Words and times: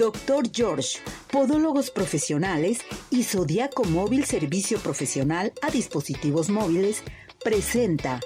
Doctor 0.00 0.48
George, 0.50 0.98
Podólogos 1.30 1.90
Profesionales 1.90 2.80
y 3.10 3.22
Zodiaco 3.22 3.84
Móvil 3.84 4.24
Servicio 4.24 4.78
Profesional 4.78 5.52
a 5.60 5.70
Dispositivos 5.70 6.48
Móviles, 6.48 7.02
presenta. 7.44 8.18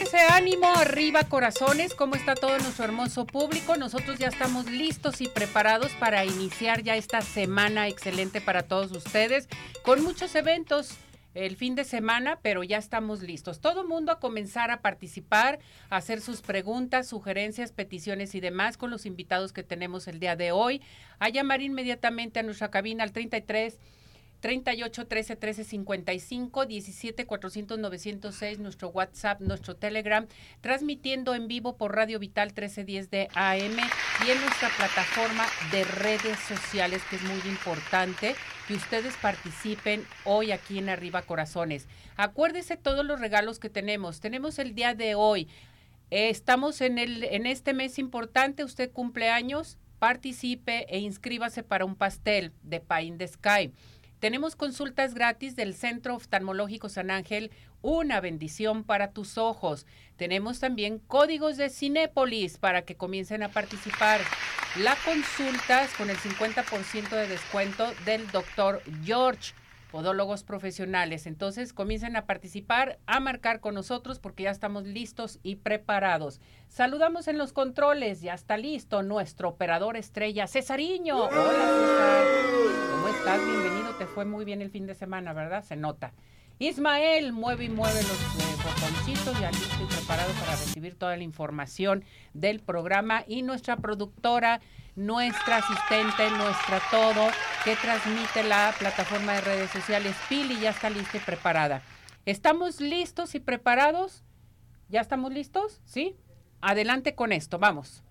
Ese 0.00 0.18
ánimo 0.30 0.68
arriba 0.76 1.24
corazones, 1.24 1.94
¿cómo 1.94 2.14
está 2.14 2.36
todo 2.36 2.56
nuestro 2.60 2.84
hermoso 2.84 3.26
público? 3.26 3.76
Nosotros 3.76 4.20
ya 4.20 4.28
estamos 4.28 4.66
listos 4.66 5.20
y 5.20 5.26
preparados 5.26 5.90
para 5.98 6.24
iniciar 6.24 6.84
ya 6.84 6.94
esta 6.94 7.22
semana 7.22 7.88
excelente 7.88 8.40
para 8.40 8.62
todos 8.62 8.92
ustedes 8.92 9.48
con 9.82 10.04
muchos 10.04 10.36
eventos 10.36 10.96
el 11.34 11.56
fin 11.56 11.74
de 11.74 11.84
semana, 11.84 12.38
pero 12.42 12.62
ya 12.62 12.78
estamos 12.78 13.22
listos. 13.22 13.60
Todo 13.60 13.86
mundo 13.86 14.12
a 14.12 14.20
comenzar 14.20 14.70
a 14.70 14.80
participar, 14.80 15.58
a 15.90 15.96
hacer 15.96 16.20
sus 16.20 16.40
preguntas, 16.40 17.08
sugerencias, 17.08 17.72
peticiones 17.72 18.34
y 18.34 18.40
demás 18.40 18.76
con 18.76 18.90
los 18.90 19.06
invitados 19.06 19.52
que 19.52 19.62
tenemos 19.62 20.08
el 20.08 20.20
día 20.20 20.36
de 20.36 20.52
hoy. 20.52 20.80
A 21.18 21.28
llamar 21.28 21.60
inmediatamente 21.60 22.40
a 22.40 22.42
nuestra 22.42 22.70
cabina 22.70 23.04
al 23.04 23.12
33 23.12 23.78
38 24.44 25.06
13 25.06 25.36
13 25.36 25.64
55 25.64 26.66
17 26.66 27.24
400 27.24 27.78
906 27.78 28.58
nuestro 28.58 28.88
WhatsApp, 28.90 29.40
nuestro 29.40 29.74
Telegram, 29.74 30.26
transmitiendo 30.60 31.34
en 31.34 31.48
vivo 31.48 31.78
por 31.78 31.96
Radio 31.96 32.18
Vital 32.18 32.48
1310 32.48 33.10
de 33.10 33.28
AM 33.32 33.72
y 33.72 34.30
en 34.30 34.40
nuestra 34.42 34.68
plataforma 34.76 35.46
de 35.72 35.84
redes 35.84 36.38
sociales 36.40 37.00
que 37.08 37.16
es 37.16 37.22
muy 37.22 37.40
importante 37.50 38.34
que 38.68 38.74
ustedes 38.74 39.16
participen 39.16 40.04
hoy 40.26 40.52
aquí 40.52 40.76
en 40.76 40.90
Arriba 40.90 41.22
Corazones. 41.22 41.88
Acuérdese 42.18 42.76
todos 42.76 43.06
los 43.06 43.20
regalos 43.20 43.58
que 43.58 43.70
tenemos. 43.70 44.20
Tenemos 44.20 44.58
el 44.58 44.74
día 44.74 44.94
de 44.94 45.14
hoy. 45.14 45.48
estamos 46.10 46.82
en 46.82 46.98
el 46.98 47.24
en 47.24 47.46
este 47.46 47.72
mes 47.72 47.98
importante, 47.98 48.62
usted 48.62 48.92
cumple 48.92 49.30
años, 49.30 49.78
participe 49.98 50.84
e 50.94 50.98
inscríbase 50.98 51.62
para 51.62 51.86
un 51.86 51.96
pastel 51.96 52.52
de 52.62 52.82
in 53.00 53.16
the 53.16 53.26
Sky. 53.26 53.72
Tenemos 54.24 54.56
consultas 54.56 55.12
gratis 55.12 55.54
del 55.54 55.74
Centro 55.74 56.14
Oftalmológico 56.14 56.88
San 56.88 57.10
Ángel, 57.10 57.50
una 57.82 58.22
bendición 58.22 58.82
para 58.82 59.10
tus 59.10 59.36
ojos. 59.36 59.86
Tenemos 60.16 60.60
también 60.60 60.98
códigos 60.98 61.58
de 61.58 61.68
Cinépolis 61.68 62.56
para 62.56 62.86
que 62.86 62.94
comiencen 62.94 63.42
a 63.42 63.50
participar. 63.50 64.22
La 64.76 64.96
consultas 65.04 65.92
con 65.98 66.08
el 66.08 66.16
50% 66.16 67.10
de 67.10 67.28
descuento 67.28 67.92
del 68.06 68.26
doctor 68.30 68.80
George 69.04 69.52
podólogos 69.94 70.42
profesionales. 70.42 71.24
Entonces 71.24 71.72
comiencen 71.72 72.16
a 72.16 72.26
participar, 72.26 72.98
a 73.06 73.20
marcar 73.20 73.60
con 73.60 73.76
nosotros 73.76 74.18
porque 74.18 74.42
ya 74.42 74.50
estamos 74.50 74.82
listos 74.82 75.38
y 75.44 75.54
preparados. 75.54 76.40
Saludamos 76.66 77.28
en 77.28 77.38
los 77.38 77.52
controles, 77.52 78.20
ya 78.20 78.34
está 78.34 78.56
listo 78.56 79.04
nuestro 79.04 79.50
operador 79.50 79.96
estrella, 79.96 80.48
Cesariño. 80.48 81.26
Hola 81.26 81.30
César, 81.30 82.24
¿cómo 82.90 83.06
estás? 83.06 83.40
Bienvenido, 83.46 83.94
te 83.96 84.06
fue 84.06 84.24
muy 84.24 84.44
bien 84.44 84.62
el 84.62 84.70
fin 84.70 84.88
de 84.88 84.96
semana, 84.96 85.32
¿verdad? 85.32 85.62
Se 85.62 85.76
nota. 85.76 86.12
Ismael 86.58 87.32
mueve 87.32 87.64
y 87.64 87.68
mueve 87.68 88.02
los 88.02 88.12
eh, 88.12 88.56
botoncitos, 88.64 89.40
ya 89.40 89.50
listo 89.50 89.82
y 89.82 89.86
preparado 89.86 90.32
para 90.34 90.52
recibir 90.52 90.94
toda 90.94 91.16
la 91.16 91.22
información 91.22 92.04
del 92.32 92.60
programa 92.60 93.24
y 93.26 93.42
nuestra 93.42 93.76
productora 93.76 94.60
nuestra 94.96 95.56
asistente, 95.56 96.30
nuestra 96.30 96.80
todo, 96.90 97.28
que 97.64 97.76
transmite 97.76 98.44
la 98.44 98.72
plataforma 98.78 99.32
de 99.34 99.40
redes 99.40 99.70
sociales. 99.70 100.14
Pili 100.28 100.60
ya 100.60 100.70
está 100.70 100.90
lista 100.90 101.16
y 101.16 101.20
preparada. 101.20 101.82
¿Estamos 102.26 102.80
listos 102.80 103.34
y 103.34 103.40
preparados? 103.40 104.22
¿Ya 104.88 105.00
estamos 105.00 105.32
listos? 105.32 105.80
¿Sí? 105.84 106.16
Adelante 106.60 107.14
con 107.14 107.32
esto, 107.32 107.58
vamos. 107.58 108.03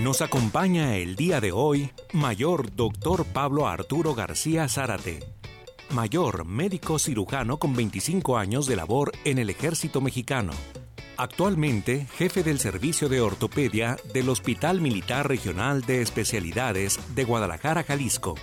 Nos 0.00 0.22
acompaña 0.22 0.96
el 0.96 1.14
día 1.14 1.42
de 1.42 1.52
hoy 1.52 1.90
Mayor 2.14 2.74
Doctor 2.74 3.26
Pablo 3.26 3.68
Arturo 3.68 4.14
García 4.14 4.66
Zárate. 4.66 5.20
Mayor 5.90 6.46
médico 6.46 6.98
cirujano 6.98 7.58
con 7.58 7.76
25 7.76 8.38
años 8.38 8.64
de 8.64 8.76
labor 8.76 9.12
en 9.24 9.38
el 9.38 9.50
ejército 9.50 10.00
mexicano 10.00 10.52
Actualmente, 11.18 12.06
jefe 12.16 12.42
del 12.42 12.58
servicio 12.60 13.10
de 13.10 13.20
ortopedia 13.20 13.98
del 14.14 14.30
Hospital 14.30 14.80
Militar 14.80 15.28
Regional 15.28 15.82
de 15.82 16.00
Especialidades 16.00 16.98
de 17.14 17.24
Guadalajara, 17.24 17.82
Jalisco, 17.82 18.36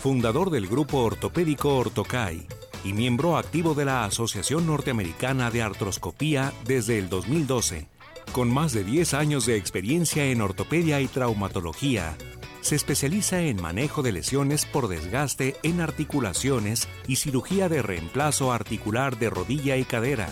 fundador 0.00 0.50
del 0.50 0.66
grupo 0.66 0.98
ortopédico 0.98 1.76
Ortocay 1.76 2.44
y 2.82 2.92
miembro 2.92 3.36
activo 3.36 3.74
de 3.74 3.84
la 3.84 4.04
Asociación 4.04 4.66
Norteamericana 4.66 5.52
de 5.52 5.62
Artroscopía 5.62 6.52
desde 6.64 6.98
el 6.98 7.08
2012. 7.08 7.93
Con 8.32 8.52
más 8.52 8.72
de 8.72 8.84
10 8.84 9.14
años 9.14 9.46
de 9.46 9.56
experiencia 9.56 10.24
en 10.26 10.40
ortopedia 10.40 11.00
y 11.00 11.06
traumatología, 11.06 12.16
se 12.60 12.76
especializa 12.76 13.42
en 13.42 13.60
manejo 13.60 14.02
de 14.02 14.12
lesiones 14.12 14.66
por 14.66 14.88
desgaste 14.88 15.56
en 15.62 15.80
articulaciones 15.80 16.88
y 17.06 17.16
cirugía 17.16 17.68
de 17.68 17.82
reemplazo 17.82 18.52
articular 18.52 19.18
de 19.18 19.30
rodilla 19.30 19.76
y 19.76 19.84
cadera 19.84 20.28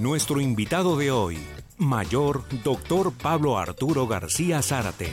nuestro 0.00 0.40
invitado 0.40 0.96
de 0.96 1.12
hoy, 1.12 1.38
Mayor 1.78 2.42
Dr. 2.64 3.12
Pablo 3.12 3.58
Arturo 3.58 4.08
García 4.08 4.60
Zárate. 4.60 5.08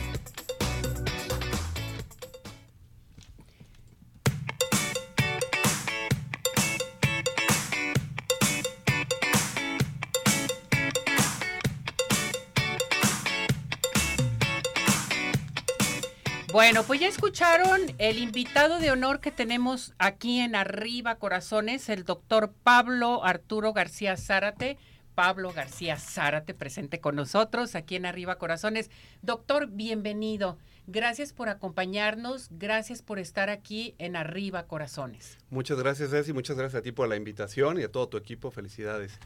Bueno, 16.52 16.84
pues 16.84 17.00
ya 17.00 17.08
escucharon 17.08 17.80
el 17.98 18.18
invitado 18.18 18.80
de 18.80 18.92
honor 18.92 19.22
que 19.22 19.32
tenemos 19.32 19.94
aquí 20.00 20.42
en 20.42 20.56
Arriba 20.56 21.16
Corazones, 21.16 21.88
el 21.88 22.04
doctor 22.04 22.52
Pablo 22.64 23.24
Arturo 23.24 23.72
García 23.72 24.18
Zárate. 24.18 24.78
Pablo 25.16 25.52
García 25.54 25.98
Zárate 25.98 26.54
presente 26.54 27.00
con 27.00 27.16
nosotros 27.16 27.76
aquí 27.76 27.96
en 27.96 28.06
Arriba 28.06 28.38
Corazones. 28.38 28.90
Doctor, 29.22 29.68
bienvenido. 29.68 30.58
Gracias 30.88 31.32
por 31.32 31.48
acompañarnos, 31.48 32.50
gracias 32.52 33.02
por 33.02 33.20
estar 33.20 33.50
aquí 33.50 33.96
en 33.98 34.18
Arriba 34.18 34.68
Corazones. 34.68 35.38
Muchas 35.50 35.78
gracias, 35.78 36.10
Ceci, 36.10 36.34
muchas 36.34 36.58
gracias 36.58 36.80
a 36.80 36.84
ti 36.84 36.92
por 36.92 37.08
la 37.08 37.16
invitación 37.16 37.80
y 37.80 37.84
a 37.84 37.92
todo 37.92 38.10
tu 38.10 38.18
equipo. 38.18 38.52
Felicidades. 38.52 39.18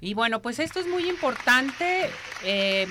Y 0.00 0.14
bueno, 0.14 0.42
pues 0.42 0.58
esto 0.58 0.80
es 0.80 0.86
muy 0.86 1.08
importante. 1.08 2.10
Eh, 2.44 2.86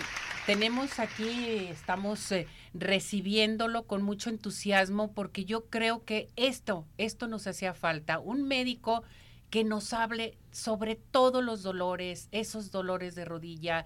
tenemos 0.46 1.00
aquí, 1.00 1.68
estamos 1.72 2.32
eh, 2.32 2.48
recibiéndolo 2.76 3.88
con 3.88 4.04
mucho 4.04 4.30
entusiasmo 4.30 5.14
porque 5.14 5.46
yo 5.46 5.66
creo 5.66 6.04
que 6.04 6.28
esto, 6.36 6.86
esto 6.98 7.28
nos 7.28 7.48
hacía 7.48 7.74
falta, 7.74 8.20
un 8.20 8.44
médico 8.44 9.04
que 9.50 9.64
nos 9.64 9.94
hable 9.94 10.38
sobre 10.52 10.96
todos 10.96 11.44
los 11.44 11.64
dolores, 11.64 12.28
esos 12.32 12.72
dolores 12.72 13.16
de 13.16 13.24
rodilla, 13.24 13.86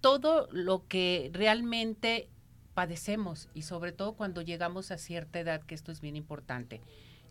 todo 0.00 0.48
lo 0.50 0.86
que 0.88 1.30
realmente 1.34 2.28
padecemos 2.72 3.50
y 3.52 3.62
sobre 3.62 3.92
todo 3.92 4.14
cuando 4.14 4.40
llegamos 4.40 4.90
a 4.90 4.96
cierta 4.96 5.40
edad, 5.40 5.62
que 5.62 5.74
esto 5.74 5.92
es 5.92 6.00
bien 6.00 6.16
importante. 6.16 6.80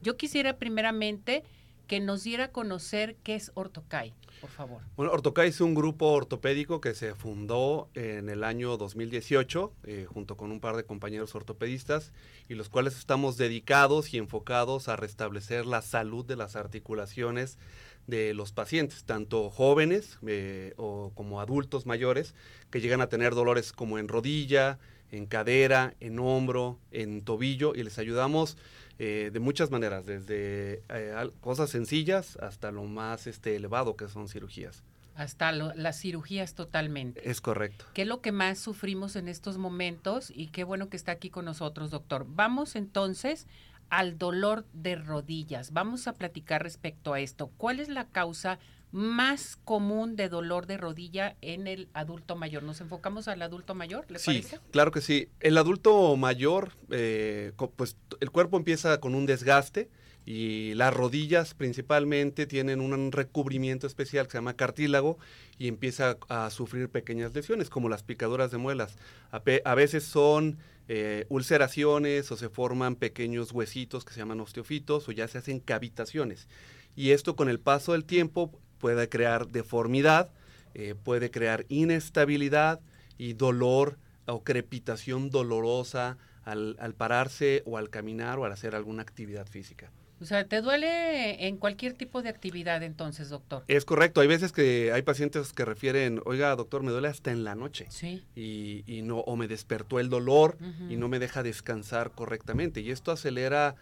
Yo 0.02 0.16
quisiera 0.16 0.58
primeramente 0.58 1.44
que 1.90 2.00
nos 2.00 2.24
diera 2.24 2.46
a 2.46 2.52
conocer 2.52 3.18
qué 3.24 3.34
es 3.34 3.52
Ortocay, 3.56 4.14
por 4.42 4.52
favor. 4.52 4.84
Bueno, 4.96 5.12
Ortocay 5.12 5.50
es 5.50 5.60
un 5.60 5.74
grupo 5.74 6.12
ortopédico 6.12 6.80
que 6.82 6.94
se 6.94 7.16
fundó 7.16 7.90
en 7.96 8.30
el 8.30 8.44
año 8.44 8.78
2018 8.78 9.74
eh, 9.86 10.06
junto 10.08 10.38
con 10.38 10.52
un 10.52 10.60
par 10.60 10.76
de 10.76 10.84
compañeros 10.84 11.34
ortopedistas 11.34 12.14
y 12.48 12.54
los 12.54 12.70
cuales 12.70 12.96
estamos 12.96 13.38
dedicados 13.38 14.14
y 14.14 14.20
enfocados 14.20 14.88
a 14.88 14.98
restablecer 14.98 15.66
la 15.66 15.82
salud 15.82 16.24
de 16.24 16.36
las 16.36 16.56
articulaciones 16.56 17.58
de 18.06 18.36
los 18.36 18.52
pacientes, 18.52 19.04
tanto 19.04 19.50
jóvenes 19.50 20.20
eh, 20.28 20.76
o 20.78 21.12
como 21.16 21.42
adultos 21.42 21.88
mayores 21.88 22.36
que 22.70 22.82
llegan 22.82 23.02
a 23.02 23.10
tener 23.10 23.34
dolores 23.34 23.74
como 23.74 23.98
en 23.98 24.08
rodilla, 24.08 24.78
en 25.12 25.26
cadera, 25.26 25.96
en 26.00 26.20
hombro, 26.20 26.78
en 26.92 27.22
tobillo 27.24 27.74
y 27.74 27.82
les 27.82 27.98
ayudamos 27.98 28.58
eh, 29.02 29.30
de 29.32 29.40
muchas 29.40 29.72
maneras, 29.72 30.06
desde 30.06 30.84
eh, 30.90 31.32
cosas 31.40 31.70
sencillas 31.70 32.38
hasta 32.42 32.70
lo 32.72 32.84
más 32.84 33.28
este, 33.28 33.56
elevado 33.56 33.96
que 33.96 34.10
son 34.10 34.28
cirugías. 34.28 34.84
Hasta 35.16 35.54
las 35.54 36.00
cirugías 36.00 36.54
totalmente. 36.54 37.30
Es 37.30 37.40
correcto. 37.40 37.86
¿Qué 37.94 38.02
es 38.02 38.08
lo 38.10 38.22
que 38.22 38.32
más 38.34 38.60
sufrimos 38.60 39.16
en 39.16 39.30
estos 39.30 39.58
momentos? 39.58 40.32
Y 40.36 40.48
qué 40.48 40.66
bueno 40.66 40.90
que 40.90 40.98
está 40.98 41.14
aquí 41.14 41.30
con 41.30 41.46
nosotros, 41.46 41.92
doctor. 41.92 42.26
Vamos 42.28 42.76
entonces 42.76 43.48
al 43.90 44.18
dolor 44.18 44.66
de 44.74 44.96
rodillas. 44.96 45.72
Vamos 45.72 46.08
a 46.08 46.14
platicar 46.14 46.62
respecto 46.64 47.14
a 47.14 47.22
esto. 47.22 47.52
¿Cuál 47.58 47.80
es 47.80 47.88
la 47.90 48.08
causa 48.08 48.60
más 48.92 49.56
común 49.66 50.16
de 50.16 50.30
dolor 50.30 50.66
de 50.66 50.78
rodilla 50.78 51.36
en 51.42 51.68
el 51.68 51.90
adulto 51.94 52.36
mayor. 52.36 52.64
¿Nos 52.64 52.82
enfocamos 52.82 53.28
al 53.28 53.42
adulto 53.42 53.76
mayor? 53.76 54.06
¿Le 54.10 54.20
sí, 54.20 54.44
claro 54.72 54.92
que 54.92 55.02
sí. 55.02 55.30
El 55.40 55.58
adulto 55.58 56.16
mayor, 56.18 56.72
eh, 56.90 57.52
pues 57.76 57.98
el 58.20 58.32
cuerpo 58.32 58.58
empieza 58.58 59.00
con 59.00 59.14
un 59.14 59.26
desgaste 59.26 59.90
y 60.26 60.74
las 60.76 60.94
rodillas 60.94 61.54
principalmente 61.54 62.46
tienen 62.46 62.82
un 62.82 63.12
recubrimiento 63.12 63.88
especial 63.88 64.28
que 64.28 64.34
se 64.34 64.38
llama 64.38 64.56
cartílago 64.56 65.18
y 65.58 65.68
empieza 65.68 66.18
a, 66.28 66.50
sufrir 66.50 66.90
pequeñas 66.90 67.34
lesiones 67.34 67.70
como 67.70 67.90
las 67.90 68.04
picaduras 68.04 68.52
de 68.52 68.58
muelas. 68.58 68.98
A, 69.32 69.76
veces 69.76 70.04
son 70.04 70.58
eh, 70.88 71.26
ulceraciones 71.30 72.32
o 72.32 72.38
se 72.38 72.50
forman 72.50 72.96
pequeños 72.96 73.52
huesitos 73.52 74.04
que 74.04 74.14
se 74.14 74.20
llaman 74.20 74.40
osteofitos 74.40 75.08
o 75.08 75.12
ya 75.12 75.28
se 75.28 75.38
hacen 75.38 75.60
cavitaciones. 75.60 76.48
Y 76.96 77.12
esto 77.12 77.36
con 77.36 77.50
el 77.50 77.60
paso 77.60 77.94
del 77.94 78.06
tiempo 78.06 78.60
puede 78.80 79.10
crear 79.10 79.48
deformidad, 79.48 80.30
eh, 80.74 80.96
puede 80.96 81.30
crear 81.30 81.66
inestabilidad 81.70 82.80
y 83.18 83.34
dolor 83.34 83.98
o 84.26 84.44
crepitación 84.44 85.30
dolorosa 85.30 86.18
al, 86.44 86.76
al 86.80 86.94
pararse 86.94 87.64
o 87.66 87.78
al 87.78 87.90
caminar 87.90 88.40
o 88.40 88.46
al 88.46 88.52
hacer 88.52 88.76
alguna 88.76 89.02
actividad 89.02 89.46
física. 89.48 89.92
O 90.22 90.26
sea, 90.26 90.44
¿te 90.44 90.62
duele 90.62 91.48
en 91.48 91.56
cualquier 91.56 91.94
tipo 91.94 92.22
de 92.22 92.28
actividad 92.28 92.84
entonces, 92.84 93.30
doctor? 93.30 93.64
Es 93.68 93.86
correcto. 93.86 94.20
Hay 94.20 94.28
veces 94.28 94.52
que 94.52 94.92
hay 94.92 95.02
pacientes 95.02 95.54
que 95.54 95.64
refieren, 95.64 96.22
oiga, 96.26 96.54
doctor, 96.58 96.84
me 96.84 96.92
duele 96.92 97.08
hasta 97.08 97.32
en 97.32 97.46
la 97.46 97.56
noche. 97.56 97.86
Sí. 97.90 98.26
Y, 98.36 98.84
y 98.86 99.02
no, 99.02 99.20
o 99.20 99.38
me 99.38 99.48
despertó 99.48 99.98
el 100.00 100.10
dolor 100.10 100.58
y 100.90 100.98
no 100.98 101.08
me 101.08 101.20
deja 101.20 101.42
descansar 101.42 102.12
correctamente. 102.12 102.82
Y 102.82 102.92
esto 102.92 103.14
acelera, 103.14 103.76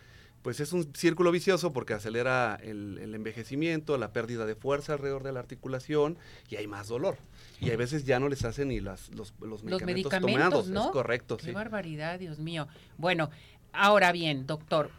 pues 0.48 0.62
es 0.62 0.72
un 0.72 0.96
círculo 0.96 1.30
vicioso 1.34 1.74
porque 1.74 1.94
acelera 1.94 2.58
el, 2.64 3.14
envejecimiento, 3.14 3.98
la 3.98 4.14
pérdida 4.14 4.46
de 4.46 4.56
fuerza 4.56 4.94
alrededor 4.94 5.24
de 5.24 5.34
la 5.34 5.42
articulación 5.42 6.18
y 6.50 6.56
hay 6.56 6.68
más 6.68 6.88
dolor. 6.88 7.18
Y 7.60 7.70
hay 7.70 7.76
veces 7.76 8.06
ya 8.06 8.18
no 8.22 8.30
les 8.30 8.46
hacen 8.46 8.70
ni 8.70 8.80
las, 8.80 9.10
los, 9.10 9.34
los, 9.42 9.62
los 9.66 9.82
medicamentos, 9.82 10.22
tomados. 10.22 10.70
¿no? 10.70 10.86
Es 10.86 10.92
correcto, 10.92 11.36
Qué 11.36 11.52
barbaridad, 11.52 12.18
Dios 12.18 12.40
mío. 12.40 12.70
Bueno, 12.98 13.30
ahora 13.74 14.14
bien, 14.14 14.48
doctor, 14.48 14.90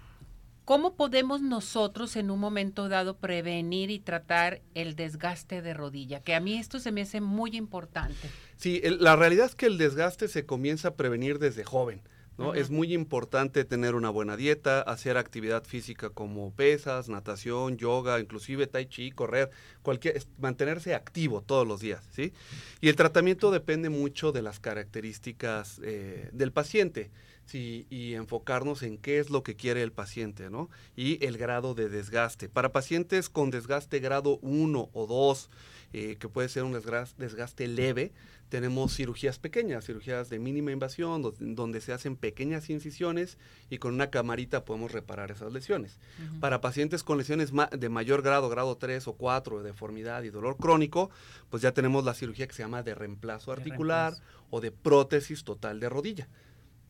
¿Cómo 0.67 0.97
podemos 0.97 1.41
nosotros 1.41 2.15
en 2.17 2.31
un 2.31 2.41
momento 2.41 2.91
dado 2.91 3.17
prevenir 3.17 3.91
y 3.91 4.01
tratar 4.01 4.61
el 4.75 4.97
desgaste 4.97 5.63
de 5.63 5.73
rodilla? 5.73 6.21
Que 6.21 6.35
a 6.35 6.41
mí 6.41 6.59
esto 6.59 6.79
se 6.79 6.93
me 6.93 7.01
hace 7.01 7.23
muy 7.23 7.57
importante. 7.57 8.29
Sí, 8.59 8.83
la 8.85 9.17
realidad 9.17 9.47
es 9.47 9.55
que 9.55 9.65
el 9.65 9.79
desgaste 9.79 10.29
se 10.29 10.45
comienza 10.45 10.89
a 10.89 10.95
prevenir 10.95 11.39
desde 11.39 11.65
joven. 11.65 12.03
¿No? 12.39 12.55
Es 12.55 12.71
muy 12.71 12.95
importante 12.95 13.65
tener 13.65 13.95
una 13.95 14.11
buena 14.11 14.37
dieta, 14.37 14.81
hacer 14.81 15.17
actividad 15.17 15.65
física 15.65 16.11
como 16.11 16.53
pesas, 16.55 17.09
natación, 17.09 17.77
yoga, 17.77 18.21
inclusive 18.21 18.67
tai 18.67 18.87
chi, 18.87 19.11
correr, 19.11 19.51
cualquier, 19.83 20.23
mantenerse 20.39 20.95
activo 20.95 21.43
todos 21.43 21.67
los 21.67 21.81
días, 21.81 22.09
¿sí? 22.13 22.33
Y 22.81 22.89
el 22.89 22.97
tratamiento 22.97 23.51
depende 23.51 23.91
mucho 23.91 24.33
de 24.33 24.43
las 24.43 24.61
características 24.61 25.81
eh, 25.83 26.31
del 26.33 26.53
paciente 26.53 27.11
y 27.55 28.15
enfocarnos 28.15 28.83
en 28.83 28.99
qué 28.99 29.19
es 29.19 29.31
lo 29.31 29.43
que 29.43 29.57
quiere 29.57 29.83
el 29.83 29.93
paciente, 29.93 30.51
¿no? 30.51 30.69
Y 30.97 31.25
el 31.25 31.39
grado 31.39 31.75
de 31.75 31.89
desgaste. 31.89 32.49
Para 32.49 32.73
pacientes 32.73 33.29
con 33.29 33.51
desgaste 33.51 34.01
grado 34.01 34.39
1 34.43 34.91
o 34.93 35.07
2, 35.07 35.51
eh, 35.95 36.17
que 36.19 36.29
puede 36.29 36.51
ser 36.51 36.65
un 36.65 36.75
desgaste, 36.75 37.67
leve, 37.67 38.13
tenemos 38.51 38.95
cirugías 38.95 39.39
pequeñas, 39.39 39.87
cirugías 39.87 40.29
de 40.29 40.39
mínima 40.39 40.71
invasión, 40.71 41.23
donde, 41.23 41.81
se 41.81 41.93
hacen 41.95 42.17
pequeñas 42.17 42.69
incisiones 42.69 43.39
y 43.71 43.79
con 43.79 43.95
una 43.95 44.11
camarita 44.11 44.67
podemos 44.67 44.93
reparar 44.93 45.31
esas 45.31 45.51
lesiones. 45.51 45.99
Para 46.41 46.61
pacientes 46.61 47.03
con 47.03 47.17
lesiones 47.17 47.53
de 47.73 47.89
mayor 47.89 48.21
grado, 48.21 48.51
grado 48.51 48.77
3 48.77 49.09
o 49.09 49.15
4, 49.15 49.63
de 49.63 49.65
deformidad 49.65 50.23
y 50.25 50.31
dolor 50.31 50.59
crónico, 50.59 51.11
pues 51.49 51.63
ya 51.63 51.73
tenemos 51.73 52.05
la 52.05 52.13
cirugía 52.13 52.47
que 52.47 52.55
se 52.55 52.63
llama 52.63 52.83
de 52.83 52.95
reemplazo 52.95 53.53
articular 53.53 54.13
o 54.51 54.61
de 54.61 54.73
prótesis 54.73 55.43
total 55.43 55.81
de 55.81 55.89
rodilla. 55.89 56.29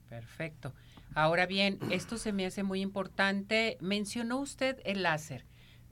Perfecto. 0.08 0.72
Ahora 1.14 1.46
bien, 1.46 1.78
esto 1.90 2.18
se 2.18 2.32
me 2.32 2.46
hace 2.46 2.62
muy 2.62 2.80
importante. 2.80 3.76
Mencionó 3.80 4.38
usted 4.38 4.78
el 4.84 5.02
láser. 5.02 5.44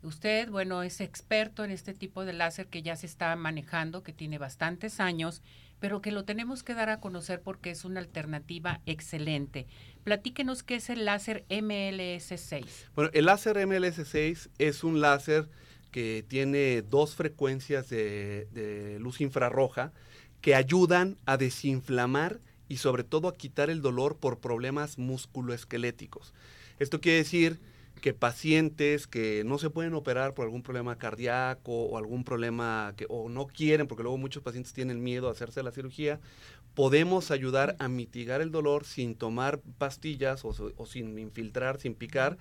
Usted, 0.03 0.51
bueno, 0.51 0.83
es 0.83 1.01
experto 1.01 1.65
en 1.65 1.71
este 1.71 1.93
tipo 1.93 2.25
de 2.25 2.33
láser 2.33 2.69
que 2.69 2.83
ya 2.83 2.95
se 2.97 3.07
está 3.07 3.35
manejando, 3.35 4.03
que 4.03 4.13
tiene 4.13 4.39
bastantes 4.39 5.01
años, 5.01 5.43
pero 5.81 6.01
que 6.01 6.13
lo 6.13 6.25
tenemos 6.25 6.63
que 6.63 6.75
dar 6.75 6.91
a 6.91 7.01
conocer 7.01 7.41
porque 7.43 7.71
es 7.71 7.85
una 7.85 8.01
alternativa 8.01 8.81
excelente. 8.87 9.67
Platíquenos 10.05 10.63
qué 10.63 10.77
es 10.77 10.91
el 10.91 11.05
láser 11.05 11.45
MLS6. 11.49 12.67
Bueno, 12.95 13.11
el 13.15 13.25
láser 13.27 13.57
MLS6 13.57 14.51
es 14.59 14.85
un 14.85 15.01
láser 15.01 15.49
que 15.91 16.25
tiene 16.29 16.83
dos 16.83 17.15
frecuencias 17.15 17.89
de, 17.89 18.47
de 18.53 18.99
luz 19.01 19.21
infrarroja 19.21 19.93
que 20.41 20.55
ayudan 20.55 21.17
a 21.27 21.37
desinflamar 21.37 22.41
y 22.69 22.79
sobre 22.79 23.05
todo 23.05 23.29
a 23.29 23.37
quitar 23.37 23.71
el 23.71 23.83
dolor 23.83 24.17
por 24.17 24.39
problemas 24.39 24.99
musculoesqueléticos. 24.99 26.35
Esto 26.79 27.01
quiere 27.01 27.19
decir 27.19 27.61
que 28.01 28.13
pacientes 28.13 29.07
que 29.07 29.43
no 29.45 29.59
se 29.59 29.71
pueden 29.71 29.95
operar 29.95 30.35
por 30.35 30.45
algún 30.45 30.63
problema 30.63 30.99
cardíaco 30.99 31.73
o 31.73 31.97
algún 31.97 32.25
problema 32.25 32.93
que 32.97 33.07
o 33.09 33.29
no 33.29 33.47
quieren, 33.47 33.87
porque 33.87 34.03
luego 34.03 34.19
muchos 34.19 34.43
pacientes 34.43 34.73
tienen 34.73 35.03
miedo 35.03 35.29
a 35.29 35.33
hacerse 35.33 35.63
la 35.63 35.73
cirugía, 35.73 36.21
podemos 36.75 37.31
ayudar 37.31 37.75
a 37.79 37.89
mitigar 37.89 38.43
el 38.43 38.51
dolor 38.51 38.85
sin 38.85 39.15
tomar 39.15 39.61
pastillas 39.79 40.45
o, 40.45 40.55
o 40.77 40.87
sin 40.87 41.19
infiltrar, 41.19 41.81
sin 41.81 41.95
picar, 41.95 42.37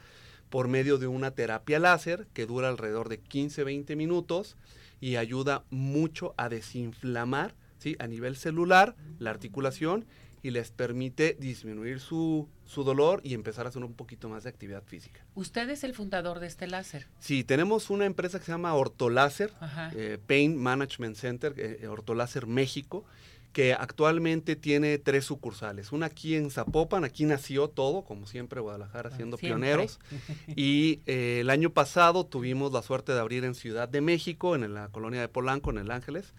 por 0.49 0.67
medio 0.67 0.97
de 0.97 1.07
una 1.07 1.31
terapia 1.31 1.79
láser 1.79 2.27
que 2.33 2.45
dura 2.45 2.69
alrededor 2.69 3.09
de 3.09 3.21
15-20 3.21 3.95
minutos 3.95 4.57
y 5.01 5.15
ayuda 5.15 5.63
mucho 5.69 6.33
a 6.37 6.49
desinflamar 6.49 7.55
a 7.99 8.07
nivel 8.07 8.35
celular, 8.35 8.95
la 9.19 9.29
articulación, 9.29 10.05
y 10.45 10.51
les 10.51 10.69
permite 10.69 11.35
disminuir 11.39 11.99
su, 11.99 12.47
su, 12.65 12.83
dolor 12.83 13.19
y 13.23 13.33
empezar 13.33 13.65
a 13.65 13.69
hacer 13.69 13.83
un 13.83 13.95
poquito 13.95 14.29
más 14.29 14.43
de 14.43 14.51
actividad 14.51 14.83
física. 14.83 15.25
¿Usted 15.33 15.67
es 15.71 15.83
el 15.83 15.95
fundador 15.95 16.39
de 16.39 16.45
este 16.45 16.67
láser? 16.67 17.07
Sí, 17.17 17.43
tenemos 17.43 17.89
una 17.89 18.05
empresa 18.05 18.37
que 18.37 18.45
se 18.45 18.51
llama 18.51 18.75
Ortoláser, 18.75 19.51
eh, 19.95 20.19
Pain 20.27 20.55
Management 20.55 21.15
Center, 21.15 21.55
eh, 21.57 21.79
eh, 21.81 21.87
Ortoláser 21.87 22.45
México, 22.45 23.05
que 23.53 23.73
actualmente 23.73 24.55
tiene 24.55 24.99
tres 24.99 25.25
sucursales. 25.25 25.91
Una 25.91 26.05
aquí 26.05 26.35
en 26.35 26.51
Zapopan, 26.51 27.05
aquí 27.05 27.25
nació 27.25 27.67
todo, 27.67 28.03
como 28.03 28.27
siempre 28.27 28.61
Guadalajara 28.61 29.09
siendo 29.15 29.37
pioneros. 29.37 29.99
Y 30.55 30.99
el 31.07 31.49
año 31.49 31.71
pasado 31.71 32.23
tuvimos 32.23 32.71
la 32.71 32.83
suerte 32.83 33.13
de 33.13 33.19
abrir 33.19 33.45
en 33.45 33.55
Ciudad 33.55 33.89
de 33.89 34.01
México, 34.01 34.53
en 34.53 34.71
la 34.75 34.89
colonia 34.89 35.21
de 35.21 35.27
Polanco, 35.27 35.71
en 35.71 35.79
El 35.79 35.89
Ángeles. 35.89 36.35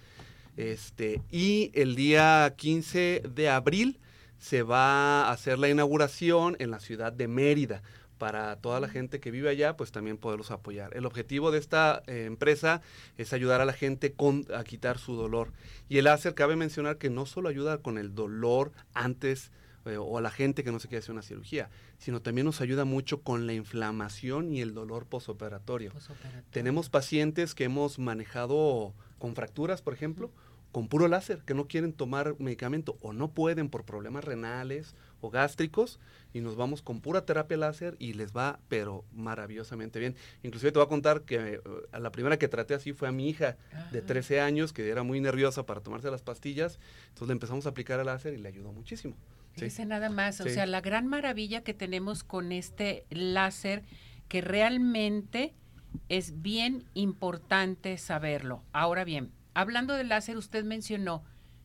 Este, 0.56 1.20
y 1.30 1.70
el 1.74 1.96
día 1.96 2.54
15 2.56 3.22
de 3.28 3.48
abril 3.48 3.98
se 4.38 4.62
va 4.62 5.26
a 5.26 5.32
hacer 5.32 5.58
la 5.58 5.68
inauguración 5.68 6.56
en 6.58 6.70
la 6.70 6.80
ciudad 6.80 7.12
de 7.12 7.28
Mérida. 7.28 7.82
Para 8.18 8.56
toda 8.56 8.80
la 8.80 8.88
gente 8.88 9.20
que 9.20 9.30
vive 9.30 9.50
allá, 9.50 9.76
pues 9.76 9.92
también 9.92 10.16
poderlos 10.16 10.50
apoyar. 10.50 10.96
El 10.96 11.04
objetivo 11.04 11.50
de 11.50 11.58
esta 11.58 12.02
eh, 12.06 12.24
empresa 12.24 12.80
es 13.18 13.34
ayudar 13.34 13.60
a 13.60 13.66
la 13.66 13.74
gente 13.74 14.12
con, 14.12 14.46
a 14.54 14.64
quitar 14.64 14.96
su 14.96 15.16
dolor. 15.16 15.52
Y 15.90 15.98
el 15.98 16.04
láser, 16.04 16.34
cabe 16.34 16.56
mencionar 16.56 16.96
que 16.96 17.10
no 17.10 17.26
solo 17.26 17.50
ayuda 17.50 17.78
con 17.78 17.98
el 17.98 18.14
dolor 18.14 18.72
antes 18.94 19.50
eh, 19.84 19.98
o 19.98 20.16
a 20.16 20.22
la 20.22 20.30
gente 20.30 20.64
que 20.64 20.72
no 20.72 20.80
se 20.80 20.88
quiere 20.88 21.00
hacer 21.00 21.12
una 21.12 21.20
cirugía, 21.20 21.68
sino 21.98 22.22
también 22.22 22.46
nos 22.46 22.62
ayuda 22.62 22.86
mucho 22.86 23.20
con 23.20 23.46
la 23.46 23.52
inflamación 23.52 24.50
y 24.50 24.62
el 24.62 24.72
dolor 24.72 25.04
posoperatorio. 25.04 25.92
Tenemos 26.50 26.88
pacientes 26.88 27.54
que 27.54 27.64
hemos 27.64 27.98
manejado 27.98 28.94
con 29.18 29.34
fracturas, 29.34 29.82
por 29.82 29.92
ejemplo, 29.92 30.32
con 30.76 30.88
puro 30.88 31.08
láser, 31.08 31.38
que 31.38 31.54
no 31.54 31.68
quieren 31.68 31.94
tomar 31.94 32.36
medicamento 32.38 32.98
o 33.00 33.14
no 33.14 33.30
pueden 33.30 33.70
por 33.70 33.86
problemas 33.86 34.26
renales 34.26 34.94
o 35.22 35.30
gástricos 35.30 35.98
y 36.34 36.42
nos 36.42 36.54
vamos 36.54 36.82
con 36.82 37.00
pura 37.00 37.24
terapia 37.24 37.56
láser 37.56 37.96
y 37.98 38.12
les 38.12 38.36
va 38.36 38.60
pero 38.68 39.02
maravillosamente 39.10 39.98
bien. 39.98 40.16
Inclusive 40.42 40.72
te 40.72 40.78
voy 40.78 40.84
a 40.84 40.90
contar 40.90 41.22
que 41.22 41.36
eh, 41.54 41.60
a 41.92 41.98
la 41.98 42.12
primera 42.12 42.38
que 42.38 42.46
traté 42.48 42.74
así 42.74 42.92
fue 42.92 43.08
a 43.08 43.10
mi 43.10 43.26
hija 43.26 43.56
de 43.90 44.02
13 44.02 44.42
años 44.42 44.74
que 44.74 44.86
era 44.90 45.02
muy 45.02 45.18
nerviosa 45.18 45.64
para 45.64 45.80
tomarse 45.80 46.10
las 46.10 46.20
pastillas, 46.20 46.78
entonces 47.08 47.28
le 47.28 47.32
empezamos 47.32 47.64
a 47.64 47.70
aplicar 47.70 47.98
el 47.98 48.04
láser 48.04 48.34
y 48.34 48.36
le 48.36 48.50
ayudó 48.50 48.70
muchísimo. 48.70 49.16
Dice 49.56 49.86
nada 49.86 50.10
más, 50.10 50.42
o 50.42 50.44
sea, 50.50 50.66
la 50.66 50.82
gran 50.82 51.06
maravilla 51.06 51.62
que 51.62 51.72
tenemos 51.72 52.22
con 52.22 52.52
este 52.52 53.06
láser 53.08 53.82
que 54.28 54.42
realmente 54.42 55.54
es 56.10 56.42
bien 56.42 56.84
importante 56.92 57.96
saberlo. 57.96 58.62
Ahora 58.74 59.04
bien, 59.04 59.32
hablando 59.56 59.94
del 59.94 60.08
láser, 60.08 60.36
usted 60.36 60.64
mencionó 60.64 61.24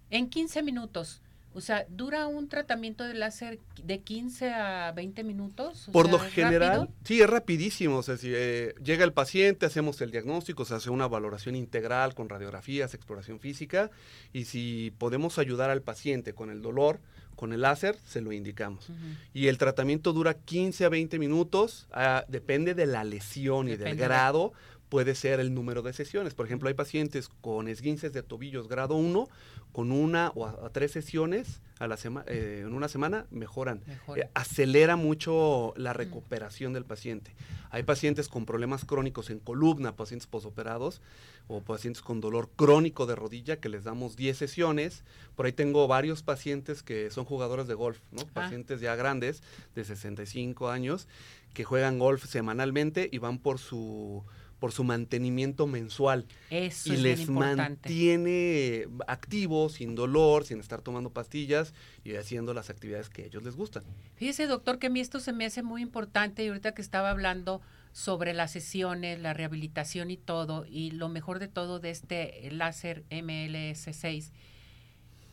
en 0.10 0.30
15 0.30 0.64
minutos. 0.64 1.22
O 1.54 1.60
sea, 1.60 1.86
¿dura 1.90 2.28
un 2.28 2.48
tratamiento 2.48 3.04
de 3.04 3.14
láser 3.14 3.60
de 3.84 4.00
15 4.00 4.52
a 4.52 4.94
20 4.94 5.26
minutos? 5.26 5.90
Por 5.92 6.10
lo 6.10 6.18
general, 6.18 6.90
sí, 7.04 7.22
es 7.22 7.30
rapidísimo. 7.30 7.98
O 7.98 8.04
sea, 8.04 8.16
si 8.16 8.32
eh, 8.34 8.74
llega 8.82 9.04
el 9.04 9.12
paciente, 9.12 9.66
hacemos 9.66 10.00
el 10.00 10.12
diagnóstico, 10.12 10.64
se 10.64 10.76
hace 10.76 10.90
una 10.90 11.10
valoración 11.10 11.58
integral 11.58 12.16
con 12.16 12.30
radiografías, 12.30 12.94
exploración 12.94 13.42
física, 13.42 13.92
y 14.32 14.46
si 14.46 14.94
podemos 14.98 15.38
ayudar 15.40 15.70
al 15.70 15.82
paciente 15.82 16.34
con 16.34 16.50
el 16.50 16.62
dolor, 16.62 17.02
con 17.36 17.52
el 17.52 17.62
láser, 17.62 17.98
se 18.06 18.22
lo 18.22 18.32
indicamos. 18.32 18.90
Y 19.34 19.48
el 19.48 19.58
tratamiento 19.58 20.14
dura 20.14 20.36
15 20.36 20.86
a 20.86 20.90
20 20.90 21.20
minutos, 21.20 21.88
ah, 21.92 22.24
depende 22.30 22.76
de 22.76 22.86
la 22.86 23.04
lesión 23.04 23.68
y 23.68 23.76
del 23.76 23.98
grado, 23.98 24.54
puede 24.92 25.16
ser 25.16 25.40
el 25.40 25.54
número 25.54 25.82
de 25.82 25.94
sesiones. 25.94 26.34
Por 26.34 26.46
ejemplo, 26.46 26.68
hay 26.68 26.74
pacientes 26.74 27.30
con 27.30 27.70
esguinces 27.70 28.12
de 28.12 28.24
tobillos 28.24 28.68
grado 28.68 28.96
1, 28.96 29.30
con 29.72 29.90
una 29.90 30.32
o 30.36 30.46
a, 30.46 30.70
tres 30.74 30.92
sesiones 30.92 31.62
a 31.80 31.88
la 31.88 31.98
eh, 32.28 32.64
en 32.66 32.74
una 32.74 32.90
semana 32.90 33.26
mejoran. 33.32 33.82
Eh, 34.18 34.30
acelera 34.34 34.98
mucho 34.98 35.74
la 35.78 35.94
recuperación 35.94 36.74
del 36.74 36.84
paciente. 36.84 37.34
Hay 37.70 37.84
pacientes 37.84 38.28
con 38.28 38.46
problemas 38.46 38.84
crónicos 38.84 39.30
en 39.30 39.40
columna, 39.40 39.96
pacientes 39.96 40.28
posoperados 40.28 41.02
o 41.48 41.62
pacientes 41.62 42.04
con 42.04 42.20
dolor 42.20 42.50
crónico 42.58 43.06
de 43.06 43.16
rodilla 43.16 43.62
que 43.62 43.70
les 43.70 43.86
damos 43.86 44.18
10 44.18 44.38
sesiones. 44.38 45.06
Por 45.38 45.46
ahí 45.46 45.54
tengo 45.54 45.88
varios 45.88 46.22
pacientes 46.22 46.84
que 46.84 47.10
son 47.12 47.24
jugadores 47.24 47.66
de 47.70 47.76
golf, 47.76 48.02
¿no? 48.12 48.24
Ah. 48.24 48.32
Pacientes 48.34 48.82
ya 48.82 48.94
grandes 48.98 49.42
de 49.74 49.86
65 49.86 50.70
años 50.70 51.08
que 51.54 51.64
juegan 51.64 51.98
golf 51.98 52.26
semanalmente 52.26 53.10
y 53.10 53.20
van 53.20 53.40
por 53.40 53.58
su 53.58 54.26
por 54.62 54.72
su 54.72 54.84
mantenimiento 54.84 55.66
mensual. 55.66 56.28
Eso 56.52 56.94
y 56.94 56.98
les 56.98 57.28
mantiene 57.28 58.86
activos, 59.08 59.74
sin 59.74 59.96
dolor, 59.96 60.46
sin 60.46 60.60
estar 60.60 60.84
tomando 60.84 61.10
pastillas 61.10 61.74
y 62.04 62.14
haciendo 62.14 62.54
las 62.54 62.70
actividades 62.70 63.10
que 63.10 63.24
a 63.24 63.26
ellos 63.26 63.42
les 63.42 63.56
gustan. 63.56 63.84
Fíjese, 64.14 64.46
doctor, 64.46 64.78
que 64.78 64.86
a 64.86 64.90
mí 64.92 65.00
esto 65.00 65.20
se 65.20 65.34
me 65.34 65.46
hace 65.46 65.64
muy 65.64 65.82
importante 65.82 66.46
y 66.46 66.50
ahorita 66.50 66.76
que 66.76 66.84
estaba 66.84 67.10
hablando 67.10 67.62
sobre 67.92 68.34
las 68.34 68.52
sesiones, 68.52 69.20
la 69.20 69.34
rehabilitación 69.34 70.12
y 70.12 70.18
todo, 70.18 70.68
y 70.70 70.92
lo 70.92 71.10
mejor 71.10 71.40
de 71.40 71.48
todo 71.48 71.80
de 71.80 71.90
este 71.90 72.48
láser 72.52 73.04
MLS6, 73.10 74.30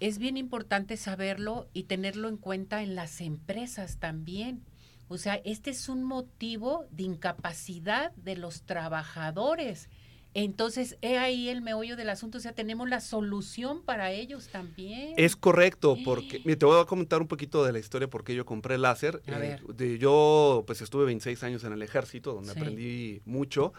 es 0.01 0.17
bien 0.17 0.39
importante 0.39 0.97
saberlo 0.97 1.69
y 1.75 1.83
tenerlo 1.83 2.31
en 2.31 2.39
cuenta 2.39 2.83
en 2.83 2.95
las 2.95 3.21
empresas 3.21 3.99
también 3.99 4.63
o 5.09 5.19
sea, 5.19 5.41
este 5.45 5.71
es 5.71 5.89
un 5.89 6.05
motivo 6.05 6.87
de 6.91 7.05
incapacidad 7.05 8.13
de 8.17 8.37
los 8.37 8.63
trabajadores. 8.63 9.89
Entonces, 10.35 10.99
he 11.01 11.19
ahí 11.19 11.49
el 11.49 11.63
meollo 11.63 11.97
del 11.97 12.11
asunto, 12.11 12.39
o 12.39 12.41
sea, 12.41 12.53
tenemos 12.53 12.89
la 12.89 13.01
solución 13.01 13.83
para 13.83 14.13
ellos 14.13 14.49
también. 14.49 15.15
Es 15.17 15.35
correcto, 15.35 15.97
porque 16.05 16.39
te 16.39 16.67
voy 16.67 16.81
a 16.81 16.85
comentar 16.85 17.23
un 17.23 17.29
poquito 17.29 17.65
de 17.65 17.73
la 17.73 17.79
historia 17.79 18.09
por 18.09 18.25
qué 18.25 18.35
yo 18.35 18.45
compré 18.45 18.77
láser. 18.77 19.23
Eh, 19.27 19.59
de, 19.75 19.99
yo 19.99 20.65
pues 20.67 20.83
estuve 20.83 21.07
26 21.07 21.43
años 21.43 21.65
en 21.65 21.73
el 21.73 21.83
ejército, 21.83 22.35
donde 22.35 22.53
aprendí 22.53 23.23
mucho, 23.25 23.73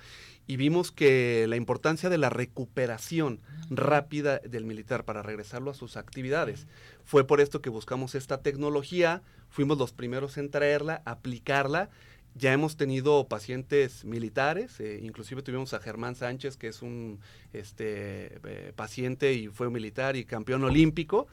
y 0.50 0.58
vimos 0.58 0.91
que 0.91 1.46
la 1.48 1.58
importancia 1.58 2.10
de 2.10 2.18
la 2.18 2.32
recuperación 2.32 3.39
rápida 3.70 4.39
del 4.39 4.65
militar 4.65 5.06
para 5.06 5.22
regresarlo 5.22 5.70
a 5.70 5.75
sus 5.75 5.96
actividades. 5.96 6.65
Fue 7.06 7.27
por 7.27 7.39
esto 7.39 7.62
que 7.62 7.70
buscamos 7.70 8.15
esta 8.15 8.41
tecnología, 8.41 9.22
fuimos 9.51 9.77
los 9.77 9.94
primeros 9.94 10.39
en 10.39 10.50
traerla, 10.50 11.03
aplicarla. 11.06 11.91
Ya 12.34 12.51
hemos 12.51 12.77
tenido 12.77 13.27
pacientes 13.27 14.06
militares, 14.06 14.79
eh, 14.79 15.00
inclusive 15.03 15.44
tuvimos 15.44 15.75
a 15.75 15.82
Germán 15.82 16.15
Sánchez, 16.15 16.58
que 16.58 16.70
es 16.70 16.82
un 16.82 17.20
este, 17.53 18.39
eh, 18.44 18.74
paciente 18.75 19.34
y 19.34 19.50
fue 19.50 19.70
militar 19.70 20.15
y 20.15 20.25
campeón 20.25 20.63
olímpico, 20.63 21.27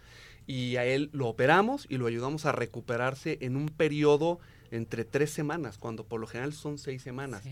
y 0.46 0.76
a 0.76 0.84
él 0.84 1.08
lo 1.14 1.28
operamos 1.28 1.86
y 1.88 1.96
lo 1.96 2.06
ayudamos 2.06 2.44
a 2.44 2.52
recuperarse 2.52 3.38
en 3.40 3.56
un 3.56 3.70
periodo 3.70 4.40
entre 4.70 5.04
tres 5.04 5.30
semanas, 5.30 5.78
cuando 5.78 6.04
por 6.04 6.20
lo 6.20 6.26
general 6.26 6.52
son 6.52 6.78
seis 6.78 7.02
semanas. 7.02 7.42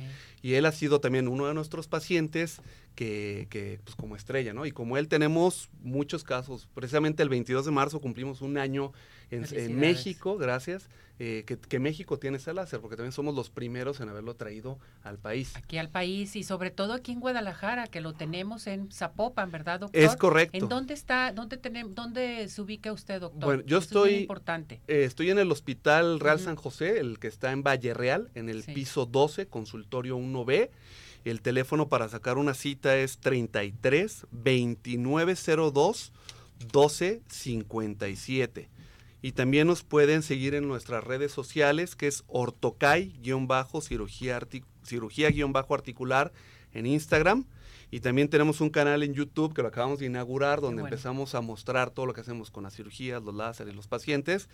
Y 0.42 0.54
él 0.54 0.66
ha 0.66 0.72
sido 0.72 1.00
también 1.00 1.28
uno 1.28 1.46
de 1.46 1.54
nuestros 1.54 1.88
pacientes 1.88 2.60
que, 2.94 3.46
que, 3.50 3.80
pues 3.84 3.96
como 3.96 4.16
estrella, 4.16 4.52
¿no? 4.52 4.66
Y 4.66 4.72
como 4.72 4.96
él 4.96 5.08
tenemos 5.08 5.70
muchos 5.82 6.24
casos, 6.24 6.68
precisamente 6.74 7.22
el 7.22 7.28
22 7.28 7.64
de 7.64 7.70
marzo 7.70 8.00
cumplimos 8.00 8.40
un 8.42 8.58
año 8.58 8.92
en, 9.30 9.78
México, 9.78 10.36
gracias, 10.36 10.88
eh, 11.20 11.44
que, 11.46 11.78
México 11.78 12.18
tiene 12.18 12.38
ese 12.38 12.52
láser, 12.52 12.80
porque 12.80 12.96
también 12.96 13.12
somos 13.12 13.36
los 13.36 13.48
primeros 13.48 14.00
en 14.00 14.08
haberlo 14.08 14.34
traído 14.34 14.80
al 15.04 15.18
país. 15.18 15.52
Aquí 15.54 15.78
al 15.78 15.88
país 15.88 16.34
y 16.34 16.42
sobre 16.42 16.72
todo 16.72 16.92
aquí 16.92 17.12
en 17.12 17.20
Guadalajara, 17.20 17.86
que 17.86 18.00
lo 18.00 18.14
tenemos 18.14 18.66
en 18.66 18.90
Zapopan, 18.90 19.52
¿verdad, 19.52 19.78
doctor? 19.80 20.02
Es 20.02 20.16
correcto. 20.16 20.58
¿En 20.58 20.68
dónde 20.68 20.94
está, 20.94 21.32
dónde 21.32 21.56
tenemos, 21.56 21.94
dónde 21.94 22.48
se 22.48 22.60
ubica 22.60 22.92
usted, 22.92 23.20
doctor? 23.20 23.44
Bueno, 23.44 23.62
yo 23.64 23.78
estoy, 23.78 24.14
importante. 24.14 24.80
Eh, 24.88 25.04
estoy 25.04 25.30
en 25.30 25.38
el 25.38 25.52
Hospital 25.52 26.18
Real 26.18 26.40
San 26.40 26.56
José, 26.56 26.98
el 26.98 27.20
que 27.20 27.28
está 27.28 27.52
en 27.52 27.62
Valle 27.62 27.94
Real, 27.94 28.32
en 28.34 28.48
el 28.48 28.64
piso 28.64 29.06
12, 29.06 29.46
consultorio 29.46 30.18
1B. 30.18 30.70
El 31.24 31.42
teléfono 31.42 31.88
para 31.88 32.08
sacar 32.08 32.38
una 32.38 32.54
cita 32.54 32.96
es 32.96 33.18
33 33.18 34.26
2902 34.32 36.12
1257. 36.58 38.73
Y 39.24 39.32
también 39.32 39.66
nos 39.66 39.82
pueden 39.84 40.22
seguir 40.22 40.54
en 40.54 40.68
nuestras 40.68 41.02
redes 41.02 41.32
sociales, 41.32 41.96
que 41.96 42.08
es 42.08 42.24
ortocay-cirugía 42.26 44.36
articular 45.70 46.32
en 46.74 46.84
Instagram. 46.84 47.46
Y 47.90 48.00
también 48.00 48.28
tenemos 48.28 48.60
un 48.60 48.68
canal 48.68 49.02
en 49.02 49.14
YouTube 49.14 49.54
que 49.54 49.62
lo 49.62 49.68
acabamos 49.68 50.00
de 50.00 50.04
inaugurar, 50.04 50.60
donde 50.60 50.82
empezamos 50.82 51.34
a 51.34 51.40
mostrar 51.40 51.88
todo 51.88 52.04
lo 52.04 52.12
que 52.12 52.20
hacemos 52.20 52.50
con 52.50 52.64
las 52.64 52.76
cirugías, 52.76 53.22
los 53.22 53.34
láseres 53.34 53.72
y 53.72 53.76
los 53.76 53.88
pacientes, 53.88 54.50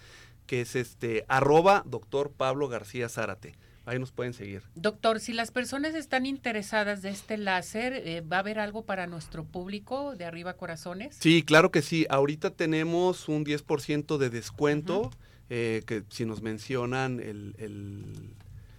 que 0.46 0.60
es 0.60 0.76
este 0.76 1.24
arroba 1.26 1.82
doctor 1.84 2.30
Pablo 2.30 2.68
García 2.68 3.08
Zárate. 3.08 3.56
Ahí 3.86 3.98
nos 3.98 4.12
pueden 4.12 4.34
seguir. 4.34 4.62
Doctor, 4.74 5.20
si 5.20 5.32
las 5.32 5.50
personas 5.50 5.94
están 5.94 6.26
interesadas 6.26 7.02
de 7.02 7.10
este 7.10 7.36
láser, 7.38 7.94
eh, 7.94 8.20
¿va 8.20 8.36
a 8.36 8.40
haber 8.40 8.58
algo 8.58 8.84
para 8.84 9.06
nuestro 9.06 9.44
público 9.44 10.14
de 10.16 10.26
Arriba 10.26 10.54
Corazones? 10.54 11.16
Sí, 11.18 11.42
claro 11.42 11.70
que 11.70 11.82
sí. 11.82 12.06
Ahorita 12.10 12.50
tenemos 12.50 13.28
un 13.28 13.44
10% 13.44 14.18
de 14.18 14.30
descuento, 14.30 15.10
eh, 15.48 15.82
que 15.86 16.02
si 16.10 16.26
nos 16.26 16.42
mencionan 16.42 17.20
el... 17.20 18.34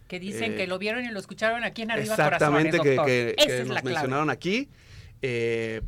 que 0.08 0.20
dicen 0.20 0.56
que 0.56 0.64
eh, 0.64 0.68
lo 0.68 0.78
vieron 0.78 1.04
y 1.04 1.10
lo 1.10 1.20
escucharon 1.20 1.64
aquí 1.64 1.82
en 1.82 1.92
Arriba 1.92 2.16
Corazones, 2.16 2.72
doctor. 2.72 3.06
que, 3.06 3.36
que, 3.38 3.66
nos 3.66 3.84
mencionaron 3.84 4.30
aquí, 4.30 4.70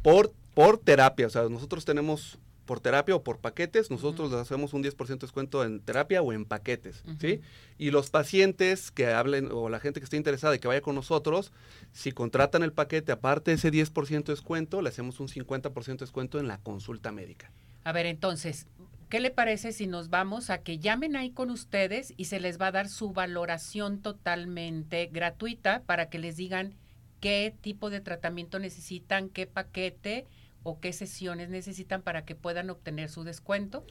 por, 0.01 0.33
por 0.55 0.79
terapia. 0.79 1.27
O 1.27 1.29
sea, 1.29 1.43
nosotros 1.43 1.85
tenemos 1.85 2.39
por 2.65 2.79
terapia 2.79 3.15
o 3.15 3.23
por 3.23 3.39
paquetes, 3.39 3.91
nosotros 3.91 4.31
les 4.31 4.39
hacemos 4.39 4.73
un 4.73 4.83
10% 4.83 5.07
de 5.07 5.15
descuento 5.17 5.63
en 5.63 5.79
terapia 5.79 6.21
o 6.21 6.31
en 6.33 6.45
paquetes, 6.45 7.03
¿sí? 7.19 7.41
Y 7.77 7.91
los 7.91 8.09
pacientes 8.09 8.91
que 8.91 9.07
hablen 9.07 9.49
o 9.51 9.69
la 9.69 9.79
gente 9.79 9.99
que 9.99 10.05
esté 10.05 10.17
interesada 10.17 10.55
y 10.55 10.59
que 10.59 10.67
vaya 10.67 10.81
con 10.81 10.95
nosotros, 10.95 11.51
si 11.91 12.11
contratan 12.11 12.63
el 12.63 12.71
paquete, 12.71 13.11
aparte 13.11 13.51
de 13.51 13.55
ese 13.55 13.71
10% 13.71 14.23
de 14.23 14.33
descuento, 14.33 14.81
le 14.81 14.89
hacemos 14.89 15.19
un 15.19 15.27
50% 15.27 15.85
de 15.85 15.95
descuento 15.97 16.39
en 16.39 16.47
la 16.47 16.57
consulta 16.57 17.11
médica. 17.11 17.51
A 17.83 17.91
ver, 17.91 18.05
entonces, 18.05 18.67
¿qué 19.09 19.19
le 19.19 19.29
parece 19.29 19.73
si 19.73 19.87
nos 19.87 20.09
vamos 20.09 20.49
a 20.49 20.59
que 20.59 20.79
llamen 20.79 21.15
ahí 21.15 21.31
con 21.31 21.49
ustedes 21.49 22.13
y 22.15 22.25
se 22.25 22.39
les 22.39 22.59
va 22.59 22.67
a 22.67 22.71
dar 22.71 22.87
su 22.87 23.11
valoración 23.11 24.01
totalmente 24.01 25.07
gratuita 25.07 25.83
para 25.85 26.09
que 26.09 26.19
les 26.19 26.37
digan 26.37 26.75
qué 27.19 27.53
tipo 27.61 27.89
de 27.89 28.01
tratamiento 28.01 28.59
necesitan, 28.59 29.29
qué 29.29 29.47
paquete? 29.47 30.25
O 30.63 30.79
qué 30.79 30.93
sesiones 30.93 31.49
necesitan 31.49 32.01
para 32.01 32.25
que 32.25 32.35
puedan 32.35 32.69
obtener 32.69 33.09
su 33.09 33.23
descuento. 33.23 33.85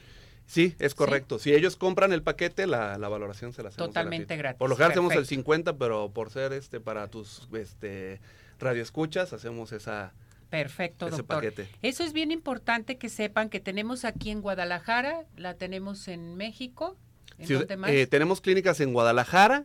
Sí, 0.46 0.74
es 0.78 0.94
correcto. 0.94 1.38
Si 1.38 1.54
ellos 1.54 1.76
compran 1.76 2.12
el 2.12 2.22
paquete, 2.22 2.66
la, 2.66 2.96
valoración 2.98 3.52
se 3.52 3.62
la 3.62 3.68
hacemos 3.68 3.88
Totalmente 3.88 4.36
gratis. 4.36 4.58
Por 4.58 4.68
lo 4.68 4.76
general 4.76 4.92
hacemos 4.92 5.14
el 5.14 5.26
50, 5.26 5.76
pero 5.78 6.10
por 6.10 6.30
ser 6.30 6.52
este 6.52 6.80
para 6.80 7.08
tus 7.08 7.48
este 7.52 8.20
radioescuchas 8.58 9.32
hacemos 9.32 9.72
esa 9.72 10.12
Perfecto, 10.52 11.08
doctor. 11.08 11.50
Eso 11.80 12.04
es 12.04 12.12
bien 12.12 12.30
importante 12.30 12.98
que 12.98 13.08
sepan 13.08 13.48
que 13.48 13.58
tenemos 13.58 14.04
aquí 14.04 14.30
en 14.30 14.42
Guadalajara, 14.42 15.24
la 15.34 15.54
tenemos 15.54 16.08
en 16.08 16.36
México. 16.36 16.98
¿En 17.38 17.80
más? 17.80 17.90
Eh, 17.90 18.06
tenemos 18.06 18.42
clínicas 18.42 18.78
en 18.80 18.92
Guadalajara, 18.92 19.64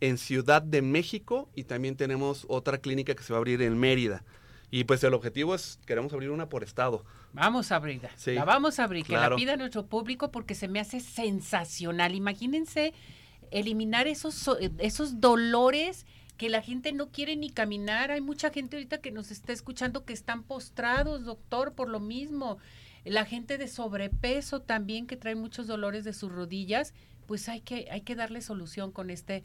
en 0.00 0.16
Ciudad 0.16 0.62
de 0.62 0.80
México 0.80 1.50
y 1.56 1.64
también 1.64 1.96
tenemos 1.96 2.46
otra 2.48 2.78
clínica 2.78 3.16
que 3.16 3.24
se 3.24 3.32
va 3.32 3.38
a 3.38 3.40
abrir 3.40 3.62
en 3.62 3.76
Mérida. 3.78 4.22
Y 4.70 4.84
pues 4.84 5.02
el 5.04 5.14
objetivo 5.14 5.54
es, 5.54 5.78
queremos 5.86 6.12
abrir 6.12 6.30
una 6.30 6.48
por 6.48 6.62
estado. 6.62 7.04
Vamos 7.32 7.72
a 7.72 7.76
abrirla. 7.76 8.10
la 8.26 8.44
vamos 8.44 8.78
a 8.78 8.84
abrir, 8.84 9.04
que 9.04 9.14
la 9.14 9.34
pida 9.34 9.56
nuestro 9.56 9.86
público 9.86 10.30
porque 10.30 10.54
se 10.54 10.68
me 10.68 10.80
hace 10.80 11.00
sensacional. 11.00 12.14
Imagínense 12.14 12.92
eliminar 13.50 14.06
esos, 14.06 14.50
esos 14.78 15.20
dolores 15.20 16.06
que 16.36 16.48
la 16.50 16.62
gente 16.62 16.92
no 16.92 17.10
quiere 17.10 17.36
ni 17.36 17.50
caminar. 17.50 18.10
Hay 18.10 18.20
mucha 18.20 18.50
gente 18.50 18.76
ahorita 18.76 18.98
que 18.98 19.10
nos 19.10 19.30
está 19.30 19.52
escuchando 19.52 20.04
que 20.04 20.12
están 20.12 20.42
postrados, 20.42 21.24
doctor, 21.24 21.72
por 21.72 21.88
lo 21.88 22.00
mismo. 22.00 22.58
La 23.04 23.24
gente 23.24 23.56
de 23.56 23.68
sobrepeso 23.68 24.60
también 24.60 25.06
que 25.06 25.16
trae 25.16 25.34
muchos 25.34 25.66
dolores 25.66 26.04
de 26.04 26.12
sus 26.12 26.30
rodillas 26.30 26.92
pues 27.28 27.48
hay 27.50 27.60
que, 27.60 27.86
hay 27.90 28.00
que 28.00 28.16
darle 28.16 28.40
solución 28.40 28.90
con 28.90 29.10
este 29.10 29.44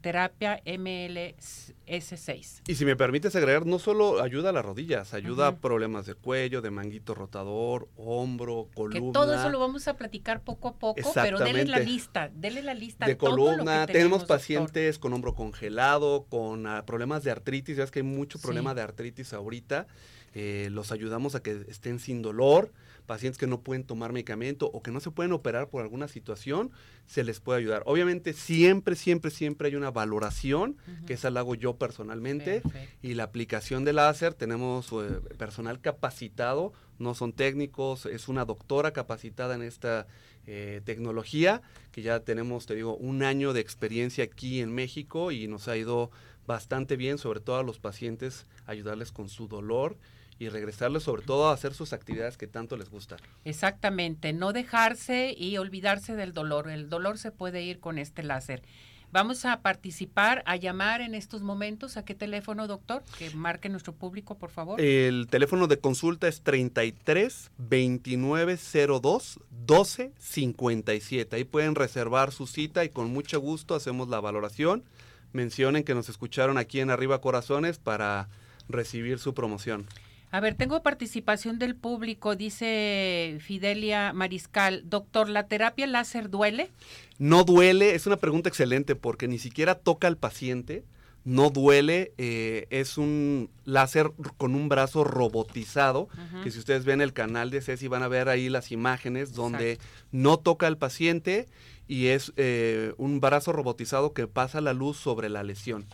terapia 0.00 0.62
MLS6. 0.64 2.62
Y 2.66 2.74
si 2.76 2.86
me 2.86 2.96
permites 2.96 3.36
agregar, 3.36 3.66
no 3.66 3.78
solo 3.78 4.22
ayuda 4.22 4.48
a 4.48 4.52
las 4.52 4.64
rodillas, 4.64 5.12
ayuda 5.12 5.48
a 5.48 5.56
problemas 5.56 6.06
de 6.06 6.14
cuello, 6.14 6.62
de 6.62 6.70
manguito 6.70 7.14
rotador, 7.14 7.90
hombro, 7.96 8.70
columna. 8.74 9.00
Que 9.00 9.12
todo 9.12 9.34
eso 9.34 9.50
lo 9.50 9.58
vamos 9.60 9.86
a 9.86 9.98
platicar 9.98 10.40
poco 10.40 10.68
a 10.68 10.78
poco, 10.78 11.12
pero 11.14 11.38
denle 11.38 11.66
la 11.66 11.78
lista, 11.78 12.30
denle 12.34 12.62
la 12.62 12.72
lista. 12.72 13.04
De 13.04 13.18
columna, 13.18 13.86
tenemos, 13.86 14.24
pacientes 14.24 14.98
con 14.98 15.12
hombro 15.12 15.34
congelado, 15.34 16.24
con 16.30 16.66
ah, 16.66 16.86
problemas 16.86 17.22
de 17.22 17.30
artritis, 17.30 17.76
ya 17.76 17.84
es 17.84 17.90
que 17.90 17.98
hay 17.98 18.04
mucho 18.04 18.38
problema 18.38 18.74
de 18.74 18.80
artritis 18.80 19.34
ahorita, 19.34 19.86
eh, 20.32 20.68
los 20.72 20.90
ayudamos 20.90 21.34
a 21.34 21.42
que 21.42 21.66
estén 21.68 21.98
sin 21.98 22.22
dolor 22.22 22.72
pacientes 23.08 23.38
que 23.38 23.48
no 23.48 23.62
pueden 23.62 23.82
tomar 23.82 24.12
medicamento 24.12 24.70
o 24.72 24.82
que 24.82 24.92
no 24.92 25.00
se 25.00 25.10
pueden 25.10 25.32
operar 25.32 25.70
por 25.70 25.82
alguna 25.82 26.06
situación, 26.06 26.70
se 27.08 27.24
les 27.24 27.40
puede 27.40 27.60
ayudar. 27.60 27.82
Obviamente 27.86 28.34
siempre, 28.34 28.94
siempre, 28.94 29.30
siempre 29.30 29.68
hay 29.68 29.76
una 29.76 29.90
valoración, 29.90 30.76
que 31.06 31.14
esa 31.14 31.30
la 31.30 31.40
hago 31.40 31.54
yo 31.54 31.76
personalmente, 31.76 32.62
y 33.02 33.14
la 33.14 33.24
aplicación 33.24 33.84
de 33.84 33.94
láser, 33.94 34.34
tenemos 34.34 34.92
eh, 34.92 35.20
personal 35.38 35.80
capacitado, 35.80 36.74
no 36.98 37.14
son 37.14 37.32
técnicos, 37.32 38.04
es 38.04 38.28
una 38.28 38.44
doctora 38.44 38.92
capacitada 38.92 39.54
en 39.54 39.62
esta 39.62 40.06
eh, 40.46 40.82
tecnología, 40.84 41.62
que 41.92 42.02
ya 42.02 42.20
tenemos, 42.20 42.66
te 42.66 42.74
digo, 42.74 42.96
un 42.96 43.22
año 43.22 43.54
de 43.54 43.60
experiencia 43.60 44.24
aquí 44.24 44.60
en 44.60 44.74
México 44.74 45.32
y 45.32 45.48
nos 45.48 45.66
ha 45.68 45.78
ido 45.78 46.10
bastante 46.46 46.96
bien, 46.96 47.16
sobre 47.16 47.40
todo 47.40 47.56
a 47.56 47.62
los 47.62 47.78
pacientes, 47.78 48.46
ayudarles 48.66 49.12
con 49.12 49.30
su 49.30 49.48
dolor 49.48 49.96
y 50.38 50.48
regresarles 50.48 51.02
sobre 51.02 51.22
todo 51.22 51.48
a 51.48 51.52
hacer 51.52 51.74
sus 51.74 51.92
actividades 51.92 52.36
que 52.36 52.46
tanto 52.46 52.76
les 52.76 52.90
gusta. 52.90 53.16
Exactamente, 53.44 54.32
no 54.32 54.52
dejarse 54.52 55.34
y 55.36 55.56
olvidarse 55.58 56.14
del 56.14 56.32
dolor. 56.32 56.68
El 56.68 56.88
dolor 56.88 57.18
se 57.18 57.30
puede 57.30 57.62
ir 57.62 57.80
con 57.80 57.98
este 57.98 58.22
láser. 58.22 58.62
Vamos 59.10 59.46
a 59.46 59.62
participar, 59.62 60.42
a 60.44 60.56
llamar 60.56 61.00
en 61.00 61.14
estos 61.14 61.40
momentos. 61.40 61.96
¿A 61.96 62.04
qué 62.04 62.14
teléfono, 62.14 62.66
doctor? 62.66 63.02
Que 63.18 63.30
marque 63.30 63.70
nuestro 63.70 63.94
público, 63.94 64.36
por 64.36 64.50
favor. 64.50 64.78
El 64.78 65.28
teléfono 65.30 65.66
de 65.66 65.78
consulta 65.78 66.28
es 66.28 66.42
33 66.42 67.50
2902 67.56 69.40
12 69.66 70.12
57. 70.18 71.36
Ahí 71.36 71.44
pueden 71.44 71.74
reservar 71.74 72.32
su 72.32 72.46
cita 72.46 72.84
y 72.84 72.90
con 72.90 73.10
mucho 73.10 73.40
gusto 73.40 73.74
hacemos 73.74 74.08
la 74.08 74.20
valoración. 74.20 74.84
Mencionen 75.32 75.84
que 75.84 75.94
nos 75.94 76.10
escucharon 76.10 76.58
aquí 76.58 76.80
en 76.80 76.90
Arriba 76.90 77.22
Corazones 77.22 77.78
para 77.78 78.28
recibir 78.68 79.18
su 79.18 79.32
promoción. 79.32 79.86
A 80.30 80.40
ver, 80.40 80.54
tengo 80.54 80.82
participación 80.82 81.58
del 81.58 81.74
público, 81.74 82.36
dice 82.36 83.38
Fidelia 83.40 84.12
Mariscal. 84.12 84.82
Doctor, 84.84 85.30
¿la 85.30 85.46
terapia 85.46 85.86
láser 85.86 86.28
duele? 86.28 86.70
No 87.18 87.44
duele, 87.44 87.94
es 87.94 88.06
una 88.06 88.18
pregunta 88.18 88.48
excelente 88.48 88.94
porque 88.94 89.26
ni 89.26 89.38
siquiera 89.38 89.74
toca 89.74 90.06
al 90.06 90.18
paciente, 90.18 90.84
no 91.24 91.48
duele, 91.48 92.12
eh, 92.18 92.66
es 92.68 92.98
un 92.98 93.50
láser 93.64 94.12
con 94.36 94.54
un 94.54 94.68
brazo 94.68 95.02
robotizado, 95.02 96.08
que 96.42 96.50
si 96.50 96.58
ustedes 96.58 96.84
ven 96.84 97.00
el 97.00 97.12
canal 97.14 97.50
de 97.50 97.62
Ceci 97.62 97.88
van 97.88 98.02
a 98.02 98.08
ver 98.08 98.28
ahí 98.28 98.50
las 98.50 98.70
imágenes 98.70 99.32
donde 99.32 99.78
no 100.12 100.38
toca 100.38 100.66
al 100.66 100.76
paciente 100.76 101.46
y 101.86 102.08
es 102.08 102.32
eh, 102.36 102.92
un 102.98 103.20
brazo 103.20 103.52
robotizado 103.52 104.12
que 104.12 104.26
pasa 104.26 104.60
la 104.60 104.74
luz 104.74 104.98
sobre 104.98 105.30
la 105.30 105.42
lesión. 105.42 105.86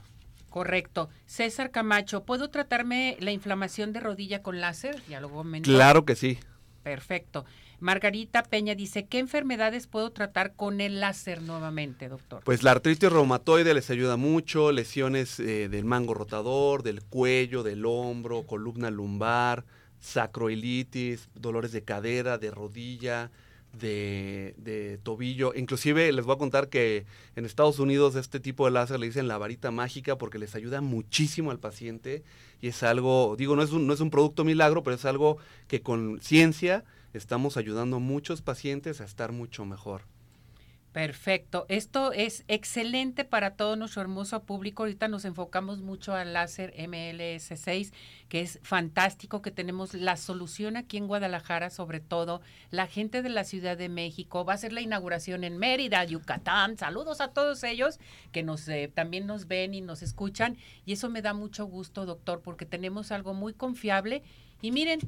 Correcto. 0.54 1.08
César 1.26 1.72
Camacho, 1.72 2.22
¿puedo 2.22 2.48
tratarme 2.48 3.16
la 3.18 3.32
inflamación 3.32 3.92
de 3.92 3.98
rodilla 3.98 4.40
con 4.40 4.60
láser? 4.60 5.02
Ya 5.08 5.20
lo 5.20 5.28
Claro 5.62 6.04
que 6.04 6.14
sí. 6.14 6.38
Perfecto. 6.84 7.44
Margarita 7.80 8.44
Peña 8.44 8.76
dice, 8.76 9.06
¿qué 9.06 9.18
enfermedades 9.18 9.88
puedo 9.88 10.12
tratar 10.12 10.54
con 10.54 10.80
el 10.80 11.00
láser 11.00 11.42
nuevamente, 11.42 12.08
doctor? 12.08 12.44
Pues 12.44 12.62
la 12.62 12.70
artritis 12.70 13.10
reumatoide 13.10 13.74
les 13.74 13.90
ayuda 13.90 14.16
mucho, 14.16 14.70
lesiones 14.70 15.40
eh, 15.40 15.68
del 15.68 15.86
mango 15.86 16.14
rotador, 16.14 16.84
del 16.84 17.02
cuello, 17.02 17.64
del 17.64 17.84
hombro, 17.84 18.46
columna 18.46 18.92
lumbar, 18.92 19.64
sacroilitis, 19.98 21.30
dolores 21.34 21.72
de 21.72 21.82
cadera, 21.82 22.38
de 22.38 22.52
rodilla, 22.52 23.32
de, 23.78 25.00
tobillo. 25.02 25.52
Inclusive 25.54 26.12
les 26.12 26.24
voy 26.24 26.34
a 26.34 26.38
contar 26.38 26.68
que 26.68 27.06
en 27.36 27.44
Estados 27.44 27.78
Unidos 27.78 28.14
este 28.14 28.40
tipo 28.40 28.64
de 28.64 28.72
láser 28.72 29.00
le 29.00 29.06
dicen 29.06 29.28
la 29.28 29.38
varita 29.38 29.70
mágica 29.70 30.16
porque 30.16 30.38
les 30.38 30.54
ayuda 30.54 30.80
muchísimo 30.80 31.50
al 31.50 31.58
paciente 31.58 32.22
y 32.60 32.68
es 32.68 32.82
algo, 32.82 33.36
digo, 33.36 33.56
no 33.56 33.62
es 33.62 33.72
un, 33.72 33.86
no 33.86 33.92
es 33.92 34.00
un 34.00 34.10
producto 34.10 34.44
milagro, 34.44 34.82
pero 34.82 34.96
es 34.96 35.04
algo 35.04 35.38
que 35.68 35.82
con 35.82 36.20
ciencia 36.20 36.84
estamos 37.12 37.56
ayudando 37.56 37.96
a 37.96 38.00
muchos 38.00 38.42
pacientes 38.42 39.00
a 39.00 39.04
estar 39.04 39.32
mucho 39.32 39.64
mejor. 39.64 40.02
Perfecto. 40.94 41.66
Esto 41.68 42.12
es 42.12 42.44
excelente 42.46 43.24
para 43.24 43.56
todo 43.56 43.74
nuestro 43.74 44.00
hermoso 44.00 44.44
público. 44.44 44.84
Ahorita 44.84 45.08
nos 45.08 45.24
enfocamos 45.24 45.82
mucho 45.82 46.14
al 46.14 46.32
láser 46.32 46.72
MLS6, 46.76 47.92
que 48.28 48.42
es 48.42 48.60
fantástico, 48.62 49.42
que 49.42 49.50
tenemos 49.50 49.94
la 49.94 50.16
solución 50.16 50.76
aquí 50.76 50.96
en 50.96 51.08
Guadalajara, 51.08 51.70
sobre 51.70 51.98
todo 51.98 52.42
la 52.70 52.86
gente 52.86 53.22
de 53.22 53.28
la 53.28 53.42
Ciudad 53.42 53.76
de 53.76 53.88
México. 53.88 54.44
Va 54.44 54.52
a 54.52 54.56
ser 54.56 54.72
la 54.72 54.82
inauguración 54.82 55.42
en 55.42 55.58
Mérida, 55.58 56.04
Yucatán. 56.04 56.78
Saludos 56.78 57.20
a 57.20 57.32
todos 57.32 57.64
ellos 57.64 57.98
que 58.30 58.44
nos 58.44 58.68
eh, 58.68 58.88
también 58.94 59.26
nos 59.26 59.48
ven 59.48 59.74
y 59.74 59.80
nos 59.80 60.00
escuchan. 60.00 60.58
Y 60.86 60.92
eso 60.92 61.10
me 61.10 61.22
da 61.22 61.34
mucho 61.34 61.66
gusto, 61.66 62.06
doctor, 62.06 62.40
porque 62.40 62.66
tenemos 62.66 63.10
algo 63.10 63.34
muy 63.34 63.52
confiable. 63.52 64.22
Y 64.62 64.70
miren, 64.70 65.00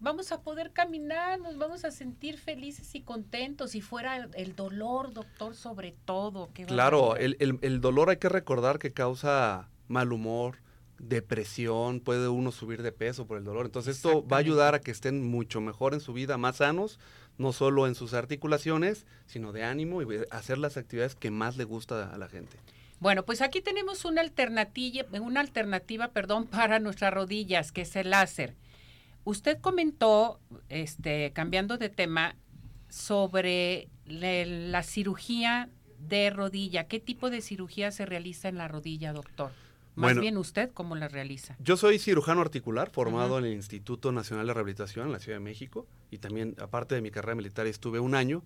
vamos 0.00 0.32
a 0.32 0.42
poder 0.42 0.72
caminar, 0.72 1.38
nos 1.40 1.58
vamos 1.58 1.84
a 1.84 1.90
sentir 1.90 2.38
felices 2.38 2.94
y 2.94 3.02
contentos. 3.02 3.74
Y 3.74 3.80
fuera 3.80 4.28
el, 4.34 4.56
dolor, 4.56 5.12
doctor, 5.12 5.54
sobre 5.54 5.94
todo. 6.04 6.50
claro, 6.66 7.16
el, 7.16 7.36
el, 7.38 7.80
dolor 7.80 8.10
hay 8.10 8.16
que 8.16 8.28
recordar 8.28 8.78
que 8.78 8.92
causa 8.92 9.68
mal 9.88 10.12
humor, 10.12 10.56
depresión, 10.98 12.00
puede 12.00 12.28
uno 12.28 12.52
subir 12.52 12.82
de 12.82 12.92
peso 12.92 13.26
por 13.26 13.38
el 13.38 13.44
dolor. 13.44 13.66
Entonces 13.66 13.96
esto 13.96 14.26
va 14.26 14.36
a 14.36 14.40
ayudar 14.40 14.74
a 14.74 14.80
que 14.80 14.90
estén 14.90 15.22
mucho 15.22 15.60
mejor 15.60 15.94
en 15.94 16.00
su 16.00 16.12
vida, 16.12 16.38
más 16.38 16.56
sanos, 16.56 16.98
no 17.38 17.52
solo 17.52 17.86
en 17.86 17.94
sus 17.94 18.14
articulaciones, 18.14 19.06
sino 19.26 19.52
de 19.52 19.64
ánimo 19.64 20.02
y 20.02 20.06
hacer 20.30 20.58
las 20.58 20.76
actividades 20.76 21.14
que 21.14 21.30
más 21.30 21.56
le 21.56 21.64
gusta 21.64 22.12
a 22.12 22.18
la 22.18 22.28
gente. 22.28 22.58
Bueno, 23.00 23.24
pues 23.24 23.40
aquí 23.40 23.62
tenemos 23.62 24.04
una 24.04 24.20
alternativa, 24.20 25.06
una 25.20 25.40
alternativa, 25.40 26.08
perdón, 26.08 26.46
para 26.50 26.78
nuestras 26.78 27.12
rodillas, 27.12 27.72
que 27.72 27.82
es 27.82 27.96
el 27.96 28.10
láser. 28.10 28.54
Usted 29.24 29.58
comentó, 29.60 30.40
este, 30.68 31.32
cambiando 31.32 31.78
de 31.78 31.88
tema, 31.88 32.36
sobre 32.88 33.88
la 34.06 34.82
cirugía 34.82 35.68
de 35.98 36.30
rodilla. 36.30 36.84
¿Qué 36.84 37.00
tipo 37.00 37.30
de 37.30 37.40
cirugía 37.40 37.90
se 37.92 38.06
realiza 38.06 38.48
en 38.48 38.56
la 38.56 38.68
rodilla, 38.68 39.12
doctor? 39.12 39.52
Más 39.94 40.18
bien 40.18 40.38
usted, 40.38 40.70
¿cómo 40.72 40.96
la 40.96 41.08
realiza? 41.08 41.56
Yo 41.58 41.76
soy 41.76 41.98
cirujano 41.98 42.40
articular, 42.40 42.90
formado 42.90 43.38
en 43.38 43.44
el 43.44 43.52
Instituto 43.52 44.12
Nacional 44.12 44.46
de 44.46 44.54
Rehabilitación 44.54 45.06
en 45.06 45.12
la 45.12 45.18
Ciudad 45.18 45.38
de 45.38 45.44
México 45.44 45.86
y 46.10 46.18
también, 46.18 46.56
aparte 46.58 46.94
de 46.94 47.02
mi 47.02 47.10
carrera 47.10 47.34
militar, 47.34 47.66
estuve 47.66 48.00
un 48.00 48.14
año 48.14 48.42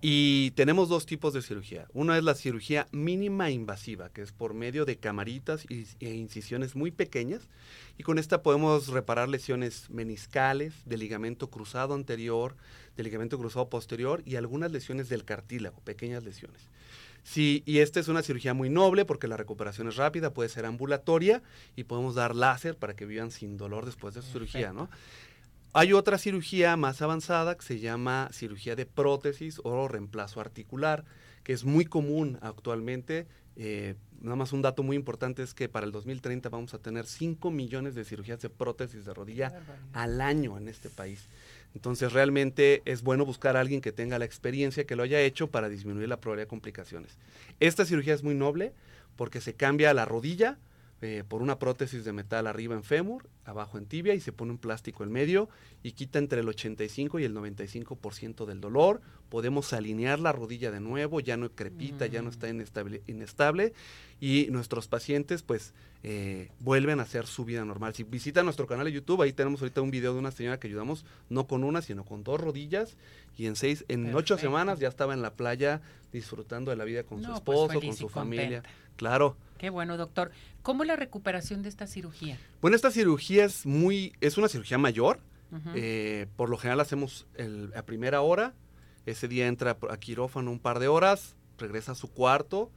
y 0.00 0.50
tenemos 0.52 0.88
dos 0.88 1.06
tipos 1.06 1.32
de 1.32 1.42
cirugía. 1.42 1.86
Una 1.94 2.18
es 2.18 2.24
la 2.24 2.34
cirugía 2.34 2.86
mínima 2.92 3.50
invasiva, 3.50 4.10
que 4.10 4.22
es 4.22 4.30
por 4.30 4.52
medio 4.52 4.84
de 4.84 4.98
camaritas 4.98 5.66
e 5.70 6.14
incisiones 6.14 6.76
muy 6.76 6.90
pequeñas. 6.90 7.48
Y 7.96 8.02
con 8.02 8.18
esta 8.18 8.42
podemos 8.42 8.88
reparar 8.88 9.28
lesiones 9.28 9.88
meniscales, 9.88 10.74
de 10.84 10.98
ligamento 10.98 11.48
cruzado 11.48 11.94
anterior, 11.94 12.56
de 12.96 13.04
ligamento 13.04 13.38
cruzado 13.38 13.70
posterior 13.70 14.22
y 14.26 14.36
algunas 14.36 14.70
lesiones 14.70 15.08
del 15.08 15.24
cartílago, 15.24 15.80
pequeñas 15.80 16.24
lesiones. 16.24 16.60
Sí, 17.26 17.64
y 17.66 17.78
esta 17.78 17.98
es 17.98 18.06
una 18.06 18.22
cirugía 18.22 18.54
muy 18.54 18.70
noble 18.70 19.04
porque 19.04 19.26
la 19.26 19.36
recuperación 19.36 19.88
es 19.88 19.96
rápida, 19.96 20.32
puede 20.32 20.48
ser 20.48 20.64
ambulatoria 20.64 21.42
y 21.74 21.82
podemos 21.82 22.14
dar 22.14 22.36
láser 22.36 22.76
para 22.76 22.94
que 22.94 23.04
vivan 23.04 23.32
sin 23.32 23.56
dolor 23.56 23.84
después 23.84 24.14
de 24.14 24.22
su 24.22 24.30
cirugía, 24.30 24.72
¿no? 24.72 24.88
Hay 25.78 25.92
otra 25.92 26.16
cirugía 26.16 26.74
más 26.78 27.02
avanzada 27.02 27.54
que 27.54 27.62
se 27.62 27.80
llama 27.80 28.30
cirugía 28.32 28.74
de 28.76 28.86
prótesis 28.86 29.60
o 29.62 29.88
reemplazo 29.88 30.40
articular, 30.40 31.04
que 31.44 31.52
es 31.52 31.64
muy 31.66 31.84
común 31.84 32.38
actualmente. 32.40 33.26
Eh, 33.56 33.94
nada 34.22 34.36
más 34.36 34.54
un 34.54 34.62
dato 34.62 34.82
muy 34.82 34.96
importante 34.96 35.42
es 35.42 35.52
que 35.52 35.68
para 35.68 35.84
el 35.84 35.92
2030 35.92 36.48
vamos 36.48 36.72
a 36.72 36.78
tener 36.78 37.04
5 37.04 37.50
millones 37.50 37.94
de 37.94 38.06
cirugías 38.06 38.40
de 38.40 38.48
prótesis 38.48 39.04
de 39.04 39.12
rodilla 39.12 39.52
al 39.92 40.22
año 40.22 40.56
en 40.56 40.68
este 40.68 40.88
país. 40.88 41.26
Entonces 41.74 42.10
realmente 42.10 42.80
es 42.86 43.02
bueno 43.02 43.26
buscar 43.26 43.58
a 43.58 43.60
alguien 43.60 43.82
que 43.82 43.92
tenga 43.92 44.18
la 44.18 44.24
experiencia, 44.24 44.86
que 44.86 44.96
lo 44.96 45.02
haya 45.02 45.20
hecho 45.20 45.48
para 45.48 45.68
disminuir 45.68 46.08
la 46.08 46.18
probabilidad 46.18 46.46
de 46.46 46.48
complicaciones. 46.48 47.18
Esta 47.60 47.84
cirugía 47.84 48.14
es 48.14 48.22
muy 48.22 48.34
noble 48.34 48.72
porque 49.14 49.42
se 49.42 49.52
cambia 49.52 49.92
la 49.92 50.06
rodilla, 50.06 50.56
eh, 51.02 51.24
por 51.28 51.42
una 51.42 51.58
prótesis 51.58 52.06
de 52.06 52.12
metal 52.14 52.46
arriba 52.46 52.74
en 52.74 52.82
fémur, 52.82 53.28
abajo 53.44 53.76
en 53.76 53.84
tibia 53.84 54.14
y 54.14 54.20
se 54.20 54.32
pone 54.32 54.52
un 54.52 54.58
plástico 54.58 55.04
en 55.04 55.12
medio 55.12 55.50
y 55.82 55.92
quita 55.92 56.18
entre 56.18 56.40
el 56.40 56.48
85 56.48 57.18
y 57.18 57.24
el 57.24 57.34
95% 57.34 58.46
del 58.46 58.62
dolor. 58.62 59.02
Podemos 59.28 59.74
alinear 59.74 60.18
la 60.20 60.32
rodilla 60.32 60.70
de 60.70 60.80
nuevo, 60.80 61.20
ya 61.20 61.36
no 61.36 61.50
crepita, 61.50 62.06
ya 62.06 62.22
no 62.22 62.30
está 62.30 62.46
mm. 62.46 62.50
inestable, 62.50 63.02
inestable 63.06 63.74
y 64.20 64.46
nuestros 64.50 64.88
pacientes 64.88 65.42
pues 65.42 65.74
eh, 66.02 66.50
vuelven 66.60 67.00
a 67.00 67.02
hacer 67.02 67.26
su 67.26 67.44
vida 67.44 67.64
normal. 67.64 67.94
Si 67.94 68.02
visitan 68.02 68.46
nuestro 68.46 68.66
canal 68.66 68.86
de 68.86 68.92
YouTube, 68.92 69.20
ahí 69.20 69.34
tenemos 69.34 69.60
ahorita 69.60 69.82
un 69.82 69.90
video 69.90 70.14
de 70.14 70.18
una 70.18 70.30
señora 70.30 70.58
que 70.58 70.68
ayudamos 70.68 71.04
no 71.28 71.46
con 71.46 71.62
una, 71.62 71.82
sino 71.82 72.04
con 72.04 72.24
dos 72.24 72.40
rodillas 72.40 72.96
y 73.36 73.46
en 73.46 73.56
seis, 73.56 73.84
en 73.88 74.14
ocho 74.14 74.38
semanas 74.38 74.78
ya 74.78 74.88
estaba 74.88 75.12
en 75.12 75.20
la 75.20 75.34
playa 75.34 75.82
disfrutando 76.10 76.70
de 76.70 76.76
la 76.78 76.84
vida 76.84 77.02
con 77.02 77.18
su 77.20 77.26
pues, 77.26 77.36
esposo, 77.36 77.80
con 77.80 77.96
su 77.96 78.08
familia. 78.08 78.62
Claro. 78.96 79.36
Qué 79.58 79.70
bueno, 79.70 79.96
doctor. 79.96 80.30
¿Cómo 80.62 80.82
es 80.82 80.88
la 80.88 80.96
recuperación 80.96 81.62
de 81.62 81.68
esta 81.68 81.86
cirugía? 81.86 82.38
Bueno, 82.60 82.76
esta 82.76 82.90
cirugía 82.90 83.44
es 83.44 83.64
muy, 83.64 84.12
es 84.20 84.36
una 84.38 84.48
cirugía 84.48 84.78
mayor. 84.78 85.20
Eh, 85.74 86.26
por 86.36 86.50
lo 86.50 86.58
general 86.58 86.80
hacemos 86.80 87.26
el, 87.34 87.72
a 87.74 87.82
primera 87.82 88.20
hora. 88.20 88.52
Ese 89.06 89.28
día 89.28 89.46
entra 89.46 89.78
a 89.88 89.96
quirófano 89.96 90.50
un 90.50 90.58
par 90.58 90.80
de 90.80 90.88
horas, 90.88 91.36
regresa 91.56 91.92
a 91.92 91.94
su 91.94 92.10
cuarto 92.10 92.70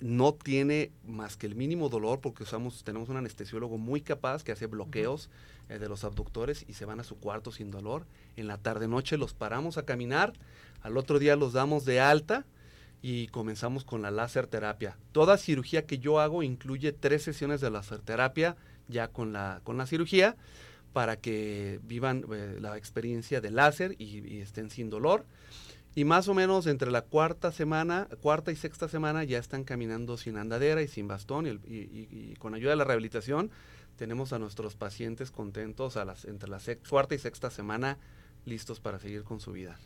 no 0.00 0.32
tiene 0.32 0.92
más 1.04 1.36
que 1.36 1.46
el 1.46 1.56
mínimo 1.56 1.88
dolor 1.88 2.20
porque 2.20 2.44
usamos, 2.44 2.84
tenemos 2.84 3.08
un 3.08 3.16
anestesiólogo 3.16 3.78
muy 3.78 4.00
capaz 4.00 4.44
que 4.44 4.52
hace 4.52 4.66
bloqueos 4.66 5.28
eh, 5.68 5.78
de 5.78 5.88
los 5.88 6.04
abductores 6.04 6.64
y 6.68 6.74
se 6.74 6.84
van 6.84 7.00
a 7.00 7.04
su 7.04 7.18
cuarto 7.18 7.50
sin 7.50 7.70
dolor. 7.70 8.06
En 8.36 8.46
la 8.46 8.58
tarde-noche 8.58 9.18
los 9.18 9.34
paramos 9.34 9.76
a 9.76 9.84
caminar, 9.84 10.34
al 10.82 10.96
otro 10.96 11.18
día 11.18 11.36
los 11.36 11.52
damos 11.52 11.84
de 11.84 12.00
alta 12.00 12.46
y 13.02 13.28
comenzamos 13.28 13.84
con 13.84 14.02
la 14.02 14.10
láser 14.10 14.46
terapia. 14.46 14.96
Toda 15.12 15.38
cirugía 15.38 15.86
que 15.86 15.98
yo 15.98 16.20
hago 16.20 16.42
incluye 16.42 16.92
tres 16.92 17.22
sesiones 17.22 17.60
de 17.60 17.70
láser 17.70 18.00
terapia 18.00 18.56
ya 18.88 19.08
con 19.08 19.32
la, 19.32 19.60
con 19.64 19.76
la 19.76 19.86
cirugía 19.86 20.36
para 20.92 21.16
que 21.16 21.80
vivan 21.84 22.24
eh, 22.32 22.58
la 22.60 22.76
experiencia 22.76 23.40
de 23.40 23.50
láser 23.50 23.94
y, 23.98 24.40
estén 24.40 24.70
sin 24.70 24.90
dolor. 24.90 25.24
Y 25.94 26.04
más 26.04 26.28
o 26.28 26.34
menos 26.34 26.66
entre 26.66 26.90
la 26.90 27.02
cuarta 27.02 27.50
semana, 27.50 28.08
cuarta 28.20 28.52
y 28.52 28.56
sexta 28.56 28.88
semana 28.88 29.24
ya 29.24 29.38
están 29.38 29.64
caminando 29.64 30.16
sin 30.16 30.36
andadera 30.36 30.82
y 30.82 30.88
sin 30.88 31.08
bastón 31.08 31.46
y, 31.46 32.34
con 32.38 32.54
ayuda 32.54 32.70
de 32.70 32.76
la 32.76 32.84
rehabilitación 32.84 33.50
tenemos 33.96 34.32
a 34.32 34.38
nuestros 34.38 34.76
pacientes 34.76 35.32
contentos 35.32 35.98
entre 36.24 36.48
la 36.48 36.60
cuarta 36.88 37.16
y 37.16 37.18
sexta 37.18 37.50
semana 37.50 37.98
listos 38.44 38.78
para 38.78 39.00
seguir 39.00 39.24
con 39.24 39.40
su 39.40 39.52
vida. 39.52 39.76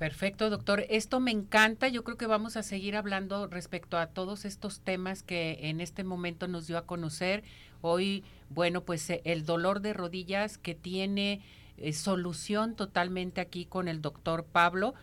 Perfecto, 0.00 0.48
doctor. 0.48 0.86
Esto 0.88 1.20
me 1.20 1.30
encanta. 1.30 1.86
Yo 1.88 2.04
creo 2.04 2.16
que 2.16 2.26
vamos 2.26 2.56
a 2.56 2.62
seguir 2.62 2.96
hablando 2.96 3.48
respecto 3.48 3.98
a 3.98 4.06
todos 4.06 4.46
estos 4.46 4.80
temas 4.80 5.22
que 5.22 5.58
en 5.68 5.82
este 5.82 6.04
momento 6.04 6.48
nos 6.48 6.66
dio 6.66 6.78
a 6.78 6.86
conocer. 6.86 7.44
Hoy, 7.82 8.24
bueno, 8.48 8.82
pues 8.82 9.10
eh, 9.10 9.20
el 9.26 9.44
dolor 9.44 9.82
de 9.82 9.92
rodillas 9.92 10.56
que 10.56 10.74
tiene 10.74 11.42
eh, 11.76 11.92
solución 11.92 12.76
totalmente 12.76 13.42
aquí 13.42 13.66
con 13.66 13.88
el 13.88 14.00
doctor 14.00 14.46
Pablo. 14.46 14.94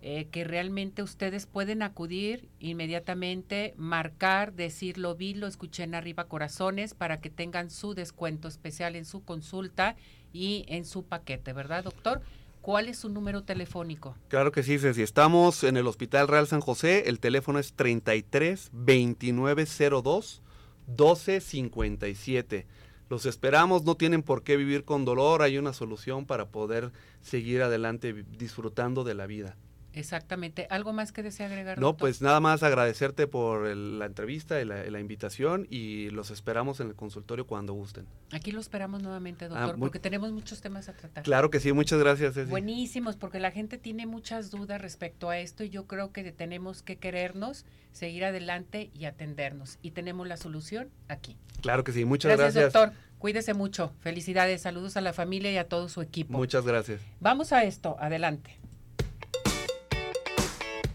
Eh, 0.00 0.28
que 0.30 0.44
realmente 0.44 1.02
ustedes 1.02 1.44
pueden 1.46 1.82
acudir 1.82 2.48
inmediatamente, 2.60 3.74
marcar, 3.76 4.54
decir 4.54 4.96
lo 4.96 5.16
vi, 5.16 5.34
lo 5.34 5.48
escuché 5.48 5.82
en 5.82 5.96
arriba 5.96 6.28
corazones 6.28 6.94
para 6.94 7.20
que 7.20 7.30
tengan 7.30 7.68
su 7.68 7.94
descuento 7.94 8.46
especial 8.46 8.94
en 8.94 9.04
su 9.04 9.24
consulta 9.24 9.96
y 10.32 10.64
en 10.68 10.84
su 10.84 11.04
paquete, 11.04 11.52
¿verdad, 11.52 11.82
doctor? 11.82 12.22
¿Cuál 12.68 12.90
es 12.90 12.98
su 12.98 13.08
número 13.08 13.44
telefónico? 13.44 14.14
Claro 14.28 14.52
que 14.52 14.62
sí, 14.62 14.78
si 14.78 15.00
Estamos 15.00 15.64
en 15.64 15.78
el 15.78 15.86
Hospital 15.86 16.28
Real 16.28 16.46
San 16.46 16.60
José. 16.60 17.04
El 17.06 17.18
teléfono 17.18 17.58
es 17.58 17.72
33 17.72 18.68
2902 18.74 20.42
1257. 20.86 22.66
Los 23.08 23.24
esperamos, 23.24 23.84
no 23.84 23.94
tienen 23.94 24.22
por 24.22 24.42
qué 24.42 24.58
vivir 24.58 24.84
con 24.84 25.06
dolor, 25.06 25.40
hay 25.40 25.56
una 25.56 25.72
solución 25.72 26.26
para 26.26 26.50
poder 26.50 26.92
seguir 27.22 27.62
adelante 27.62 28.12
disfrutando 28.36 29.02
de 29.02 29.14
la 29.14 29.26
vida. 29.26 29.56
Exactamente. 29.92 30.66
¿Algo 30.70 30.92
más 30.92 31.12
que 31.12 31.22
desea 31.22 31.46
agregar? 31.46 31.78
No, 31.78 31.96
pues 31.96 32.20
nada 32.22 32.40
más 32.40 32.62
agradecerte 32.62 33.26
por 33.26 33.66
la 33.66 34.06
entrevista 34.06 34.60
y 34.60 34.64
la, 34.64 35.00
invitación 35.00 35.66
y 35.70 36.10
los 36.10 36.30
esperamos 36.30 36.80
en 36.80 36.88
el 36.88 36.94
consultorio 36.94 37.46
cuando 37.46 37.72
gusten. 37.72 38.06
Aquí 38.32 38.52
lo 38.52 38.60
esperamos 38.60 39.02
nuevamente, 39.02 39.46
ah, 39.46 39.48
doctor, 39.48 39.78
porque 39.78 39.98
tenemos 39.98 40.32
muchos 40.32 40.60
temas 40.60 40.88
a 40.88 40.92
tratar. 40.92 41.24
Claro 41.24 41.50
que 41.50 41.60
sí, 41.60 41.72
muchas 41.72 41.98
gracias. 41.98 42.48
Buenísimos, 42.48 43.16
porque 43.16 43.40
la 43.40 43.50
gente 43.50 43.78
tiene 43.78 44.06
muchas 44.06 44.50
dudas 44.50 44.80
respecto 44.80 45.30
a 45.30 45.38
esto 45.38 45.64
y 45.64 45.70
yo 45.70 45.86
creo 45.86 46.12
que 46.12 46.30
tenemos 46.32 46.82
que 46.82 46.96
querernos, 46.96 47.64
seguir 47.92 48.24
adelante 48.24 48.90
y 48.94 49.06
atendernos. 49.06 49.78
Y 49.82 49.92
tenemos 49.92 50.26
la 50.26 50.36
solución 50.36 50.90
aquí. 51.08 51.36
Claro 51.62 51.84
que 51.84 51.92
sí, 51.92 52.04
muchas 52.04 52.36
gracias. 52.36 52.54
Gracias, 52.54 52.72
doctor. 52.72 53.08
Cuídese 53.18 53.52
mucho. 53.52 53.92
Felicidades, 54.00 54.62
saludos 54.62 54.96
a 54.96 55.00
la 55.00 55.12
familia 55.12 55.50
y 55.50 55.56
a 55.56 55.68
todo 55.68 55.88
su 55.88 56.02
equipo. 56.02 56.38
Muchas 56.38 56.64
gracias. 56.64 57.00
Vamos 57.20 57.52
a 57.52 57.64
esto, 57.64 57.96
adelante. 57.98 58.57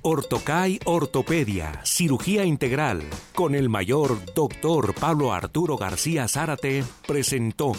Ortocay 0.06 0.82
Ortopedia, 0.84 1.80
Cirugía 1.86 2.44
Integral, 2.44 3.04
con 3.34 3.56
el 3.56 3.70
mayor 3.70 4.20
doctor 4.34 4.94
Pablo 4.94 5.32
Arturo 5.32 5.78
García 5.78 6.28
Zárate, 6.28 6.84
presentó. 7.08 7.72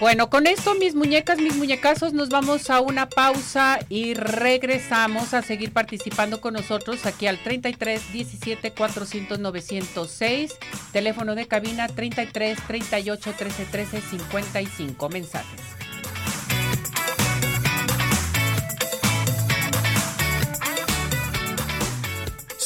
Bueno, 0.00 0.28
con 0.28 0.46
esto, 0.46 0.74
mis 0.74 0.94
muñecas, 0.94 1.38
mis 1.38 1.56
muñecazos, 1.56 2.12
nos 2.12 2.28
vamos 2.28 2.68
a 2.68 2.82
una 2.82 3.08
pausa 3.08 3.78
y 3.88 4.12
regresamos 4.12 5.32
a 5.32 5.40
seguir 5.40 5.72
participando 5.72 6.42
con 6.42 6.52
nosotros 6.52 7.06
aquí 7.06 7.26
al 7.26 7.42
33 7.42 8.12
17 8.12 8.72
400 8.72 9.38
906, 9.38 10.58
teléfono 10.92 11.34
de 11.34 11.46
cabina 11.48 11.88
33 11.88 12.58
38 12.66 13.34
13 13.38 13.64
13 13.64 14.00
55. 14.02 15.08
Mensajes. 15.08 15.83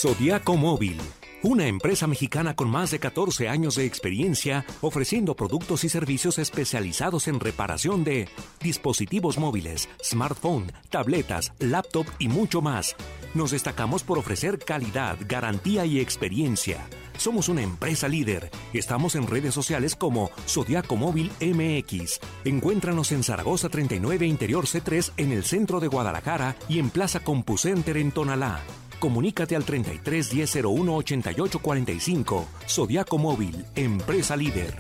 Zodiaco 0.01 0.57
Móvil, 0.57 0.97
una 1.43 1.67
empresa 1.67 2.07
mexicana 2.07 2.55
con 2.55 2.71
más 2.71 2.93
de 2.93 3.01
14 3.01 3.49
años 3.49 3.75
de 3.75 3.85
experiencia 3.85 4.65
ofreciendo 4.81 5.35
productos 5.35 5.83
y 5.83 5.89
servicios 5.89 6.39
especializados 6.39 7.27
en 7.27 7.41
reparación 7.41 8.05
de 8.05 8.29
dispositivos 8.61 9.39
móviles, 9.39 9.89
smartphone, 10.01 10.71
tabletas, 10.89 11.53
laptop 11.59 12.07
y 12.21 12.29
mucho 12.29 12.63
más. 12.63 12.95
Nos 13.35 13.51
destacamos 13.51 14.05
por 14.05 14.19
ofrecer 14.19 14.61
calidad, 14.61 15.19
garantía 15.29 15.85
y 15.85 15.99
experiencia. 15.99 16.87
Somos 17.17 17.49
una 17.49 17.63
empresa 17.63 18.07
líder. 18.07 18.53
Estamos 18.73 19.17
en 19.17 19.27
redes 19.27 19.53
sociales 19.53 19.97
como 19.97 20.31
Zodiaco 20.47 20.95
Móvil 20.95 21.33
MX. 21.41 22.21
Encuéntranos 22.45 23.11
en 23.11 23.25
Zaragoza 23.25 23.69
39 23.69 24.29
Interior 24.29 24.67
C3 24.67 25.11
en 25.17 25.33
el 25.33 25.43
centro 25.43 25.81
de 25.81 25.89
Guadalajara 25.89 26.55
y 26.69 26.79
en 26.79 26.91
Plaza 26.91 27.19
Compucenter 27.19 27.97
en 27.97 28.13
Tonalá. 28.13 28.63
Comunícate 28.99 29.55
al 29.55 29.65
33 29.65 30.35
1001 30.35 30.97
88 30.97 31.59
45. 31.61 32.49
Zodiaco 32.67 33.19
Móvil, 33.19 33.65
empresa 33.77 34.37
líder. 34.37 34.75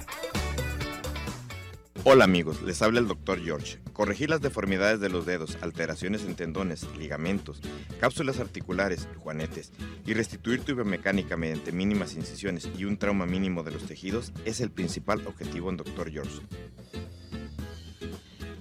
Hola 2.04 2.24
amigos, 2.24 2.62
les 2.62 2.80
habla 2.80 3.00
el 3.00 3.06
Dr. 3.06 3.40
George. 3.44 3.78
Corregir 3.92 4.30
las 4.30 4.40
deformidades 4.40 4.98
de 4.98 5.08
los 5.08 5.26
dedos, 5.26 5.58
alteraciones 5.60 6.24
en 6.24 6.36
tendones, 6.36 6.86
ligamentos, 6.96 7.60
cápsulas 8.00 8.40
articulares, 8.40 9.06
juanetes 9.18 9.72
y 10.06 10.14
restituir 10.14 10.62
tu 10.62 10.74
biomecánica 10.74 11.36
mediante 11.36 11.70
mínimas 11.70 12.14
incisiones 12.14 12.68
y 12.78 12.86
un 12.86 12.96
trauma 12.96 13.26
mínimo 13.26 13.62
de 13.62 13.72
los 13.72 13.84
tejidos 13.84 14.32
es 14.44 14.60
el 14.60 14.70
principal 14.70 15.26
objetivo 15.26 15.70
en 15.70 15.76
Dr. 15.76 16.10
George. 16.10 16.40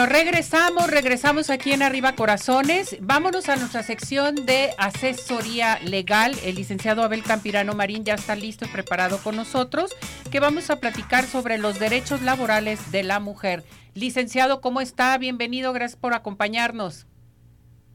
Bueno, 0.00 0.14
regresamos, 0.14 0.90
regresamos 0.90 1.50
aquí 1.50 1.72
en 1.72 1.82
Arriba 1.82 2.14
Corazones. 2.14 2.96
Vámonos 3.02 3.50
a 3.50 3.56
nuestra 3.56 3.82
sección 3.82 4.34
de 4.46 4.70
asesoría 4.78 5.78
legal. 5.80 6.32
El 6.42 6.54
licenciado 6.54 7.02
Abel 7.02 7.22
Campirano 7.22 7.74
Marín 7.74 8.02
ya 8.02 8.14
está 8.14 8.34
listo 8.34 8.64
y 8.64 8.68
preparado 8.68 9.18
con 9.22 9.36
nosotros, 9.36 9.94
que 10.32 10.40
vamos 10.40 10.70
a 10.70 10.76
platicar 10.76 11.24
sobre 11.24 11.58
los 11.58 11.78
derechos 11.78 12.22
laborales 12.22 12.90
de 12.92 13.02
la 13.02 13.20
mujer. 13.20 13.62
Licenciado, 13.92 14.62
¿cómo 14.62 14.80
está? 14.80 15.18
Bienvenido, 15.18 15.74
gracias 15.74 16.00
por 16.00 16.14
acompañarnos. 16.14 17.06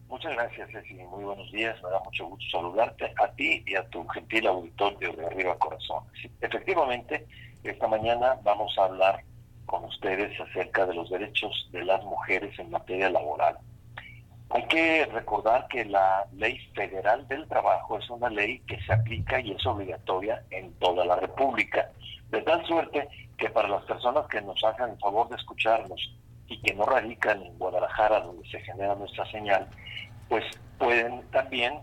Muchas 0.07 0.31
gracias, 0.33 0.69
Ceci. 0.71 0.93
Muy 0.93 1.23
buenos 1.23 1.51
días. 1.51 1.75
Me 1.81 1.89
da 1.89 2.01
mucho 2.01 2.27
gusto 2.27 2.45
saludarte 2.51 3.11
a 3.19 3.31
ti 3.31 3.63
y 3.65 3.73
a 3.73 3.83
tu 3.89 4.05
gentil 4.09 4.45
auditorio 4.45 5.11
de 5.11 5.25
Arriba 5.25 5.57
Corazones. 5.57 6.11
Efectivamente, 6.39 7.25
esta 7.63 7.87
mañana 7.87 8.37
vamos 8.43 8.77
a 8.77 8.83
hablar 8.83 9.23
con 9.65 9.83
ustedes 9.85 10.39
acerca 10.39 10.85
de 10.85 10.93
los 10.93 11.09
derechos 11.09 11.67
de 11.71 11.83
las 11.83 12.03
mujeres 12.03 12.57
en 12.59 12.71
materia 12.71 13.09
laboral. 13.09 13.57
Hay 14.49 14.63
que 14.67 15.05
recordar 15.07 15.67
que 15.67 15.85
la 15.85 16.25
Ley 16.33 16.57
Federal 16.75 17.27
del 17.27 17.47
Trabajo 17.47 17.97
es 17.97 18.09
una 18.09 18.29
ley 18.29 18.59
que 18.67 18.79
se 18.81 18.93
aplica 18.93 19.39
y 19.39 19.51
es 19.51 19.65
obligatoria 19.65 20.43
en 20.51 20.71
toda 20.73 21.03
la 21.05 21.15
República, 21.15 21.89
de 22.29 22.41
tal 22.41 22.65
suerte 22.65 23.07
que 23.37 23.49
para 23.49 23.67
las 23.67 23.83
personas 23.83 24.27
que 24.27 24.41
nos 24.41 24.63
hagan 24.63 24.91
el 24.91 24.99
favor 24.99 25.27
de 25.29 25.35
escucharnos 25.35 25.99
y 26.47 26.61
que 26.61 26.73
no 26.75 26.85
radican 26.85 27.41
en 27.41 27.57
Guadalajara, 27.57 28.21
donde 28.21 28.47
se 28.49 28.59
genera 28.61 28.95
nuestra 28.95 29.25
señal, 29.31 29.67
pues 30.29 30.43
pueden 30.77 31.21
también 31.31 31.79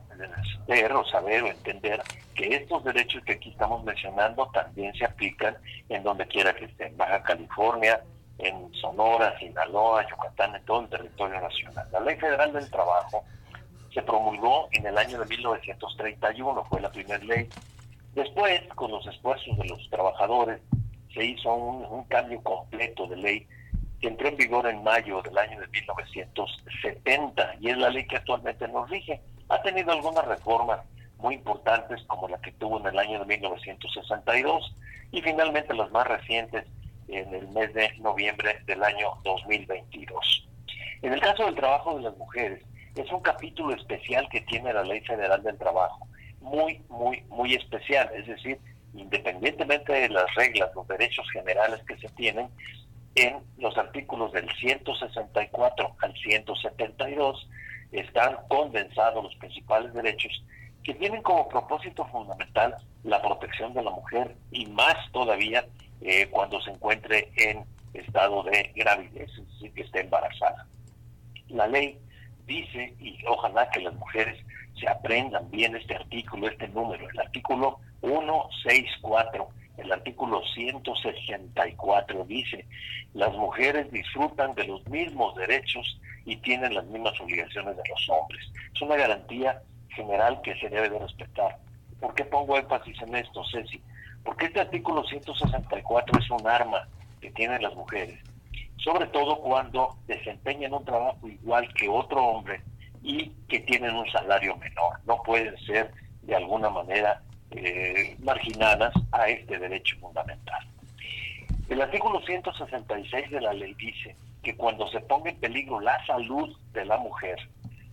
ver 0.67 0.93
o 0.93 1.05
saber 1.07 1.43
o 1.43 1.49
entender 1.49 2.03
que 2.35 2.55
estos 2.57 2.85
derechos 2.85 3.23
que 3.25 3.33
aquí 3.33 3.51
estamos 3.51 3.83
mencionando 3.85 4.49
también 4.53 4.95
se 4.95 5.05
aplican 5.05 5.57
en 5.89 6.03
donde 6.03 6.27
quiera 6.27 6.55
que 6.55 6.67
estén, 6.67 6.89
en 6.89 6.97
Baja 6.97 7.23
California, 7.23 8.03
en 8.39 8.73
Sonora, 8.75 9.39
Sinaloa, 9.39 10.07
Yucatán, 10.09 10.55
en 10.55 10.65
todo 10.65 10.81
el 10.81 10.89
territorio 10.89 11.41
nacional. 11.41 11.87
La 11.93 12.01
Ley 12.01 12.17
Federal 12.17 12.53
del 12.53 12.71
Trabajo 12.71 13.25
se 13.93 14.03
promulgó 14.03 14.69
en 14.73 14.87
el 14.87 14.97
año 14.97 15.19
de 15.19 15.27
1931, 15.27 16.65
fue 16.65 16.81
la 16.81 16.91
primera 16.91 17.23
ley. 17.25 17.49
Después, 18.15 18.63
con 18.75 18.91
los 18.91 19.07
esfuerzos 19.07 19.57
de 19.59 19.65
los 19.67 19.89
trabajadores, 19.91 20.61
se 21.15 21.25
hizo 21.25 21.55
un, 21.55 22.05
cambio 22.05 22.43
completo 22.43 23.07
de 23.07 23.17
ley 23.17 23.47
entró 24.03 24.29
en 24.29 24.37
vigor 24.37 24.67
en 24.67 24.83
mayo 24.83 25.23
del 25.23 25.37
año 25.39 25.61
de 25.61 25.69
1970 25.69 27.55
y 27.61 27.71
es 27.71 27.79
la 27.79 27.91
ley 27.91 28.07
que 28.07 28.17
actualmente 28.17 28.67
nos 28.69 28.91
rige. 28.91 29.21
Ha 29.49 29.63
tenido 29.63 29.93
algunas 29.93 30.25
reformas 30.27 30.81
muy 31.19 31.37
importantes 31.37 32.03
como 32.07 32.29
la 32.29 32.39
que 32.39 32.53
tuvo 32.53 32.81
en 32.81 32.87
el 32.87 32.99
año 32.99 33.21
de 33.21 33.27
1962 33.27 34.77
y 35.13 35.23
finalmente 35.23 35.75
las 35.75 35.91
más 35.93 36.07
recientes 36.07 36.65
en 37.09 37.35
el 37.35 37.49
mes 37.49 37.73
de 37.75 37.93
noviembre 37.99 38.59
del 38.67 38.83
año 38.83 39.15
2022. 39.25 40.49
En 41.03 41.13
el 41.13 41.21
caso 41.21 41.45
del 41.45 41.55
trabajo 41.55 41.97
de 41.97 42.03
las 42.03 42.17
mujeres, 42.17 42.63
es 42.97 43.11
un 43.11 43.21
capítulo 43.21 43.75
especial 43.75 44.29
que 44.31 44.41
tiene 44.43 44.73
la 44.73 44.83
Ley 44.83 45.01
Federal 45.01 45.43
del 45.43 45.59
Trabajo, 45.59 46.07
muy, 46.41 46.83
muy, 46.89 47.23
muy 47.29 47.55
especial, 47.55 48.11
es 48.15 48.27
decir, 48.27 48.59
independientemente 48.95 49.93
de 49.93 50.09
las 50.09 50.33
reglas, 50.35 50.71
los 50.75 50.87
derechos 50.89 51.27
generales 51.33 51.83
que 51.87 51.97
se 51.97 52.09
tienen, 52.11 52.49
en 53.15 53.39
los 53.59 53.77
artículos 53.77 54.33
del 54.33 54.51
164 54.55 55.97
al 56.01 56.15
172 56.15 57.49
están 57.93 58.37
condensados 58.49 59.23
los 59.23 59.35
principales 59.37 59.93
derechos 59.93 60.33
que 60.83 60.95
tienen 60.95 61.23
como 61.23 61.49
propósito 61.49 62.05
fundamental 62.07 62.75
la 63.05 63.21
protección 63.21 63.73
de 63.75 63.83
la 63.83 63.91
mujer 63.91 64.35
y 64.51 64.67
más 64.67 64.97
todavía 65.13 65.67
eh, 66.01 66.27
cuando 66.31 66.61
se 66.61 66.71
encuentre 66.71 67.31
en 67.37 67.65
estado 67.95 68.43
de 68.45 68.73
gravidez, 68.75 69.31
es 69.31 69.49
decir, 69.49 69.73
que 69.75 69.83
esté 69.83 70.01
embarazada. 70.01 70.67
La 71.49 71.67
ley 71.67 71.99
dice, 72.47 72.95
y 72.99 73.19
ojalá 73.27 73.69
que 73.71 73.81
las 73.81 73.95
mujeres 73.95 74.39
se 74.81 74.89
aprendan 74.89 75.51
bien 75.51 75.77
este 75.77 75.95
artículo, 75.95 76.49
este 76.49 76.67
número, 76.69 77.09
el 77.09 77.21
artículo 77.21 77.79
164 78.01 79.49
el 79.79 79.93
artículo 79.93 80.43
164 80.55 82.25
dice, 82.25 82.67
las 83.15 83.33
mujeres 83.33 83.91
disfrutan 83.91 84.55
de 84.55 84.65
los 84.65 84.87
mismos 84.89 85.35
derechos 85.37 85.99
y 86.25 86.37
tienen 86.37 86.75
las 86.75 86.85
mismas 86.87 87.19
obligaciones 87.21 87.77
de 87.77 87.83
los 87.89 88.09
hombres. 88.11 88.45
Es 88.75 88.83
una 88.83 88.97
garantía 88.97 89.63
general 89.89 90.41
que 90.43 90.55
se 90.57 90.69
debe 90.69 90.91
de 90.91 90.99
respetar. 90.99 91.59
¿Por 92.01 92.15
qué 92.15 92.25
pongo 92.25 92.57
énfasis 92.57 93.01
en 93.03 93.15
esto, 93.15 93.43
Ceci? 93.51 93.81
Porque 94.25 94.47
este 94.47 94.61
artículo 94.61 95.05
164 95.05 96.19
es 96.19 96.31
un 96.31 96.47
arma 96.47 96.89
que 97.21 97.31
tienen 97.33 97.63
las 97.63 97.75
mujeres, 97.75 98.19
sobre 98.77 99.07
todo 99.07 99.39
cuando 99.41 99.97
desempeñan 100.07 100.75
un 100.75 100.85
trabajo 100.85 101.29
igual 101.29 101.73
que 101.75 101.89
otro 101.89 102.25
hombre 102.25 102.61
y 103.03 103.31
que 103.49 103.61
tienen 103.61 103.95
un 103.95 104.09
salario 104.11 104.57
menor. 104.57 105.01
No 105.07 105.23
pueden 105.23 105.57
ser 105.59 105.93
de 106.23 106.37
alguna 106.37 106.71
manera 106.71 107.23
eh, 107.57 108.17
marginadas 108.21 108.93
a 109.13 109.29
este 109.29 109.59
derecho 109.59 109.97
fundamental. 109.99 110.67
El 111.69 111.81
artículo 111.81 112.21
166 112.21 113.31
de 113.31 113.41
la 113.41 113.53
ley 113.53 113.75
dice 113.75 114.17
que 114.43 114.57
cuando 114.57 114.89
se 114.89 115.01
ponga 115.01 115.31
en 115.31 115.37
peligro 115.39 115.81
la 115.81 116.05
salud 116.07 116.57
de 116.73 116.85
la 116.85 116.99
mujer 116.99 117.39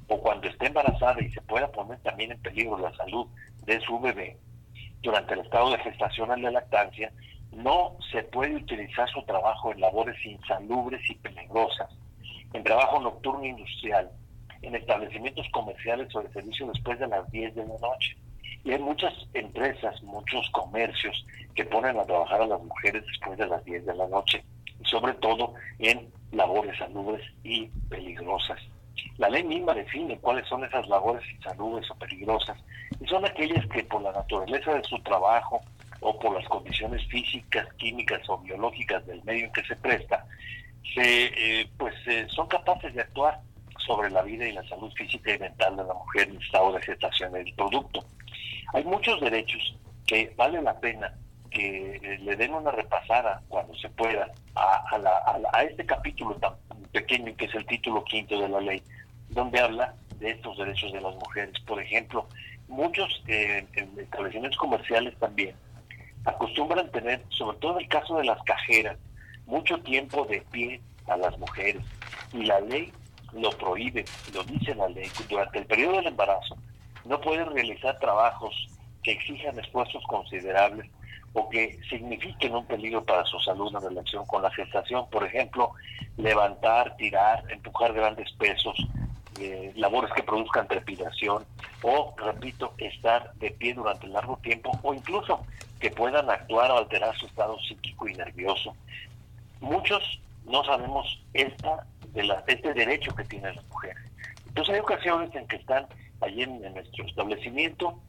o 0.07 0.19
cuando 0.19 0.47
esté 0.47 0.67
embarazada 0.67 1.21
y 1.21 1.29
se 1.31 1.41
pueda 1.41 1.71
poner 1.71 1.99
también 1.99 2.31
en 2.31 2.41
peligro 2.41 2.77
la 2.77 2.93
salud 2.95 3.27
de 3.65 3.79
su 3.81 3.99
bebé 3.99 4.37
durante 5.01 5.33
el 5.33 5.41
estado 5.41 5.71
de 5.71 5.79
gestación 5.79 6.37
y 6.37 6.41
de 6.41 6.51
lactancia, 6.51 7.11
no 7.51 7.95
se 8.11 8.23
puede 8.23 8.55
utilizar 8.55 9.09
su 9.09 9.21
trabajo 9.23 9.71
en 9.71 9.81
labores 9.81 10.17
insalubres 10.25 11.01
y 11.09 11.15
peligrosas, 11.15 11.89
en 12.53 12.63
trabajo 12.63 12.99
nocturno 12.99 13.45
industrial, 13.45 14.09
en 14.61 14.75
establecimientos 14.75 15.47
comerciales 15.51 16.13
o 16.15 16.21
de 16.21 16.33
servicio 16.33 16.67
después 16.67 16.99
de 16.99 17.07
las 17.07 17.29
10 17.31 17.55
de 17.55 17.65
la 17.65 17.77
noche 17.79 18.17
y 18.63 18.71
hay 18.71 18.79
muchas 18.79 19.13
empresas, 19.33 20.01
muchos 20.03 20.49
comercios 20.51 21.25
que 21.55 21.65
ponen 21.65 21.97
a 21.97 22.05
trabajar 22.05 22.41
a 22.41 22.47
las 22.47 22.61
mujeres 22.61 23.05
después 23.05 23.37
de 23.37 23.47
las 23.47 23.63
10 23.65 23.85
de 23.85 23.95
la 23.95 24.07
noche, 24.07 24.43
sobre 24.83 25.13
todo 25.15 25.53
en 25.79 26.09
labores 26.31 26.77
salubres 26.77 27.23
y 27.43 27.67
peligrosas. 27.89 28.59
La 29.17 29.29
ley 29.29 29.43
misma 29.43 29.73
define 29.73 30.17
cuáles 30.19 30.47
son 30.47 30.63
esas 30.63 30.87
labores 30.87 31.23
insalubres 31.29 31.89
o 31.91 31.95
peligrosas, 31.95 32.57
y 32.99 33.07
son 33.07 33.25
aquellas 33.25 33.65
que 33.67 33.83
por 33.83 34.01
la 34.01 34.11
naturaleza 34.11 34.73
de 34.73 34.83
su 34.83 34.99
trabajo 34.99 35.61
o 36.01 36.17
por 36.19 36.33
las 36.33 36.47
condiciones 36.47 37.05
físicas, 37.07 37.67
químicas 37.73 38.21
o 38.29 38.37
biológicas 38.37 39.05
del 39.05 39.23
medio 39.23 39.45
en 39.45 39.51
que 39.51 39.63
se 39.63 39.75
presta, 39.75 40.25
se, 40.93 41.61
eh, 41.61 41.69
pues 41.77 41.93
eh, 42.07 42.25
son 42.29 42.47
capaces 42.47 42.93
de 42.93 43.01
actuar 43.01 43.39
sobre 43.85 44.09
la 44.09 44.21
vida 44.21 44.47
y 44.47 44.53
la 44.53 44.67
salud 44.67 44.91
física 44.93 45.33
y 45.33 45.39
mental 45.39 45.75
de 45.75 45.83
la 45.83 45.93
mujer 45.93 46.29
en 46.29 46.41
estado 46.41 46.73
de 46.73 46.81
gestación 46.81 47.33
del 47.33 47.53
producto. 47.55 48.05
Hay 48.73 48.83
muchos 48.83 49.19
derechos 49.21 49.75
que 50.05 50.33
vale 50.35 50.61
la 50.61 50.79
pena 50.79 51.13
que 51.49 52.19
le 52.21 52.35
den 52.35 52.53
una 52.53 52.71
repasada 52.71 53.41
cuando 53.47 53.75
se 53.75 53.89
pueda 53.89 54.31
a, 54.55 55.63
este 55.63 55.85
capítulo 55.85 56.35
tan 56.35 56.53
pequeño 56.91 57.35
que 57.35 57.45
es 57.45 57.55
el 57.55 57.65
título 57.65 58.03
quinto 58.03 58.39
de 58.39 58.49
la 58.49 58.59
ley, 58.59 58.81
donde 59.29 59.59
habla 59.59 59.95
de 60.19 60.31
estos 60.31 60.57
derechos 60.57 60.91
de 60.93 61.01
las 61.01 61.15
mujeres. 61.15 61.59
Por 61.61 61.81
ejemplo, 61.81 62.27
muchos 62.67 63.23
eh, 63.27 63.65
establecimientos 63.97 64.57
comerciales 64.57 65.17
también 65.17 65.55
acostumbran 66.25 66.91
tener, 66.91 67.23
sobre 67.29 67.57
todo 67.57 67.73
en 67.73 67.83
el 67.85 67.89
caso 67.89 68.17
de 68.17 68.25
las 68.25 68.41
cajeras, 68.43 68.97
mucho 69.45 69.79
tiempo 69.79 70.25
de 70.25 70.41
pie 70.51 70.81
a 71.07 71.17
las 71.17 71.37
mujeres. 71.37 71.83
Y 72.33 72.43
la 72.43 72.59
ley 72.59 72.91
lo 73.33 73.49
prohíbe, 73.51 74.05
lo 74.33 74.43
dice 74.43 74.75
la 74.75 74.89
ley, 74.89 75.09
durante 75.29 75.59
el 75.59 75.65
periodo 75.65 75.97
del 75.97 76.07
embarazo 76.07 76.57
no 77.09 77.19
pueden 77.19 77.49
realizar 77.51 77.97
trabajos 77.97 78.55
que 79.01 79.13
exijan 79.13 79.57
esfuerzos 79.59 80.03
considerables 80.03 80.89
o 81.33 81.49
que 81.49 81.79
signifiquen 81.89 82.55
un 82.55 82.65
peligro 82.65 83.03
para 83.03 83.25
su 83.25 83.39
salud 83.39 83.75
en 83.75 83.81
relación 83.81 84.25
con 84.27 84.43
la 84.43 84.51
gestación. 84.51 85.09
Por 85.09 85.25
ejemplo, 85.25 85.71
levantar, 86.17 86.95
tirar, 86.97 87.43
empujar 87.49 87.93
grandes 87.93 88.31
pesos, 88.33 88.77
eh, 89.39 89.73
labores 89.75 90.11
que 90.13 90.21
produzcan 90.21 90.67
trepidación 90.67 91.45
o, 91.81 92.13
repito, 92.17 92.73
estar 92.77 93.33
de 93.35 93.51
pie 93.51 93.73
durante 93.73 94.07
largo 94.07 94.37
tiempo 94.43 94.71
o 94.83 94.93
incluso 94.93 95.43
que 95.79 95.89
puedan 95.89 96.29
actuar 96.29 96.69
o 96.69 96.77
alterar 96.77 97.17
su 97.17 97.25
estado 97.25 97.57
psíquico 97.59 98.07
y 98.07 98.13
nervioso. 98.13 98.75
Muchos 99.61 100.21
no 100.45 100.63
sabemos 100.63 101.23
esta 101.33 101.87
de 102.13 102.23
la, 102.23 102.43
este 102.45 102.71
derecho 102.73 103.15
que 103.15 103.23
tienen 103.25 103.55
las 103.55 103.65
mujeres 103.67 104.03
Entonces 104.47 104.73
hay 104.73 104.79
ocasiones 104.79 105.33
en 105.35 105.47
que 105.47 105.57
están 105.57 105.85
allí 106.21 106.43
en, 106.43 106.61
nuestro 106.73 107.05
establecimiento 107.05 107.99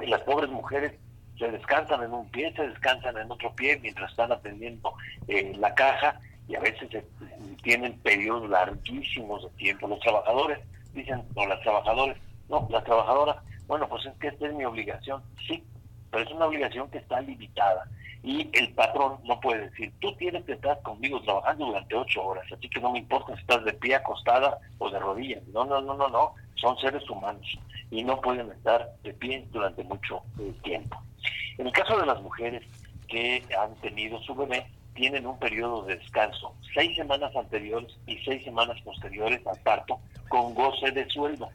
y 0.00 0.06
las 0.06 0.22
pobres 0.22 0.50
mujeres 0.50 0.92
se 1.38 1.50
descansan 1.50 2.02
en 2.02 2.12
un 2.12 2.28
pie, 2.30 2.52
se 2.54 2.68
descansan 2.68 3.16
en 3.16 3.30
otro 3.30 3.54
pie 3.54 3.78
mientras 3.80 4.10
están 4.10 4.32
atendiendo 4.32 4.92
eh, 5.28 5.54
la 5.58 5.74
caja 5.74 6.20
y 6.48 6.56
a 6.56 6.60
veces 6.60 6.88
tienen 7.62 7.98
periodos 8.00 8.48
larguísimos 8.50 9.44
de 9.44 9.50
tiempo. 9.50 9.88
Los 9.88 10.00
trabajadores 10.00 10.58
dicen, 10.92 11.22
o 11.34 11.46
las 11.46 11.60
trabajadoras, 11.62 12.16
no, 12.48 12.66
las 12.70 12.84
trabajadoras, 12.84 13.36
bueno, 13.66 13.88
pues 13.88 14.04
es 14.06 14.14
que 14.14 14.28
esta 14.28 14.48
es 14.48 14.54
mi 14.54 14.64
obligación, 14.64 15.22
sí, 15.46 15.64
pero 16.10 16.24
es 16.24 16.30
una 16.32 16.46
obligación 16.46 16.90
que 16.90 16.98
está 16.98 17.20
limitada 17.20 17.86
y 18.22 18.50
el 18.52 18.72
patrón 18.74 19.18
no 19.24 19.40
puede 19.40 19.70
decir, 19.70 19.92
tú 20.00 20.14
tienes 20.16 20.44
que 20.44 20.52
estar 20.52 20.80
conmigo 20.82 21.22
trabajando 21.22 21.66
durante 21.66 21.94
ocho 21.94 22.22
horas, 22.22 22.44
así 22.52 22.68
que 22.68 22.80
no 22.80 22.92
me 22.92 22.98
importa 22.98 23.34
si 23.34 23.40
estás 23.40 23.64
de 23.64 23.72
pie, 23.72 23.94
acostada 23.94 24.58
o 24.78 24.90
de 24.90 24.98
rodillas. 24.98 25.42
No, 25.48 25.64
no, 25.64 25.80
no, 25.80 25.94
no, 25.94 26.08
no, 26.08 26.34
son 26.60 26.76
seres 26.78 27.08
humanos 27.08 27.46
y 27.90 28.02
no 28.04 28.20
pueden 28.20 28.50
estar 28.52 28.88
de 29.02 29.12
pie 29.14 29.46
durante 29.50 29.82
mucho 29.84 30.22
eh, 30.38 30.52
tiempo. 30.62 31.00
En 31.58 31.66
el 31.66 31.72
caso 31.72 31.98
de 31.98 32.06
las 32.06 32.20
mujeres 32.22 32.62
que 33.08 33.42
han 33.58 33.74
tenido 33.76 34.20
su 34.22 34.34
bebé, 34.34 34.66
tienen 34.94 35.26
un 35.26 35.38
periodo 35.38 35.84
de 35.84 35.96
descanso, 35.96 36.54
seis 36.74 36.96
semanas 36.96 37.34
anteriores 37.34 37.96
y 38.06 38.16
seis 38.18 38.44
semanas 38.44 38.80
posteriores 38.82 39.44
al 39.46 39.58
parto, 39.60 39.98
con 40.28 40.54
goce 40.54 40.90
de 40.90 41.08
sueldo. 41.08 41.48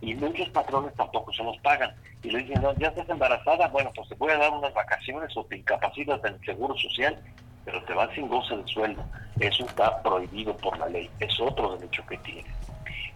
Y 0.00 0.14
muchos 0.14 0.48
patrones 0.50 0.94
tampoco 0.94 1.32
se 1.32 1.42
los 1.42 1.56
pagan 1.58 1.94
y 2.22 2.30
le 2.30 2.42
dicen, 2.42 2.62
no, 2.62 2.74
ya 2.76 2.88
estás 2.88 3.08
embarazada, 3.08 3.68
bueno, 3.68 3.90
pues 3.94 4.08
te 4.08 4.14
voy 4.14 4.30
a 4.30 4.38
dar 4.38 4.52
unas 4.52 4.72
vacaciones 4.74 5.34
o 5.36 5.44
te 5.44 5.56
incapacitas 5.56 6.20
del 6.22 6.38
seguro 6.44 6.76
social, 6.76 7.18
pero 7.64 7.82
te 7.84 7.94
vas 7.94 8.14
sin 8.14 8.28
goce 8.28 8.56
de 8.56 8.66
sueldo. 8.66 9.04
Eso 9.40 9.64
está 9.64 10.02
prohibido 10.02 10.56
por 10.56 10.78
la 10.78 10.88
ley, 10.88 11.10
es 11.18 11.40
otro 11.40 11.76
derecho 11.76 12.04
que 12.06 12.18
tiene. 12.18 12.44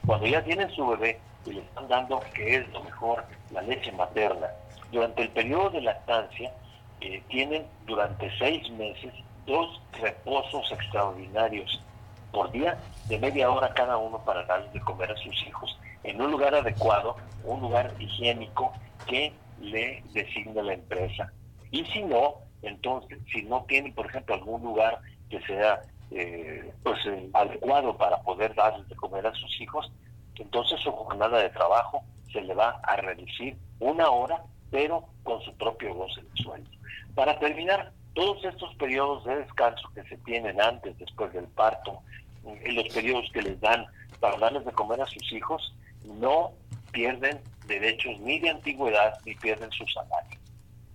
Cuando 0.06 0.26
ya 0.26 0.42
tienen 0.44 0.70
su 0.70 0.86
bebé 0.86 1.20
y 1.44 1.52
le 1.52 1.60
están 1.62 1.88
dando, 1.88 2.20
que 2.34 2.56
es 2.56 2.68
lo 2.70 2.82
mejor, 2.82 3.26
la 3.50 3.62
leche 3.62 3.92
materna, 3.92 4.48
durante 4.90 5.22
el 5.22 5.30
periodo 5.30 5.70
de 5.70 5.82
lactancia, 5.82 6.52
eh, 7.00 7.24
tienen 7.28 7.68
durante 7.82 8.30
seis 8.38 8.68
meses 8.72 9.12
dos 9.46 9.80
reposos 9.92 10.70
extraordinarios 10.70 11.84
por 12.30 12.50
día 12.52 12.78
de 13.04 13.18
media 13.18 13.50
hora 13.50 13.72
cada 13.74 13.96
uno 13.96 14.22
para 14.24 14.44
darles 14.44 14.72
de 14.72 14.80
comer 14.80 15.10
a 15.10 15.16
sus 15.16 15.34
hijos 15.46 15.78
en 16.02 16.20
un 16.20 16.30
lugar 16.30 16.54
adecuado, 16.54 17.16
un 17.42 17.60
lugar 17.60 17.94
higiénico 17.98 18.72
que 19.06 19.40
le 19.58 20.02
designe 20.12 20.62
la 20.62 20.74
empresa. 20.74 21.32
Y 21.70 21.84
si 21.86 22.02
no, 22.02 22.36
entonces, 22.62 23.18
si 23.32 23.42
no 23.42 23.64
tiene, 23.68 23.92
por 23.92 24.06
ejemplo, 24.06 24.34
algún 24.34 24.62
lugar 24.62 25.00
que 25.28 25.40
sea 25.42 25.80
eh, 26.10 26.72
pues 26.82 26.98
eh, 27.06 27.30
adecuado 27.32 27.96
para 27.96 28.20
poder 28.22 28.54
darles 28.54 28.88
de 28.88 28.96
comer 28.96 29.26
a 29.26 29.34
sus 29.34 29.60
hijos, 29.60 29.90
entonces 30.36 30.80
su 30.80 30.90
jornada 30.90 31.38
de 31.38 31.50
trabajo 31.50 32.02
se 32.32 32.40
le 32.40 32.54
va 32.54 32.80
a 32.82 32.96
reducir 32.96 33.56
una 33.78 34.08
hora, 34.10 34.42
pero 34.70 35.04
con 35.22 35.40
su 35.42 35.54
propio 35.56 35.94
goce 35.94 36.22
de 36.22 36.42
sueldo. 36.42 36.70
Para 37.14 37.38
terminar, 37.38 37.92
todos 38.14 38.44
estos 38.44 38.74
periodos 38.76 39.24
de 39.24 39.36
descanso 39.36 39.88
que 39.94 40.02
se 40.04 40.16
tienen 40.18 40.60
antes, 40.60 40.98
después 40.98 41.32
del 41.32 41.46
parto, 41.48 42.00
en 42.44 42.74
los 42.74 42.88
periodos 42.88 43.30
que 43.32 43.42
les 43.42 43.60
dan 43.60 43.86
para 44.18 44.38
darles 44.38 44.64
de 44.64 44.72
comer 44.72 45.00
a 45.00 45.06
sus 45.06 45.32
hijos, 45.32 45.74
no 46.04 46.52
pierden 46.92 47.40
derechos 47.66 48.18
ni 48.20 48.38
de 48.40 48.50
antigüedad 48.50 49.18
ni 49.24 49.34
pierden 49.36 49.70
su 49.70 49.86
salario. 49.86 50.38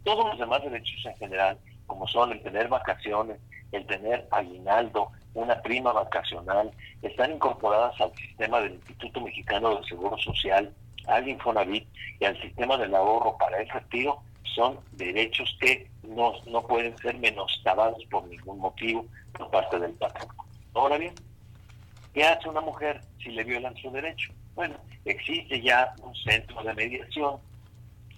Todos 0.03 0.25
los 0.25 0.39
demás 0.39 0.63
derechos 0.63 1.05
en 1.05 1.15
general, 1.17 1.57
como 1.87 2.07
son 2.07 2.31
el 2.31 2.41
tener 2.41 2.67
vacaciones, 2.67 3.37
el 3.75 3.85
tener 3.85 4.27
aguinaldo, 4.31 5.11
una 5.33 5.61
prima 5.61 5.91
vacacional, 5.91 6.71
están 7.01 7.33
incorporadas 7.33 7.99
al 7.99 8.15
sistema 8.15 8.61
del 8.61 8.73
Instituto 8.73 9.21
Mexicano 9.21 9.75
de 9.75 9.87
Seguro 9.87 10.17
Social, 10.17 10.73
al 11.07 11.27
Infonavit 11.27 11.87
y 12.19 12.25
al 12.25 12.41
sistema 12.41 12.77
del 12.77 12.95
ahorro 12.95 13.37
para 13.37 13.61
el 13.61 13.69
retiro, 13.69 14.21
son 14.55 14.79
derechos 14.93 15.55
que 15.59 15.87
no, 16.03 16.33
no 16.47 16.65
pueden 16.65 16.97
ser 16.99 17.17
menoscabados 17.17 18.03
por 18.05 18.25
ningún 18.27 18.59
motivo 18.59 19.05
por 19.33 19.51
parte 19.51 19.79
del 19.79 19.91
patrón. 19.93 20.29
Ahora 20.73 20.97
bien, 20.97 21.13
¿qué 22.13 22.23
hace 22.23 22.47
una 22.47 22.61
mujer 22.61 23.01
si 23.21 23.31
le 23.31 23.43
violan 23.43 23.75
su 23.75 23.91
derecho? 23.91 24.31
Bueno, 24.55 24.75
existe 25.03 25.61
ya 25.61 25.93
un 26.01 26.15
centro 26.15 26.63
de 26.63 26.73
mediación 26.73 27.37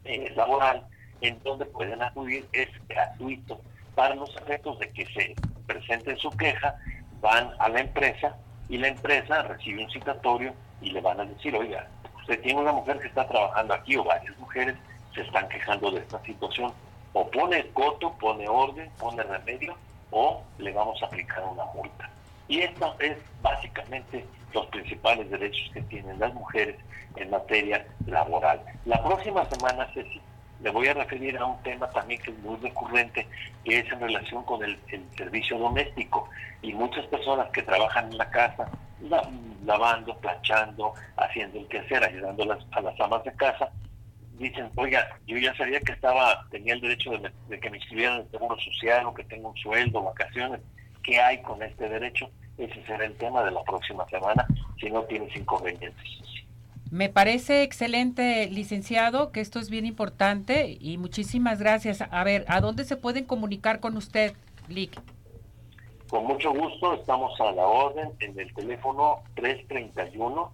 eh, 0.04 0.32
laboral 0.36 0.86
en 1.22 1.42
donde 1.44 1.66
pueden 1.66 2.02
acudir, 2.04 2.48
es 2.54 2.70
gratuito 2.88 3.60
para 3.98 4.14
los 4.14 4.30
efectos 4.38 4.78
de 4.78 4.92
que 4.92 5.08
se 5.08 5.36
presente 5.66 6.16
su 6.18 6.30
queja, 6.38 6.76
van 7.20 7.50
a 7.58 7.68
la 7.68 7.80
empresa 7.80 8.38
y 8.70 8.78
la 8.78 8.90
empresa 8.90 9.42
recibe 9.42 9.84
un 9.84 9.90
citatorio 9.90 10.54
y 10.82 10.92
le 10.92 11.02
van 11.02 11.20
a 11.20 11.26
decir, 11.26 11.56
oiga, 11.56 11.88
usted 12.16 12.40
tiene 12.42 12.62
una 12.62 12.74
mujer 12.74 13.00
que 13.00 13.08
está 13.08 13.28
trabajando 13.28 13.74
aquí 13.74 13.96
o 13.96 14.04
varias 14.04 14.38
mujeres 14.38 14.76
se 15.16 15.22
están 15.22 15.50
quejando 15.50 15.90
de 15.90 16.02
esta 16.02 16.22
situación. 16.22 16.72
O 17.14 17.28
pone 17.32 17.68
coto, 17.70 18.14
pone 18.20 18.48
orden, 18.48 18.88
pone 19.00 19.24
remedio 19.24 19.76
o 20.12 20.44
le 20.60 20.72
vamos 20.74 21.02
a 21.02 21.08
aplicar 21.08 21.44
una 21.46 21.66
multa. 21.74 22.08
Y 22.48 22.60
esto 22.60 22.96
es 23.00 23.18
básicamente 23.42 24.24
los 24.54 24.68
principales 24.68 25.28
derechos 25.32 25.72
que 25.74 25.82
tienen 25.82 26.20
las 26.20 26.36
mujeres 26.36 26.76
en 27.16 27.32
materia 27.32 27.84
laboral. 28.06 28.62
La 28.86 29.04
próxima 29.04 29.44
semana, 29.46 29.88
Ceci, 29.96 30.22
le 30.62 30.72
voy 30.72 30.88
a 30.88 30.94
referir 30.94 31.38
a 31.38 31.46
un 31.46 31.62
tema 31.64 31.90
también 31.92 32.22
que 32.22 32.32
es 32.32 32.40
muy 32.40 32.58
recurrente, 32.58 33.28
que 33.64 33.80
es 33.80 33.92
en 33.92 34.00
relación 34.00 34.44
con 34.44 34.64
el, 34.64 34.78
servicio 35.16 35.58
doméstico. 35.58 36.30
Y 36.62 36.74
muchas 36.74 37.06
personas 37.08 37.50
que 37.52 37.62
trabajan 37.62 38.12
en 38.12 38.18
la 38.18 38.30
casa, 38.30 38.70
lavando, 39.66 40.18
planchando, 40.18 40.94
haciendo 41.18 41.60
el 41.60 41.68
quehacer, 41.68 42.04
ayudando 42.04 42.44
a 42.44 42.48
las, 42.48 42.66
a 42.72 42.82
las 42.82 43.00
amas 43.00 43.24
de 43.24 43.34
casa, 43.34 43.70
dicen, 44.38 44.70
oiga, 44.76 45.08
yo 45.26 45.38
ya 45.38 45.56
sabía 45.56 45.80
que 45.82 45.92
estaba, 45.92 46.46
tenía 46.50 46.74
el 46.74 46.82
derecho 46.82 47.12
de, 47.12 47.32
de 47.50 47.60
que 47.60 47.70
me 47.70 47.78
inscribieran 47.78 48.18
en 48.18 48.22
el 48.24 48.32
Seguro 48.32 48.58
Social 48.60 49.06
o 49.06 49.14
que 49.14 49.24
tengo 49.26 49.50
un 49.50 49.58
sueldo, 49.58 50.04
vacaciones. 50.04 50.62
¿Qué 51.04 51.20
hay 51.20 51.42
con 51.42 51.62
este 51.62 51.88
derecho? 51.88 52.30
Ese 52.58 52.84
será 52.86 53.06
el 53.06 53.16
tema 53.18 53.44
de 53.44 53.52
la 53.52 53.64
próxima 53.64 54.08
semana, 54.10 54.46
si 54.80 54.90
no 54.90 55.04
tienes 55.04 55.36
inconvenientes. 55.36 56.04
Me 56.92 57.10
parece 57.10 57.64
excelente, 57.64 58.50
licenciado, 58.50 59.32
que 59.32 59.42
esto 59.42 59.60
es 59.60 59.70
bien 59.70 59.86
importante 59.86 60.78
y 60.80 60.98
muchísimas 60.98 61.60
gracias. 61.60 62.02
A 62.02 62.24
ver, 62.24 62.46
¿a 62.48 62.62
dónde 62.62 62.86
se 62.86 62.96
pueden 62.96 63.26
comunicar 63.26 63.80
con 63.80 63.98
usted, 63.98 64.34
Lick? 64.70 65.00
Con 66.10 66.26
mucho 66.26 66.54
gusto, 66.54 66.94
estamos 66.94 67.40
a 67.42 67.52
la 67.52 67.68
orden 67.68 68.12
en 68.20 68.40
el 68.40 68.54
teléfono 68.54 69.24
331 69.36 70.52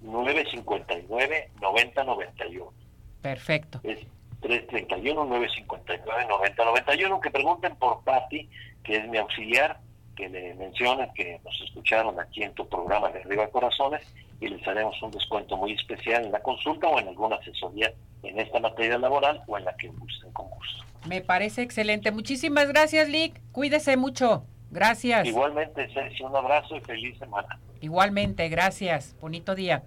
959 0.00 1.50
9091. 1.60 2.72
Perfecto. 3.20 3.80
Es 3.82 3.98
331 4.40 5.24
959 5.26 6.26
9091. 6.28 7.20
Que 7.20 7.30
pregunten 7.30 7.76
por 7.76 8.02
Patti, 8.04 8.48
que 8.82 8.96
es 8.96 9.08
mi 9.08 9.18
auxiliar, 9.18 9.80
que 10.16 10.30
le 10.30 10.54
mencionen 10.54 11.12
que 11.14 11.38
nos 11.44 11.60
escucharon 11.60 12.18
aquí 12.18 12.42
en 12.42 12.54
tu 12.54 12.66
programa 12.66 13.10
de 13.10 13.20
Arriba 13.20 13.48
Corazones 13.48 14.02
y 14.40 14.48
les 14.48 14.66
haremos 14.66 15.00
un 15.02 15.10
descuento 15.10 15.56
muy 15.56 15.72
especial 15.72 16.24
en 16.24 16.32
la 16.32 16.40
consulta 16.40 16.88
o 16.88 16.98
en 16.98 17.08
alguna 17.08 17.36
asesoría 17.36 17.92
en 18.22 18.38
esta 18.38 18.58
materia 18.58 18.98
laboral 18.98 19.42
o 19.46 19.58
en 19.58 19.64
la 19.64 19.74
que 19.76 19.88
gusten 19.88 20.32
con 20.32 20.48
gusto. 20.48 20.84
Me 21.08 21.20
parece 21.20 21.62
excelente. 21.62 22.10
Muchísimas 22.10 22.68
gracias, 22.68 23.08
Lick. 23.08 23.40
Cuídese 23.52 23.96
mucho. 23.96 24.44
Gracias. 24.70 25.26
Igualmente, 25.26 25.92
Sergio, 25.92 26.28
un 26.28 26.36
abrazo 26.36 26.76
y 26.76 26.80
feliz 26.80 27.18
semana. 27.18 27.58
Igualmente, 27.80 28.48
gracias. 28.48 29.16
Bonito 29.20 29.54
día. 29.54 29.82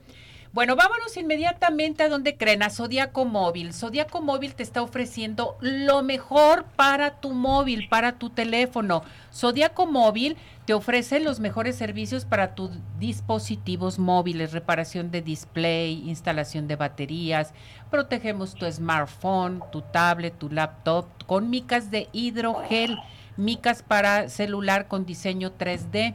Bueno, 0.54 0.76
vámonos 0.76 1.18
inmediatamente 1.18 2.04
a 2.04 2.10
donde 2.10 2.38
creen, 2.38 2.62
a 2.62 2.70
Zodíaco 2.70 3.26
Móvil. 3.26 3.74
Zodíaco 3.74 4.22
Móvil 4.22 4.54
te 4.54 4.62
está 4.62 4.84
ofreciendo 4.84 5.58
lo 5.62 6.04
mejor 6.04 6.66
para 6.76 7.20
tu 7.20 7.32
móvil, 7.32 7.90
para 7.90 8.20
tu 8.20 8.30
teléfono. 8.30 9.02
Zodíaco 9.34 9.88
Móvil 9.88 10.38
te 10.66 10.76
ofrece 10.76 11.20
los 11.20 11.40
mejores 11.40 11.76
servicios 11.76 12.26
para 12.26 12.54
tus 12.54 12.70
dispositivos 13.00 13.98
móviles, 13.98 14.52
reparación 14.52 15.10
de 15.10 15.24
display, 15.24 16.08
instalación 16.08 16.68
de 16.68 16.76
baterías, 16.76 17.52
protegemos 17.90 18.54
tu 18.54 18.72
smartphone, 18.72 19.64
tu 19.72 19.82
tablet, 19.82 20.38
tu 20.38 20.52
laptop 20.52 21.08
con 21.26 21.50
micas 21.50 21.90
de 21.90 22.10
hidrogel, 22.12 23.00
micas 23.38 23.82
para 23.82 24.30
celular 24.30 24.88
con 24.88 25.08
diseño 25.08 25.52
3D 25.58 26.14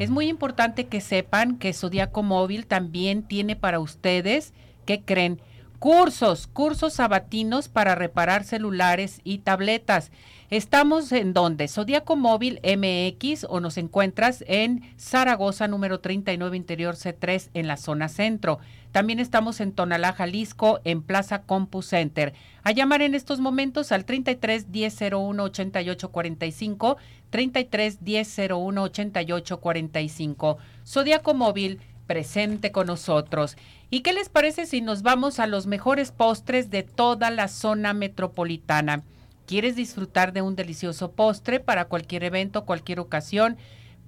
es 0.00 0.08
muy 0.08 0.28
importante 0.28 0.86
que 0.86 1.02
sepan 1.02 1.58
que 1.58 1.74
Zodiaco 1.74 2.22
Móvil 2.22 2.66
también 2.66 3.22
tiene 3.22 3.54
para 3.54 3.80
ustedes, 3.80 4.54
¿qué 4.86 5.02
creen? 5.02 5.42
Cursos, 5.80 6.46
cursos 6.46 6.92
sabatinos 6.92 7.70
para 7.70 7.94
reparar 7.94 8.44
celulares 8.44 9.22
y 9.24 9.38
tabletas. 9.38 10.12
Estamos 10.50 11.10
en 11.10 11.32
donde? 11.32 11.68
Zodíaco 11.68 12.16
Móvil 12.16 12.60
MX 12.62 13.46
o 13.48 13.60
nos 13.60 13.78
encuentras 13.78 14.44
en 14.46 14.82
Zaragoza 14.98 15.68
número 15.68 16.00
39 16.00 16.54
Interior 16.54 16.96
C3 16.96 17.48
en 17.54 17.66
la 17.66 17.78
zona 17.78 18.10
centro. 18.10 18.58
También 18.92 19.20
estamos 19.20 19.58
en 19.60 19.72
Tonalá, 19.72 20.12
Jalisco, 20.12 20.80
en 20.84 21.00
Plaza 21.00 21.44
Compu 21.44 21.80
Center. 21.80 22.34
A 22.62 22.72
llamar 22.72 23.00
en 23.00 23.14
estos 23.14 23.40
momentos 23.40 23.90
al 23.90 24.04
33 24.04 24.68
1001 24.68 25.42
88 25.42 26.10
45, 26.10 26.96
33 27.30 28.02
1001 28.02 28.82
88 28.82 29.60
45. 29.60 30.58
Zodíaco 30.84 31.32
Móvil 31.32 31.80
presente 32.10 32.72
con 32.72 32.88
nosotros. 32.88 33.56
¿Y 33.88 34.00
qué 34.00 34.12
les 34.12 34.28
parece 34.28 34.66
si 34.66 34.80
nos 34.80 35.02
vamos 35.02 35.38
a 35.38 35.46
los 35.46 35.68
mejores 35.68 36.10
postres 36.10 36.68
de 36.68 36.82
toda 36.82 37.30
la 37.30 37.46
zona 37.46 37.94
metropolitana? 37.94 39.04
¿Quieres 39.46 39.76
disfrutar 39.76 40.32
de 40.32 40.42
un 40.42 40.56
delicioso 40.56 41.12
postre 41.12 41.60
para 41.60 41.84
cualquier 41.84 42.24
evento, 42.24 42.64
cualquier 42.64 42.98
ocasión? 42.98 43.58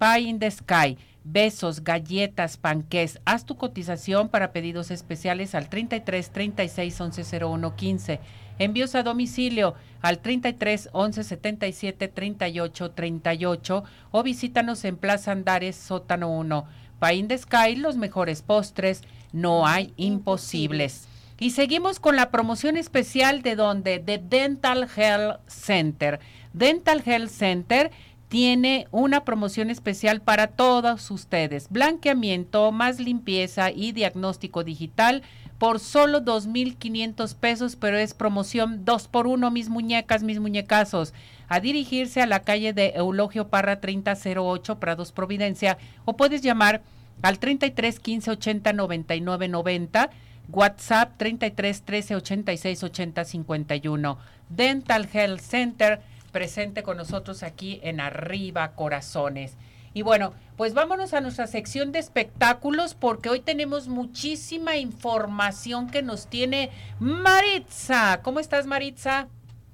Pie 0.00 0.22
in 0.22 0.40
the 0.40 0.50
Sky. 0.50 0.98
Besos, 1.22 1.84
galletas, 1.84 2.56
panqués. 2.56 3.20
Haz 3.24 3.46
tu 3.46 3.56
cotización 3.56 4.30
para 4.30 4.50
pedidos 4.50 4.90
especiales 4.90 5.54
al 5.54 5.68
33 5.68 6.28
36 6.30 7.00
11 7.00 7.38
01 7.44 7.76
15. 7.76 8.20
Envíos 8.58 8.96
a 8.96 9.04
domicilio 9.04 9.74
al 10.00 10.18
33 10.18 10.88
11 10.90 11.22
77 11.22 12.08
38 12.08 12.90
38 12.90 13.84
o 14.10 14.22
visítanos 14.24 14.84
en 14.84 14.96
Plaza 14.96 15.30
Andares, 15.30 15.76
sótano 15.76 16.32
1. 16.36 16.81
Pie 17.02 17.16
in 17.16 17.28
the 17.28 17.36
Sky, 17.36 17.74
los 17.74 17.96
mejores 17.96 18.42
postres. 18.42 19.02
No 19.32 19.66
hay 19.66 19.92
imposibles. 19.96 21.08
Y 21.40 21.50
seguimos 21.50 21.98
con 21.98 22.14
la 22.14 22.30
promoción 22.30 22.76
especial 22.76 23.42
de 23.42 23.56
donde, 23.56 23.98
de 23.98 24.18
Dental 24.18 24.88
Health 24.96 25.40
Center. 25.48 26.20
Dental 26.52 27.02
Health 27.04 27.30
Center 27.30 27.90
tiene 28.28 28.86
una 28.92 29.24
promoción 29.24 29.68
especial 29.68 30.20
para 30.20 30.46
todos 30.46 31.10
ustedes. 31.10 31.68
Blanqueamiento, 31.70 32.70
más 32.70 33.00
limpieza 33.00 33.72
y 33.72 33.90
diagnóstico 33.90 34.62
digital 34.62 35.22
por 35.58 35.80
solo 35.80 36.22
2.500 36.22 37.34
pesos, 37.34 37.76
pero 37.76 37.96
es 37.98 38.14
promoción 38.14 38.84
2 38.84 39.08
por 39.08 39.26
1, 39.26 39.50
mis 39.50 39.68
muñecas, 39.68 40.22
mis 40.22 40.40
muñecazos. 40.40 41.14
A 41.52 41.60
dirigirse 41.60 42.22
a 42.22 42.26
la 42.26 42.44
calle 42.44 42.72
de 42.72 42.94
Eulogio 42.96 43.48
Parra 43.48 43.78
3008, 43.78 44.80
Prados 44.80 45.12
Providencia, 45.12 45.76
o 46.06 46.16
puedes 46.16 46.40
llamar 46.40 46.80
al 47.20 47.38
33 47.38 48.00
15 48.00 48.30
80 48.30 48.72
99 48.72 49.48
90 49.48 50.10
WhatsApp 50.48 51.12
33 51.18 51.82
13 51.82 52.16
86 52.16 52.82
80 52.84 53.24
51. 53.26 54.18
Dental 54.48 55.06
Health 55.12 55.40
Center 55.40 56.00
presente 56.30 56.82
con 56.82 56.96
nosotros 56.96 57.42
aquí 57.42 57.80
en 57.82 58.00
Arriba 58.00 58.72
Corazones. 58.72 59.58
Y 59.92 60.00
bueno, 60.00 60.32
pues 60.56 60.72
vámonos 60.72 61.12
a 61.12 61.20
nuestra 61.20 61.46
sección 61.46 61.92
de 61.92 61.98
espectáculos 61.98 62.94
porque 62.94 63.28
hoy 63.28 63.40
tenemos 63.40 63.88
muchísima 63.88 64.78
información 64.78 65.90
que 65.90 66.00
nos 66.00 66.28
tiene 66.28 66.70
Maritza. 66.98 68.22
¿Cómo 68.22 68.40
estás, 68.40 68.64
Maritza? 68.64 69.28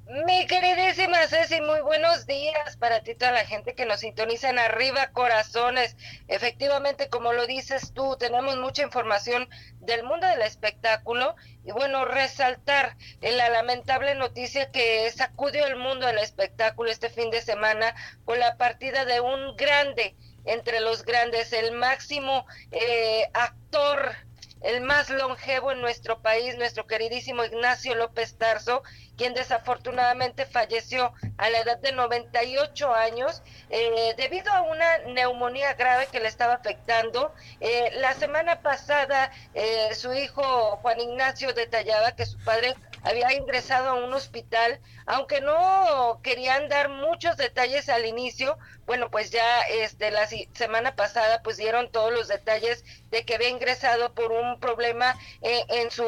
Mi 0.08 0.46
queridísima 0.46 1.26
Ceci, 1.26 1.60
muy 1.60 1.82
buenos 1.82 2.24
días 2.24 2.78
para 2.78 3.02
ti, 3.02 3.14
toda 3.14 3.30
la 3.30 3.44
gente 3.44 3.74
que 3.74 3.84
nos 3.84 4.00
sintoniza 4.00 4.48
en 4.48 4.58
Arriba 4.58 5.08
Corazones. 5.08 5.98
Efectivamente, 6.28 7.10
como 7.10 7.34
lo 7.34 7.46
dices 7.46 7.92
tú, 7.92 8.16
tenemos 8.18 8.56
mucha 8.56 8.82
información 8.82 9.50
del 9.80 10.04
mundo 10.04 10.26
del 10.26 10.40
espectáculo 10.40 11.36
y 11.62 11.72
bueno, 11.72 12.06
resaltar 12.06 12.96
la 13.20 13.50
lamentable 13.50 14.14
noticia 14.14 14.70
que 14.70 15.10
sacudió 15.10 15.66
el 15.66 15.76
mundo 15.76 16.06
del 16.06 16.20
espectáculo 16.20 16.90
este 16.90 17.10
fin 17.10 17.30
de 17.30 17.42
semana 17.42 17.94
con 18.24 18.38
la 18.38 18.56
partida 18.56 19.04
de 19.04 19.20
un 19.20 19.56
grande 19.56 20.16
entre 20.46 20.80
los 20.80 21.04
grandes, 21.04 21.52
el 21.52 21.72
máximo 21.72 22.46
eh, 22.70 23.28
actor 23.34 24.14
el 24.60 24.80
más 24.80 25.10
longevo 25.10 25.72
en 25.72 25.80
nuestro 25.80 26.20
país, 26.20 26.56
nuestro 26.56 26.86
queridísimo 26.86 27.44
Ignacio 27.44 27.94
López 27.94 28.36
Tarso, 28.36 28.82
quien 29.16 29.34
desafortunadamente 29.34 30.46
falleció 30.46 31.12
a 31.36 31.50
la 31.50 31.60
edad 31.60 31.78
de 31.78 31.92
98 31.92 32.94
años 32.94 33.42
eh, 33.70 34.14
debido 34.16 34.52
a 34.52 34.62
una 34.62 34.98
neumonía 35.06 35.74
grave 35.74 36.06
que 36.10 36.20
le 36.20 36.28
estaba 36.28 36.54
afectando. 36.54 37.34
Eh, 37.60 37.90
la 37.96 38.14
semana 38.14 38.62
pasada 38.62 39.30
eh, 39.54 39.94
su 39.94 40.12
hijo 40.14 40.76
Juan 40.78 41.00
Ignacio 41.00 41.52
detallaba 41.52 42.12
que 42.12 42.26
su 42.26 42.38
padre 42.38 42.74
había 43.02 43.32
ingresado 43.32 43.90
a 43.90 43.94
un 43.94 44.12
hospital, 44.12 44.80
aunque 45.08 45.40
no 45.40 46.20
querían 46.22 46.68
dar 46.68 46.90
muchos 46.90 47.38
detalles 47.38 47.88
al 47.88 48.04
inicio, 48.04 48.58
bueno, 48.84 49.10
pues 49.10 49.30
ya 49.30 49.62
este 49.62 50.10
la 50.10 50.26
semana 50.26 50.96
pasada 50.96 51.42
pues 51.42 51.56
dieron 51.56 51.90
todos 51.90 52.12
los 52.12 52.28
detalles 52.28 52.84
de 53.10 53.24
que 53.24 53.34
había 53.34 53.48
ingresado 53.48 54.12
por 54.12 54.32
un 54.32 54.60
problema 54.60 55.16
en 55.40 55.90
su 55.90 56.04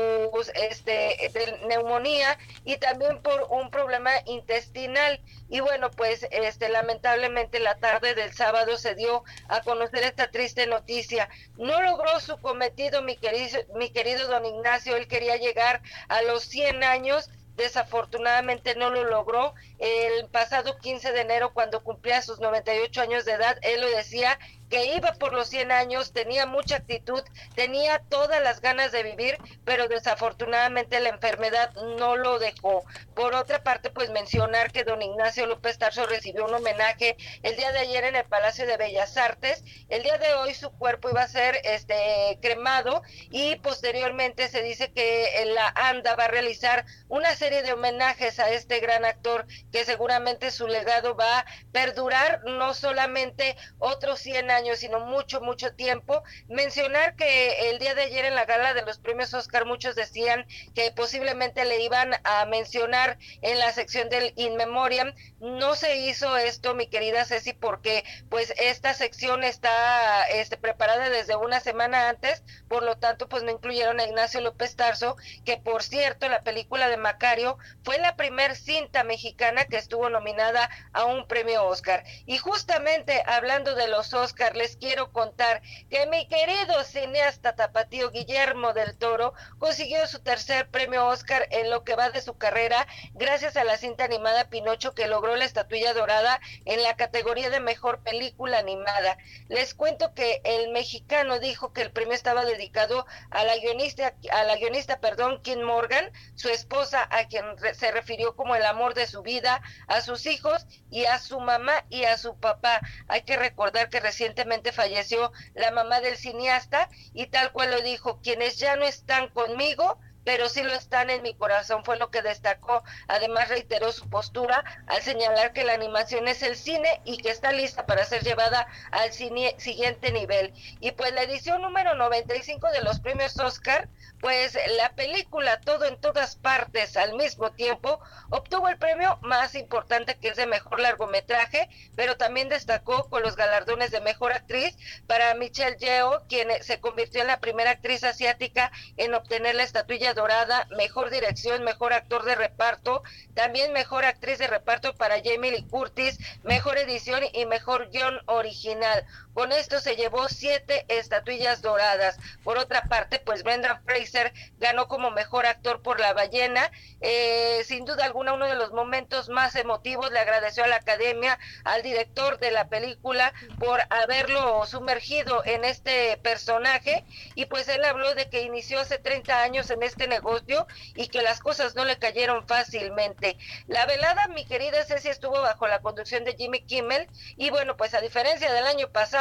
este 0.54 1.30
neumonía 1.66 2.38
y 2.64 2.76
también 2.76 3.22
por 3.22 3.46
un 3.48 3.70
problema 3.70 4.10
intestinal 4.26 5.18
y 5.48 5.60
bueno, 5.60 5.90
pues 5.90 6.26
este 6.30 6.68
lamentablemente 6.68 7.58
la 7.58 7.76
tarde 7.76 8.14
del 8.14 8.34
sábado 8.34 8.76
se 8.76 8.94
dio 8.94 9.24
a 9.48 9.62
conocer 9.62 10.04
esta 10.04 10.30
triste 10.30 10.66
noticia. 10.66 11.28
No 11.56 11.80
logró 11.82 12.20
su 12.20 12.38
cometido 12.38 13.00
mi 13.00 13.16
querido 13.16 13.60
mi 13.74 13.90
querido 13.90 14.28
don 14.28 14.44
Ignacio, 14.44 14.96
él 14.96 15.08
quería 15.08 15.36
llegar 15.36 15.80
a 16.08 16.20
los 16.22 16.44
100 16.44 16.84
años 16.84 17.30
desafortunadamente 17.60 18.74
no 18.74 18.90
lo 18.90 19.04
logró. 19.04 19.54
El 19.78 20.26
pasado 20.28 20.78
15 20.78 21.12
de 21.12 21.20
enero, 21.20 21.52
cuando 21.52 21.84
cumplía 21.84 22.22
sus 22.22 22.40
98 22.40 23.02
años 23.02 23.24
de 23.24 23.32
edad, 23.32 23.58
él 23.62 23.80
lo 23.80 23.88
decía 23.88 24.38
que 24.70 24.94
iba 24.94 25.12
por 25.14 25.32
los 25.34 25.48
100 25.48 25.72
años, 25.72 26.12
tenía 26.12 26.46
mucha 26.46 26.76
actitud, 26.76 27.22
tenía 27.54 27.98
todas 28.08 28.42
las 28.42 28.60
ganas 28.60 28.92
de 28.92 29.02
vivir, 29.02 29.36
pero 29.64 29.88
desafortunadamente 29.88 31.00
la 31.00 31.08
enfermedad 31.08 31.74
no 31.98 32.16
lo 32.16 32.38
dejó. 32.38 32.84
Por 33.14 33.34
otra 33.34 33.62
parte, 33.62 33.90
pues 33.90 34.10
mencionar 34.10 34.70
que 34.72 34.84
don 34.84 35.02
Ignacio 35.02 35.46
López 35.46 35.76
Tarso 35.76 36.06
recibió 36.06 36.46
un 36.46 36.54
homenaje 36.54 37.16
el 37.42 37.56
día 37.56 37.72
de 37.72 37.80
ayer 37.80 38.04
en 38.04 38.16
el 38.16 38.24
Palacio 38.24 38.66
de 38.66 38.76
Bellas 38.76 39.16
Artes. 39.16 39.64
El 39.88 40.02
día 40.04 40.18
de 40.18 40.34
hoy 40.34 40.54
su 40.54 40.70
cuerpo 40.70 41.10
iba 41.10 41.22
a 41.22 41.28
ser 41.28 41.60
este 41.64 42.38
cremado 42.40 43.02
y 43.30 43.56
posteriormente 43.56 44.48
se 44.48 44.62
dice 44.62 44.92
que 44.92 45.44
la 45.54 45.72
ANDA 45.74 46.14
va 46.14 46.24
a 46.24 46.28
realizar 46.28 46.84
una 47.08 47.34
serie 47.34 47.62
de 47.62 47.72
homenajes 47.72 48.38
a 48.38 48.50
este 48.50 48.78
gran 48.78 49.04
actor 49.04 49.46
que 49.72 49.84
seguramente 49.84 50.50
su 50.52 50.68
legado 50.68 51.16
va 51.16 51.40
a 51.40 51.46
perdurar 51.72 52.42
no 52.44 52.72
solamente 52.74 53.56
otros 53.78 54.20
100 54.20 54.50
años, 54.50 54.59
sino 54.76 55.00
mucho, 55.00 55.40
mucho 55.40 55.74
tiempo. 55.74 56.22
Mencionar 56.48 57.16
que 57.16 57.70
el 57.70 57.78
día 57.78 57.94
de 57.94 58.02
ayer 58.02 58.24
en 58.24 58.34
la 58.34 58.44
gala 58.44 58.74
de 58.74 58.82
los 58.82 58.98
premios 58.98 59.34
Oscar 59.34 59.64
muchos 59.64 59.96
decían 59.96 60.46
que 60.74 60.92
posiblemente 60.92 61.64
le 61.64 61.82
iban 61.82 62.14
a 62.24 62.44
mencionar 62.46 63.18
en 63.42 63.58
la 63.58 63.72
sección 63.72 64.08
del 64.08 64.32
In 64.36 64.56
Memoriam. 64.56 65.14
No 65.40 65.74
se 65.74 65.96
hizo 65.96 66.36
esto, 66.36 66.74
mi 66.74 66.86
querida 66.86 67.24
Ceci, 67.24 67.52
porque 67.52 68.04
pues 68.28 68.52
esta 68.58 68.94
sección 68.94 69.44
está 69.44 70.24
este, 70.28 70.56
preparada 70.56 71.10
desde 71.10 71.36
una 71.36 71.60
semana 71.60 72.08
antes, 72.08 72.42
por 72.68 72.82
lo 72.82 72.96
tanto 72.98 73.28
pues 73.28 73.42
no 73.42 73.50
incluyeron 73.50 74.00
a 74.00 74.04
Ignacio 74.04 74.40
López 74.40 74.76
Tarso, 74.76 75.16
que 75.44 75.56
por 75.56 75.82
cierto 75.82 76.28
la 76.28 76.42
película 76.42 76.88
de 76.88 76.96
Macario 76.96 77.58
fue 77.82 77.98
la 77.98 78.16
primer 78.16 78.56
cinta 78.56 79.04
mexicana 79.04 79.64
que 79.64 79.76
estuvo 79.76 80.08
nominada 80.08 80.68
a 80.92 81.04
un 81.04 81.26
premio 81.26 81.64
Oscar. 81.64 82.04
Y 82.26 82.38
justamente 82.38 83.22
hablando 83.26 83.74
de 83.74 83.88
los 83.88 84.12
Oscar, 84.14 84.49
les 84.54 84.76
quiero 84.76 85.12
contar 85.12 85.62
que 85.88 86.06
mi 86.06 86.26
querido 86.26 86.82
cineasta 86.84 87.54
tapatío 87.54 88.10
Guillermo 88.10 88.72
del 88.72 88.96
Toro 88.96 89.32
consiguió 89.58 90.06
su 90.06 90.20
tercer 90.20 90.68
premio 90.68 91.06
Oscar 91.06 91.46
en 91.50 91.70
lo 91.70 91.84
que 91.84 91.94
va 91.94 92.10
de 92.10 92.20
su 92.20 92.36
carrera 92.36 92.86
gracias 93.14 93.56
a 93.56 93.64
la 93.64 93.76
cinta 93.76 94.04
animada 94.04 94.48
Pinocho 94.48 94.94
que 94.94 95.06
logró 95.06 95.36
la 95.36 95.44
estatuilla 95.44 95.94
dorada 95.94 96.40
en 96.64 96.82
la 96.82 96.96
categoría 96.96 97.50
de 97.50 97.60
mejor 97.60 98.02
película 98.02 98.58
animada. 98.58 99.18
Les 99.48 99.74
cuento 99.74 100.14
que 100.14 100.40
el 100.44 100.70
mexicano 100.70 101.38
dijo 101.38 101.72
que 101.72 101.82
el 101.82 101.92
premio 101.92 102.14
estaba 102.14 102.44
dedicado 102.44 103.06
a 103.30 103.44
la 103.44 103.56
guionista, 103.56 104.14
a 104.32 104.44
la 104.44 104.56
guionista, 104.56 105.00
perdón, 105.00 105.40
Kim 105.42 105.60
Morgan, 105.62 106.10
su 106.34 106.48
esposa, 106.48 107.06
a 107.10 107.26
quien 107.28 107.44
se 107.74 107.90
refirió 107.92 108.34
como 108.36 108.56
el 108.56 108.64
amor 108.64 108.94
de 108.94 109.06
su 109.06 109.22
vida, 109.22 109.62
a 109.86 110.00
sus 110.00 110.26
hijos 110.26 110.66
y 110.90 111.04
a 111.04 111.18
su 111.18 111.40
mamá 111.40 111.84
y 111.88 112.04
a 112.04 112.18
su 112.18 112.38
papá. 112.38 112.80
Hay 113.08 113.22
que 113.22 113.36
recordar 113.36 113.90
que 113.90 114.00
recientemente 114.00 114.39
falleció 114.72 115.32
la 115.54 115.70
mamá 115.70 116.00
del 116.00 116.16
cineasta 116.16 116.88
y 117.12 117.26
tal 117.26 117.52
cual 117.52 117.70
lo 117.70 117.80
dijo, 117.82 118.20
quienes 118.20 118.56
ya 118.58 118.76
no 118.76 118.84
están 118.84 119.28
conmigo, 119.28 119.98
pero 120.24 120.48
sí 120.48 120.62
lo 120.62 120.72
están 120.72 121.10
en 121.10 121.22
mi 121.22 121.34
corazón, 121.34 121.84
fue 121.84 121.96
lo 121.96 122.10
que 122.10 122.22
destacó. 122.22 122.82
Además 123.08 123.48
reiteró 123.48 123.92
su 123.92 124.08
postura 124.08 124.64
al 124.86 125.02
señalar 125.02 125.52
que 125.52 125.64
la 125.64 125.74
animación 125.74 126.28
es 126.28 126.42
el 126.42 126.56
cine 126.56 127.00
y 127.04 127.18
que 127.18 127.30
está 127.30 127.52
lista 127.52 127.86
para 127.86 128.04
ser 128.04 128.22
llevada 128.22 128.66
al 128.90 129.12
siguiente 129.12 130.12
nivel. 130.12 130.52
Y 130.80 130.92
pues 130.92 131.12
la 131.12 131.22
edición 131.22 131.62
número 131.62 131.94
95 131.94 132.70
de 132.70 132.82
los 132.82 133.00
premios 133.00 133.38
Oscar, 133.38 133.88
pues 134.20 134.58
la 134.76 134.90
película 134.94 135.60
Todo 135.60 135.86
en 135.86 136.00
todas 136.00 136.36
partes 136.36 136.96
al 136.96 137.14
mismo 137.14 137.52
tiempo 137.52 138.00
obtuvo 138.30 138.68
el 138.68 138.78
premio 138.78 139.18
más 139.22 139.54
importante 139.54 140.18
que 140.18 140.28
es 140.28 140.36
de 140.36 140.46
mejor 140.46 140.80
largometraje, 140.80 141.68
pero 141.96 142.16
también 142.16 142.48
destacó 142.48 143.08
con 143.08 143.22
los 143.22 143.36
galardones 143.36 143.90
de 143.90 144.00
mejor 144.00 144.32
actriz 144.32 144.76
para 145.06 145.34
Michelle 145.34 145.76
Yeoh, 145.78 146.26
quien 146.28 146.62
se 146.62 146.80
convirtió 146.80 147.22
en 147.22 147.28
la 147.28 147.40
primera 147.40 147.70
actriz 147.70 148.04
asiática 148.04 148.70
en 148.96 149.14
obtener 149.14 149.54
la 149.54 149.62
estatuilla 149.62 150.09
Dorada, 150.14 150.66
mejor 150.76 151.10
dirección, 151.10 151.62
mejor 151.64 151.92
actor 151.92 152.24
de 152.24 152.34
reparto, 152.34 153.02
también 153.34 153.72
mejor 153.72 154.04
actriz 154.04 154.38
de 154.38 154.46
reparto 154.46 154.94
para 154.94 155.16
Jamie 155.22 155.66
Curtis, 155.68 156.18
mejor 156.42 156.78
edición 156.78 157.22
y 157.32 157.46
mejor 157.46 157.90
guion 157.90 158.18
original. 158.26 159.04
Con 159.34 159.52
esto 159.52 159.80
se 159.80 159.96
llevó 159.96 160.28
siete 160.28 160.84
estatuillas 160.88 161.62
doradas. 161.62 162.18
Por 162.42 162.58
otra 162.58 162.82
parte, 162.82 163.20
pues 163.20 163.42
Brendan 163.42 163.82
Fraser 163.84 164.32
ganó 164.58 164.88
como 164.88 165.10
mejor 165.10 165.46
actor 165.46 165.82
por 165.82 166.00
La 166.00 166.12
ballena. 166.12 166.70
Eh, 167.00 167.62
sin 167.64 167.84
duda 167.84 168.04
alguna, 168.04 168.32
uno 168.32 168.46
de 168.46 168.56
los 168.56 168.72
momentos 168.72 169.28
más 169.28 169.54
emotivos. 169.54 170.10
Le 170.10 170.18
agradeció 170.18 170.64
a 170.64 170.68
la 170.68 170.76
academia, 170.76 171.38
al 171.64 171.82
director 171.82 172.38
de 172.38 172.50
la 172.50 172.68
película, 172.68 173.32
por 173.58 173.80
haberlo 173.90 174.66
sumergido 174.66 175.44
en 175.44 175.64
este 175.64 176.16
personaje. 176.18 177.04
Y 177.34 177.46
pues 177.46 177.68
él 177.68 177.84
habló 177.84 178.14
de 178.14 178.28
que 178.28 178.42
inició 178.42 178.80
hace 178.80 178.98
30 178.98 179.42
años 179.42 179.70
en 179.70 179.82
este 179.82 180.08
negocio 180.08 180.66
y 180.94 181.08
que 181.08 181.22
las 181.22 181.40
cosas 181.40 181.74
no 181.74 181.84
le 181.84 181.98
cayeron 181.98 182.46
fácilmente. 182.46 183.36
La 183.68 183.86
velada, 183.86 184.26
mi 184.28 184.44
querida 184.44 184.84
Ceci, 184.84 185.08
estuvo 185.08 185.40
bajo 185.40 185.68
la 185.68 185.80
conducción 185.80 186.24
de 186.24 186.34
Jimmy 186.34 186.62
Kimmel. 186.62 187.06
Y 187.36 187.50
bueno, 187.50 187.76
pues 187.76 187.94
a 187.94 188.00
diferencia 188.00 188.52
del 188.52 188.66
año 188.66 188.88
pasado, 188.90 189.19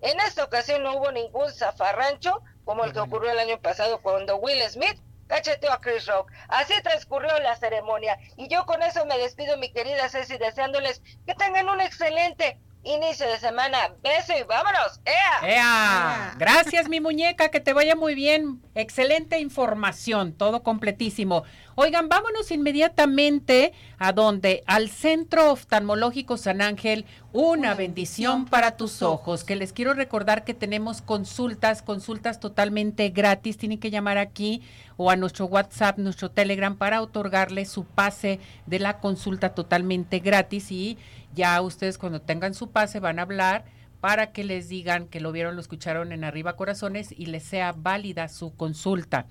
en 0.00 0.20
esta 0.20 0.44
ocasión 0.44 0.82
no 0.82 0.96
hubo 0.96 1.12
ningún 1.12 1.52
zafarrancho 1.52 2.42
como 2.64 2.84
el 2.84 2.92
que 2.92 3.00
ocurrió 3.00 3.30
el 3.30 3.38
año 3.38 3.60
pasado 3.60 4.00
cuando 4.00 4.36
Will 4.36 4.62
Smith 4.68 4.98
cacheteó 5.26 5.72
a 5.72 5.80
Chris 5.80 6.06
Rock. 6.06 6.30
Así 6.48 6.74
transcurrió 6.82 7.38
la 7.40 7.56
ceremonia. 7.56 8.18
Y 8.36 8.48
yo 8.48 8.66
con 8.66 8.82
eso 8.82 9.06
me 9.06 9.18
despido, 9.18 9.56
mi 9.56 9.72
querida 9.72 10.08
Ceci, 10.08 10.38
deseándoles 10.38 11.02
que 11.26 11.34
tengan 11.34 11.68
un 11.68 11.80
excelente 11.80 12.58
inicio 12.82 13.28
de 13.28 13.38
semana. 13.38 13.94
Beso 14.02 14.32
y 14.36 14.42
vámonos. 14.42 15.00
¡Ea! 15.04 15.48
¡Ea! 15.48 16.34
Gracias, 16.36 16.88
mi 16.88 17.00
muñeca, 17.00 17.50
que 17.50 17.60
te 17.60 17.72
vaya 17.72 17.94
muy 17.94 18.14
bien. 18.14 18.62
Excelente 18.74 19.38
información, 19.38 20.32
todo 20.32 20.62
completísimo. 20.62 21.44
Oigan, 21.76 22.08
vámonos 22.08 22.50
inmediatamente 22.50 23.72
a 23.98 24.12
donde 24.12 24.64
al 24.66 24.90
Centro 24.90 25.52
Oftalmológico 25.52 26.36
San 26.36 26.62
Ángel, 26.62 27.04
una 27.32 27.74
bendición 27.74 28.46
para 28.46 28.76
tus 28.76 29.02
ojos, 29.02 29.44
que 29.44 29.54
les 29.54 29.72
quiero 29.72 29.94
recordar 29.94 30.44
que 30.44 30.52
tenemos 30.52 31.00
consultas, 31.00 31.82
consultas 31.82 32.40
totalmente 32.40 33.10
gratis, 33.10 33.56
tienen 33.56 33.78
que 33.78 33.90
llamar 33.90 34.18
aquí 34.18 34.62
o 34.96 35.10
a 35.10 35.16
nuestro 35.16 35.46
WhatsApp, 35.46 35.98
nuestro 35.98 36.30
Telegram 36.30 36.76
para 36.76 37.02
otorgarle 37.02 37.64
su 37.64 37.84
pase 37.84 38.40
de 38.66 38.80
la 38.80 38.98
consulta 38.98 39.54
totalmente 39.54 40.18
gratis 40.18 40.72
y 40.72 40.98
ya 41.34 41.60
ustedes 41.62 41.98
cuando 41.98 42.20
tengan 42.20 42.54
su 42.54 42.70
pase 42.70 42.98
van 42.98 43.20
a 43.20 43.22
hablar 43.22 43.64
para 44.00 44.32
que 44.32 44.44
les 44.44 44.68
digan 44.68 45.06
que 45.06 45.20
lo 45.20 45.30
vieron, 45.30 45.54
lo 45.54 45.60
escucharon 45.60 46.10
en 46.12 46.24
Arriba 46.24 46.56
Corazones 46.56 47.14
y 47.16 47.26
les 47.26 47.44
sea 47.44 47.72
válida 47.72 48.28
su 48.28 48.54
consulta. 48.56 49.26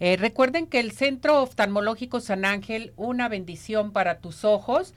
Eh, 0.00 0.16
recuerden 0.16 0.66
que 0.66 0.80
el 0.80 0.92
Centro 0.92 1.42
Oftalmológico 1.42 2.20
San 2.20 2.44
Ángel, 2.44 2.92
una 2.96 3.28
bendición 3.28 3.92
para 3.92 4.18
tus 4.20 4.44
ojos. 4.44 4.94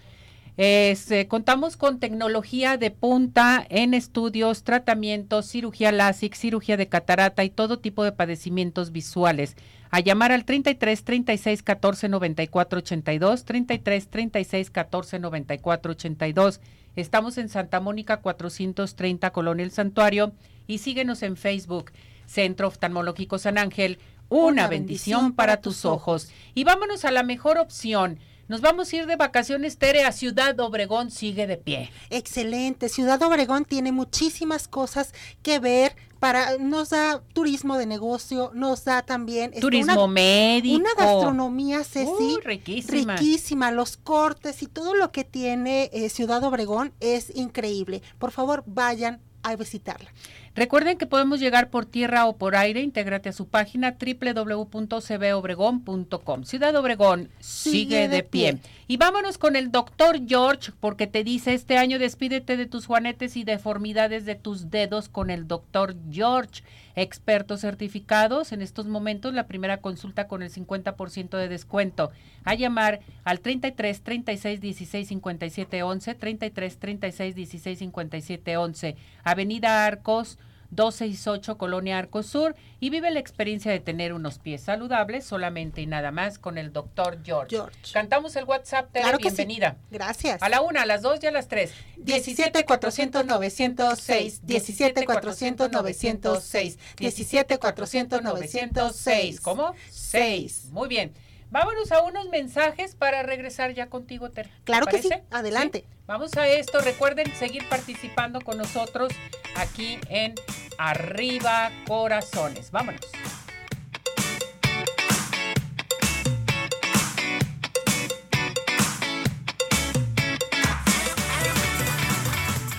contamos 1.29 1.77
con 1.77 1.99
tecnología 1.99 2.75
de 2.75 2.91
punta 2.91 3.65
en 3.69 3.93
estudios, 3.93 4.63
tratamientos, 4.63 5.45
cirugía 5.45 5.93
láser, 5.93 6.35
cirugía 6.35 6.75
de 6.75 6.89
catarata 6.89 7.45
y 7.45 7.49
todo 7.49 7.79
tipo 7.79 8.03
de 8.03 8.11
padecimientos 8.11 8.91
visuales. 8.91 9.55
A 9.91 10.01
llamar 10.01 10.31
al 10.31 10.45
33 10.45 11.03
36 11.03 11.63
14 11.63 12.09
94 12.09 12.79
82, 12.79 13.45
33 13.45 14.07
36 14.07 14.69
14 14.69 15.19
94 15.19 15.91
82. 15.91 16.61
Estamos 16.95 17.37
en 17.37 17.49
Santa 17.49 17.79
Mónica 17.79 18.17
430 18.17 19.31
Colonia 19.31 19.63
El 19.63 19.71
Santuario 19.71 20.33
y 20.67 20.77
síguenos 20.77 21.23
en 21.23 21.37
Facebook, 21.37 21.91
Centro 22.27 22.67
Oftalmológico 22.67 23.39
San 23.39 23.57
Ángel 23.57 23.97
una 24.29 24.67
bendición 24.67 25.33
para 25.33 25.61
tus 25.61 25.85
ojos. 25.85 26.29
Y 26.53 26.63
vámonos 26.63 27.05
a 27.05 27.11
la 27.11 27.23
mejor 27.23 27.57
opción. 27.57 28.19
Nos 28.49 28.61
vamos 28.61 28.91
a 28.91 28.95
ir 28.95 29.05
de 29.05 29.15
vacaciones, 29.15 29.77
Tere, 29.77 30.05
a 30.05 30.11
Ciudad 30.11 30.59
Obregón, 30.59 31.11
sigue 31.11 31.45
de 31.45 31.57
pie. 31.57 31.91
Excelente. 32.09 32.89
Ciudad 32.89 33.21
Obregón 33.21 33.63
tiene 33.63 33.91
muchísimas 33.91 34.67
cosas 34.67 35.13
que 35.43 35.59
ver. 35.59 35.95
Para, 36.19 36.57
nos 36.57 36.89
da 36.89 37.21
turismo 37.31 37.77
de 37.77 37.85
negocio, 37.85 38.51
nos 38.53 38.83
da 38.83 39.03
también 39.03 39.51
este, 39.51 39.61
turismo 39.61 40.05
médico, 40.09 40.77
una 40.77 40.93
gastronomía, 40.97 41.81
Ceci, 41.85 42.09
uh, 42.09 42.39
riquísima. 42.43 43.15
riquísima, 43.15 43.71
los 43.71 43.95
cortes 43.95 44.61
y 44.61 44.67
todo 44.67 44.95
lo 44.95 45.13
que 45.13 45.23
tiene 45.23 45.89
eh, 45.93 46.09
Ciudad 46.09 46.43
Obregón 46.43 46.91
es 46.99 47.33
increíble. 47.33 48.01
Por 48.17 48.31
favor, 48.31 48.65
vayan 48.65 49.21
a 49.43 49.55
visitarla. 49.55 50.11
Recuerden 50.55 50.97
que 50.97 51.05
podemos 51.05 51.39
llegar 51.39 51.69
por 51.69 51.85
tierra 51.85 52.25
o 52.25 52.37
por 52.37 52.55
aire. 52.55 52.81
Intégrate 52.81 53.29
a 53.29 53.33
su 53.33 53.47
página 53.47 53.97
www.cbobregón.com. 53.99 56.43
Ciudad 56.43 56.75
Obregón 56.75 57.29
sigue, 57.39 58.07
de, 58.07 58.23
pie. 58.23 58.57
Y 58.87 58.97
vámonos 58.97 59.37
con 59.37 59.55
el 59.55 59.71
doctor 59.71 60.19
George, 60.27 60.71
porque 60.79 61.05
te 61.07 61.23
dice 61.23 61.53
este 61.53 61.77
año 61.77 61.99
despídete 61.99 62.57
de 62.57 62.65
tus 62.65 62.87
juanetes 62.87 63.37
y 63.37 63.43
deformidades 63.43 64.25
de 64.25 64.35
tus 64.35 64.69
dedos 64.69 65.09
con 65.09 65.29
el 65.29 65.47
doctor 65.47 65.95
George. 66.11 66.63
Expertos 67.01 67.61
certificados. 67.61 68.51
En 68.51 68.61
estos 68.61 68.85
momentos 68.85 69.33
la 69.33 69.47
primera 69.47 69.77
consulta 69.77 70.27
con 70.27 70.43
el 70.43 70.51
50% 70.51 71.37
de 71.37 71.47
descuento. 71.47 72.11
A 72.43 72.55
llamar 72.55 72.99
al 73.23 73.39
33 73.39 74.01
36 74.01 74.59
16 74.59 75.07
57 75.07 75.81
11, 75.81 76.15
33 76.15 76.77
36 76.77 77.35
16 77.35 77.79
57 77.79 78.57
11. 78.57 78.97
Avenida 79.23 79.85
Arcos 79.85 80.37
268 80.71 81.57
Colonia 81.57 81.97
Arco 81.97 82.23
Sur 82.23 82.55
y 82.79 82.89
vive 82.89 83.11
la 83.11 83.19
experiencia 83.19 83.71
de 83.71 83.79
tener 83.79 84.13
unos 84.13 84.39
pies 84.39 84.61
saludables 84.61 85.25
solamente 85.25 85.81
y 85.81 85.85
nada 85.85 86.11
más 86.11 86.39
con 86.39 86.57
el 86.57 86.71
doctor 86.71 87.19
George. 87.23 87.57
Cantamos 87.91 88.35
el 88.35 88.45
WhatsApp, 88.45 88.91
Tere, 88.91 89.17
bienvenida. 89.17 89.77
Gracias. 89.91 90.41
A 90.41 90.49
la 90.49 90.61
una, 90.61 90.83
a 90.83 90.85
las 90.85 91.01
dos 91.01 91.19
y 91.21 91.27
a 91.27 91.31
las 91.31 91.47
tres. 91.47 91.73
17 91.97 92.65
400 92.65 93.25
906, 93.25 94.45
17 94.45 95.05
400 95.05 95.71
906, 95.71 96.79
17 96.97 97.57
400 97.57 98.23
906. 98.23 99.41
¿Cómo? 99.41 99.73
6. 99.89 100.69
Muy 100.71 100.87
bien. 100.87 101.13
Vámonos 101.51 101.91
a 101.91 102.03
unos 102.03 102.29
mensajes 102.29 102.93
para 102.93 103.23
regresar 103.23 103.73
ya 103.73 103.89
contigo, 103.89 104.29
Tere. 104.29 104.51
Claro 104.65 104.85
que 104.85 105.01
sí, 105.01 105.09
adelante. 105.31 105.85
Vamos 106.05 106.37
a 106.37 106.47
esto. 106.47 106.79
Recuerden 106.81 107.33
seguir 107.35 107.67
participando 107.69 108.41
con 108.41 108.57
nosotros 108.57 109.11
aquí 109.55 109.97
en 110.09 110.35
Arriba 110.77 111.71
Corazones. 111.87 112.69
Vámonos. 112.69 113.01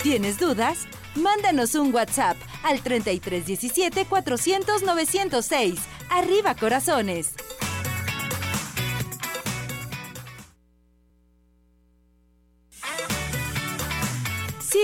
¿Tienes 0.04 0.38
dudas? 0.38 0.86
Mándanos 1.16 1.74
un 1.74 1.92
WhatsApp 1.92 2.36
al 2.62 2.80
3317 2.80 4.06
400 4.06 4.82
906. 4.82 5.80
Arriba 6.08 6.54
Corazones. 6.54 7.34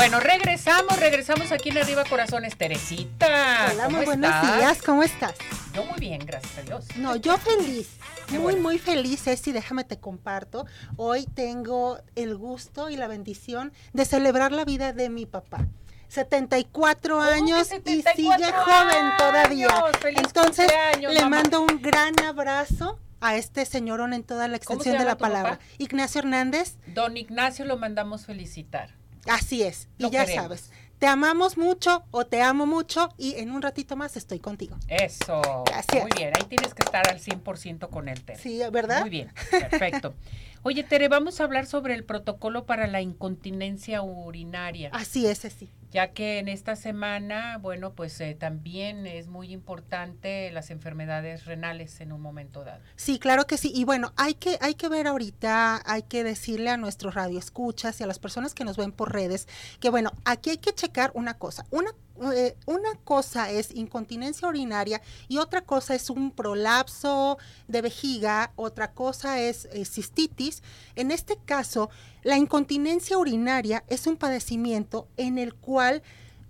Bueno, 0.00 0.18
regresamos, 0.18 0.98
regresamos 0.98 1.52
aquí 1.52 1.68
en 1.68 1.76
Arriba 1.76 2.04
Corazones, 2.06 2.56
Teresita. 2.56 3.68
Hola, 3.70 3.90
muy 3.90 4.06
buenos 4.06 4.56
días, 4.56 4.80
¿cómo 4.80 5.02
estás? 5.02 5.34
Yo 5.74 5.84
muy 5.84 6.00
bien, 6.00 6.24
gracias 6.24 6.56
a 6.56 6.62
Dios. 6.62 6.86
No, 6.96 7.16
yo 7.16 7.36
feliz 7.36 7.98
muy, 8.30 8.56
muy 8.56 8.78
feliz, 8.78 9.22
Ceci, 9.22 9.52
déjame 9.52 9.84
te 9.84 9.98
comparto. 9.98 10.64
Hoy 10.96 11.26
tengo 11.26 11.98
el 12.16 12.34
gusto 12.34 12.88
y 12.88 12.96
la 12.96 13.08
bendición 13.08 13.74
de 13.92 14.06
celebrar 14.06 14.52
la 14.52 14.64
vida 14.64 14.94
de 14.94 15.10
mi 15.10 15.26
papá. 15.26 15.66
74 16.08 17.20
años 17.20 17.68
y 17.84 18.00
sigue 18.00 18.52
joven 18.54 19.12
todavía. 19.18 19.68
Entonces, 20.16 20.72
le 20.98 21.26
mando 21.26 21.60
un 21.60 21.82
gran 21.82 22.18
abrazo 22.20 22.98
a 23.20 23.36
este 23.36 23.66
señorón 23.66 24.14
en 24.14 24.24
toda 24.24 24.48
la 24.48 24.56
extensión 24.56 24.96
de 24.96 25.04
la 25.04 25.18
palabra. 25.18 25.58
Ignacio 25.76 26.20
Hernández. 26.20 26.76
Don 26.86 27.18
Ignacio 27.18 27.66
lo 27.66 27.76
mandamos 27.76 28.24
felicitar. 28.24 28.98
Así 29.26 29.62
es, 29.62 29.88
y 29.98 30.10
ya 30.10 30.26
sabes, 30.26 30.70
te 30.98 31.06
amamos 31.06 31.56
mucho 31.56 32.04
o 32.10 32.26
te 32.26 32.42
amo 32.42 32.66
mucho 32.66 33.08
y 33.16 33.36
en 33.36 33.50
un 33.50 33.62
ratito 33.62 33.96
más 33.96 34.16
estoy 34.16 34.38
contigo. 34.38 34.76
Eso. 34.88 35.64
Gracias. 35.66 36.02
Muy 36.02 36.12
bien, 36.16 36.32
ahí 36.36 36.44
tienes 36.44 36.74
que 36.74 36.82
estar 36.82 37.08
al 37.08 37.18
100% 37.18 37.88
con 37.88 38.08
él, 38.08 38.22
Tere. 38.22 38.38
Sí, 38.38 38.60
¿verdad? 38.70 39.00
Muy 39.00 39.10
bien, 39.10 39.32
perfecto. 39.50 40.14
Oye, 40.62 40.84
Tere, 40.84 41.08
vamos 41.08 41.40
a 41.40 41.44
hablar 41.44 41.66
sobre 41.66 41.94
el 41.94 42.04
protocolo 42.04 42.66
para 42.66 42.86
la 42.86 43.00
incontinencia 43.00 44.02
urinaria. 44.02 44.90
Así 44.92 45.26
es, 45.26 45.38
sí. 45.38 45.70
Ya 45.90 46.12
que 46.12 46.38
en 46.38 46.48
esta 46.48 46.76
semana, 46.76 47.58
bueno, 47.58 47.94
pues 47.94 48.20
eh, 48.20 48.36
también 48.38 49.06
es 49.06 49.28
muy 49.28 49.52
importante 49.52 50.50
las 50.52 50.70
enfermedades 50.70 51.44
renales 51.46 52.00
en 52.00 52.12
un 52.12 52.20
momento 52.20 52.64
dado. 52.64 52.80
Sí, 52.96 53.18
claro 53.18 53.46
que 53.46 53.56
sí. 53.56 53.72
Y 53.74 53.84
bueno, 53.84 54.12
hay 54.16 54.34
que, 54.34 54.56
hay 54.60 54.74
que 54.74 54.88
ver 54.88 55.06
ahorita, 55.06 55.82
hay 55.84 56.02
que 56.02 56.22
decirle 56.24 56.70
a 56.70 56.76
nuestros 56.76 57.14
radioescuchas 57.14 58.00
y 58.00 58.04
a 58.04 58.06
las 58.06 58.18
personas 58.18 58.54
que 58.54 58.64
nos 58.64 58.76
ven 58.76 58.92
por 58.92 59.12
redes 59.12 59.48
que, 59.80 59.90
bueno, 59.90 60.12
aquí 60.24 60.50
hay 60.50 60.58
que 60.58 60.72
checar 60.72 61.10
una 61.14 61.34
cosa. 61.34 61.64
Una 61.70 61.90
eh, 62.20 62.56
una 62.66 62.94
cosa 63.04 63.50
es 63.50 63.74
incontinencia 63.74 64.46
urinaria 64.46 65.00
y 65.28 65.38
otra 65.38 65.62
cosa 65.62 65.94
es 65.94 66.10
un 66.10 66.30
prolapso 66.30 67.38
de 67.66 67.80
vejiga, 67.80 68.52
otra 68.56 68.92
cosa 68.92 69.40
es 69.40 69.66
eh, 69.72 69.84
cistitis. 69.86 70.62
En 70.96 71.10
este 71.10 71.38
caso, 71.44 71.88
la 72.22 72.36
incontinencia 72.36 73.16
urinaria 73.16 73.84
es 73.88 74.06
un 74.06 74.16
padecimiento 74.16 75.08
en 75.16 75.38
el 75.38 75.54
cual 75.54 76.02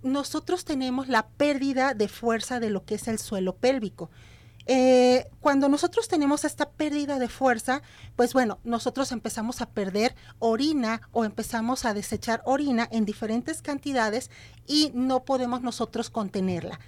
nosotros 0.03 0.65
tenemos 0.65 1.07
la 1.07 1.27
pérdida 1.27 1.93
de 1.93 2.09
fuerza 2.09 2.59
de 2.59 2.69
lo 2.69 2.83
que 2.83 2.95
es 2.95 3.07
el 3.07 3.19
suelo 3.19 3.55
pélvico. 3.55 4.09
Eh, 4.73 5.27
cuando 5.41 5.67
nosotros 5.67 6.07
tenemos 6.07 6.45
esta 6.45 6.69
pérdida 6.69 7.19
de 7.19 7.27
fuerza, 7.27 7.81
pues 8.15 8.31
bueno, 8.31 8.59
nosotros 8.63 9.11
empezamos 9.11 9.59
a 9.59 9.69
perder 9.69 10.15
orina 10.39 11.01
o 11.11 11.25
empezamos 11.25 11.83
a 11.83 11.93
desechar 11.93 12.41
orina 12.45 12.87
en 12.89 13.03
diferentes 13.03 13.61
cantidades 13.61 14.31
y 14.65 14.93
no 14.93 15.25
podemos 15.25 15.61
nosotros 15.61 16.09
contenerla. 16.09 16.79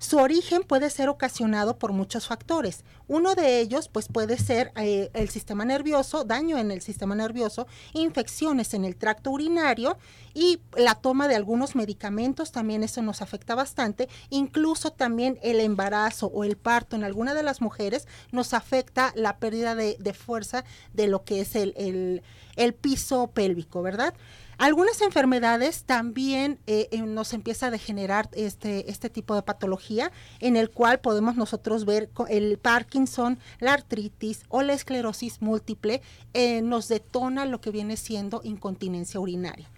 Su 0.00 0.16
origen 0.16 0.62
puede 0.62 0.88
ser 0.88 1.10
ocasionado 1.10 1.78
por 1.78 1.92
muchos 1.92 2.26
factores. 2.26 2.84
Uno 3.06 3.34
de 3.34 3.60
ellos 3.60 3.90
pues 3.90 4.08
puede 4.08 4.38
ser 4.38 4.72
eh, 4.76 5.10
el 5.12 5.28
sistema 5.28 5.66
nervioso, 5.66 6.24
daño 6.24 6.56
en 6.56 6.70
el 6.70 6.80
sistema 6.80 7.14
nervioso, 7.14 7.66
infecciones 7.92 8.72
en 8.72 8.86
el 8.86 8.96
tracto 8.96 9.30
urinario 9.30 9.98
y 10.32 10.62
la 10.74 10.94
toma 10.94 11.28
de 11.28 11.36
algunos 11.36 11.76
medicamentos, 11.76 12.50
también 12.50 12.82
eso 12.82 13.02
nos 13.02 13.20
afecta 13.20 13.54
bastante. 13.54 14.08
Incluso 14.30 14.90
también 14.90 15.38
el 15.42 15.60
embarazo 15.60 16.28
o 16.28 16.44
el 16.44 16.56
parto 16.56 16.96
en 16.96 17.04
alguna 17.04 17.34
de 17.34 17.42
las 17.42 17.60
mujeres 17.60 18.08
nos 18.32 18.54
afecta 18.54 19.12
la 19.16 19.36
pérdida 19.36 19.74
de, 19.74 20.14
fuerza 20.14 20.64
de 20.94 21.08
lo 21.08 21.24
que 21.24 21.42
es 21.42 21.54
el, 21.54 22.22
el 22.56 22.74
piso 22.74 23.26
pélvico, 23.34 23.82
¿verdad? 23.82 24.14
Algunas 24.60 25.00
enfermedades 25.00 25.84
también 25.84 26.58
eh, 26.66 26.88
eh, 26.90 27.00
nos 27.00 27.32
empieza 27.32 27.68
a 27.68 27.70
degenerar 27.70 28.28
este, 28.32 28.90
este 28.90 29.08
tipo 29.08 29.34
de 29.34 29.40
patología, 29.40 30.12
en 30.38 30.54
el 30.54 30.68
cual 30.68 31.00
podemos 31.00 31.34
nosotros 31.34 31.86
ver 31.86 32.10
el 32.28 32.58
Parkinson, 32.58 33.38
la 33.58 33.72
artritis 33.72 34.42
o 34.50 34.60
la 34.60 34.74
esclerosis 34.74 35.40
múltiple, 35.40 36.02
eh, 36.34 36.60
nos 36.60 36.88
detona 36.88 37.46
lo 37.46 37.62
que 37.62 37.70
viene 37.70 37.96
siendo 37.96 38.42
incontinencia 38.44 39.18
urinaria. 39.18 39.70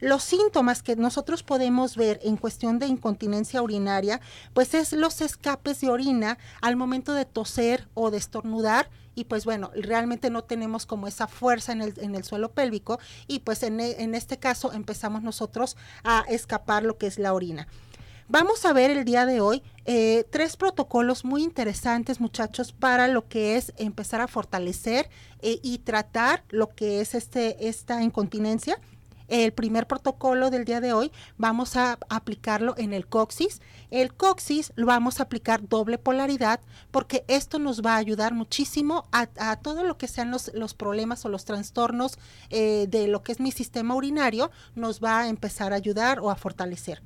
Los 0.00 0.24
síntomas 0.24 0.82
que 0.82 0.96
nosotros 0.96 1.44
podemos 1.44 1.96
ver 1.96 2.18
en 2.24 2.36
cuestión 2.36 2.80
de 2.80 2.88
incontinencia 2.88 3.62
urinaria, 3.62 4.20
pues 4.52 4.74
es 4.74 4.92
los 4.92 5.20
escapes 5.20 5.80
de 5.80 5.90
orina 5.90 6.38
al 6.60 6.74
momento 6.74 7.14
de 7.14 7.24
toser 7.24 7.86
o 7.94 8.10
de 8.10 8.18
estornudar 8.18 8.90
y 9.14 9.24
pues 9.24 9.44
bueno, 9.44 9.70
realmente 9.74 10.30
no 10.30 10.44
tenemos 10.44 10.86
como 10.86 11.06
esa 11.06 11.26
fuerza 11.26 11.72
en 11.72 11.82
el, 11.82 11.94
en 11.98 12.14
el 12.14 12.24
suelo 12.24 12.52
pélvico 12.52 12.98
y 13.26 13.40
pues 13.40 13.62
en, 13.62 13.80
en 13.80 14.14
este 14.14 14.38
caso 14.38 14.72
empezamos 14.72 15.22
nosotros 15.22 15.76
a 16.02 16.24
escapar 16.28 16.82
lo 16.82 16.98
que 16.98 17.06
es 17.06 17.18
la 17.18 17.32
orina. 17.32 17.66
Vamos 18.26 18.64
a 18.64 18.72
ver 18.72 18.90
el 18.90 19.04
día 19.04 19.26
de 19.26 19.42
hoy 19.42 19.62
eh, 19.84 20.24
tres 20.30 20.56
protocolos 20.56 21.26
muy 21.26 21.42
interesantes, 21.42 22.20
muchachos, 22.20 22.72
para 22.72 23.06
lo 23.06 23.28
que 23.28 23.56
es 23.56 23.74
empezar 23.76 24.22
a 24.22 24.28
fortalecer 24.28 25.10
eh, 25.42 25.60
y 25.62 25.78
tratar 25.78 26.42
lo 26.48 26.74
que 26.74 27.02
es 27.02 27.14
este, 27.14 27.68
esta 27.68 28.02
incontinencia 28.02 28.80
el 29.28 29.52
primer 29.52 29.86
protocolo 29.86 30.50
del 30.50 30.64
día 30.64 30.80
de 30.80 30.92
hoy 30.92 31.10
vamos 31.36 31.76
a 31.76 31.98
aplicarlo 32.08 32.74
en 32.76 32.92
el 32.92 33.06
coxis. 33.06 33.60
El 33.90 34.14
coxis 34.14 34.72
lo 34.76 34.86
vamos 34.86 35.20
a 35.20 35.24
aplicar 35.24 35.68
doble 35.68 35.98
polaridad 35.98 36.60
porque 36.90 37.24
esto 37.28 37.58
nos 37.58 37.82
va 37.82 37.94
a 37.94 37.98
ayudar 37.98 38.34
muchísimo 38.34 39.06
a, 39.12 39.26
todo 39.56 39.84
lo 39.84 39.96
que 39.96 40.08
sean 40.08 40.30
los, 40.30 40.52
los, 40.54 40.74
problemas 40.74 41.24
o 41.24 41.28
los 41.28 41.44
trastornos 41.44 42.18
eh, 42.50 42.86
de 42.88 43.08
lo 43.08 43.22
que 43.22 43.32
es 43.32 43.40
mi 43.40 43.52
sistema 43.52 43.94
urinario, 43.94 44.50
nos 44.74 45.02
va 45.02 45.20
a 45.20 45.28
empezar 45.28 45.72
a 45.72 45.76
ayudar 45.76 46.20
o 46.20 46.30
a 46.30 46.36
fortalecer. 46.36 47.02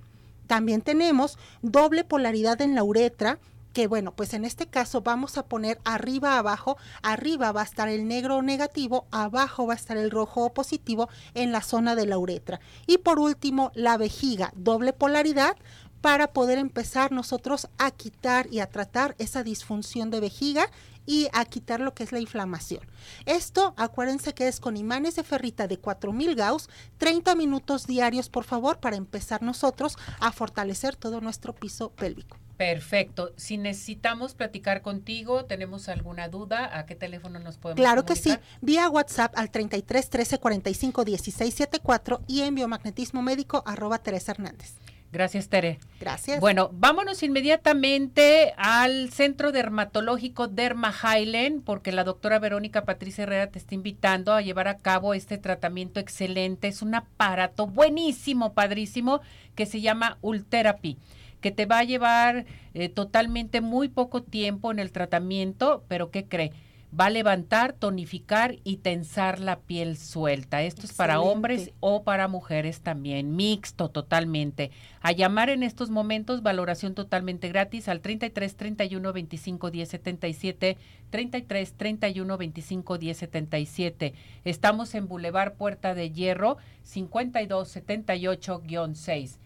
También 0.46 0.80
tenemos 0.80 1.38
doble 1.62 2.04
polaridad 2.04 2.60
en 2.62 2.74
la 2.74 2.82
uretra 2.82 3.38
que 3.79 3.87
bueno, 3.87 4.11
pues 4.11 4.35
en 4.35 4.45
este 4.45 4.66
caso 4.66 5.03
vamos 5.03 5.39
a 5.39 5.47
poner 5.47 5.81
arriba 5.85 6.37
abajo, 6.37 6.79
arriba 7.01 7.53
va 7.53 7.61
a 7.61 7.64
estar 7.64 7.89
el 7.89 8.09
negro 8.09 8.43
negativo, 8.43 9.07
abajo 9.12 9.68
va 9.68 9.74
a 9.74 9.76
estar 9.76 9.97
el 9.97 10.11
rojo 10.11 10.53
positivo 10.53 11.09
en 11.35 11.53
la 11.53 11.62
zona 11.62 11.95
de 11.95 12.05
la 12.05 12.18
uretra. 12.18 12.59
Y 12.89 12.99
por 12.99 13.20
último, 13.20 13.70
la 13.76 13.97
vejiga, 13.97 14.53
doble 14.57 14.93
polaridad 14.93 15.57
para 16.01 16.33
poder 16.33 16.59
empezar 16.59 17.12
nosotros 17.12 17.68
a 17.79 17.93
quitar 17.93 18.49
y 18.53 18.59
a 18.59 18.68
tratar 18.68 19.14
esa 19.20 19.45
disfunción 19.45 20.11
de 20.11 20.18
vejiga 20.18 20.68
y 21.07 21.29
a 21.33 21.45
quitar 21.45 21.79
lo 21.79 21.95
que 21.95 22.03
es 22.03 22.11
la 22.11 22.18
inflamación. 22.18 22.83
Esto, 23.26 23.74
acuérdense 23.76 24.35
que 24.35 24.49
es 24.49 24.59
con 24.59 24.76
imanes 24.76 25.14
de 25.14 25.22
ferrita 25.22 25.68
de 25.68 25.79
4000 25.79 26.35
Gauss, 26.35 26.68
30 26.97 27.37
minutos 27.37 27.87
diarios, 27.87 28.29
por 28.29 28.43
favor, 28.43 28.81
para 28.81 28.97
empezar 28.97 29.41
nosotros 29.41 29.97
a 30.18 30.33
fortalecer 30.33 30.97
todo 30.97 31.20
nuestro 31.20 31.55
piso 31.55 31.91
pélvico. 31.91 32.39
Perfecto. 32.59 33.32
Si 33.36 33.56
necesitamos 33.56 34.34
platicar 34.34 34.82
contigo, 34.82 35.44
tenemos 35.44 35.88
alguna 35.88 36.28
duda, 36.28 36.76
¿a 36.76 36.86
qué 36.86 36.96
teléfono 36.96 37.38
nos 37.38 37.56
podemos 37.56 37.80
Claro 37.80 38.04
que 38.04 38.16
sí, 38.16 38.36
vía 38.61 38.90
WhatsApp 38.90 39.32
al 39.36 39.52
33 39.52 40.11
13 40.11 40.38
45 40.38 41.04
16 41.04 41.54
74 41.54 42.20
y 42.26 42.40
en 42.40 42.56
biomagnetismo 42.56 43.22
médico 43.22 43.62
arroba 43.64 43.98
Teresa 43.98 44.32
Hernández. 44.32 44.74
Gracias, 45.12 45.48
Tere. 45.48 45.78
Gracias. 46.00 46.40
Bueno, 46.40 46.70
vámonos 46.72 47.22
inmediatamente 47.22 48.52
al 48.56 49.11
Centro 49.11 49.52
Dermatológico 49.52 50.48
Derma 50.48 50.92
Highland, 50.92 51.62
porque 51.62 51.92
la 51.92 52.02
doctora 52.02 52.40
Verónica 52.40 52.84
Patricia 52.84 53.22
Herrera 53.22 53.50
te 53.50 53.61
está 53.61 53.76
invitando 53.76 54.34
a 54.34 54.42
llevar 54.42 54.66
a 54.66 54.78
cabo 54.78 55.14
este 55.14 55.38
tratamiento 55.38 56.00
excelente. 56.00 56.66
Es 56.66 56.82
un 56.82 56.96
aparato 56.96 57.68
buenísimo, 57.68 58.52
padrísimo, 58.52 59.20
que 59.54 59.64
se 59.64 59.80
llama 59.80 60.18
Ultherapy 60.22 60.98
que 61.41 61.51
te 61.51 61.66
va 61.66 61.78
a 61.78 61.84
llevar 61.84 62.47
eh, 62.74 62.89
totalmente 62.89 63.61
muy 63.61 63.89
poco 63.89 64.22
tiempo 64.22 64.70
en 64.70 64.78
el 64.78 64.93
tratamiento, 64.93 65.84
pero 65.89 66.11
¿qué 66.11 66.24
cree? 66.24 66.53
Va 66.99 67.07
a 67.07 67.11
levantar, 67.11 67.74
tonificar 67.74 68.57
y 68.64 68.78
tensar 68.78 69.41
la 69.41 69.59
piel 69.59 69.99
suelta. 69.99 70.62
Esto 70.62 70.86
es 70.86 70.95
para 70.95 71.20
hombres 71.20 71.70
o 71.80 72.03
para 72.03 72.28
mujeres 72.28 72.80
también, 72.80 73.36
mixto 73.36 73.91
totalmente. 73.91 74.70
A 75.03 75.12
llamar 75.12 75.51
en 75.51 75.62
estos 75.62 75.91
momentos, 75.91 76.43
valoración 76.43 76.95
totalmente 76.95 77.49
gratis 77.49 77.89
al 77.89 78.01
33 78.01 78.57
31 78.57 79.12
25 79.12 79.70
10 79.70 79.89
77, 79.89 80.78
33 81.11 81.72
31 81.74 82.39
25 82.39 82.99
10 82.99 83.16
77. 83.18 84.14
Estamos 84.45 84.95
en 84.95 85.09
Boulevard 85.09 85.53
Puerta 85.53 85.95
de 85.95 86.11
Hierro, 86.11 86.57
52 86.84 87.76
78-6. 87.76 89.36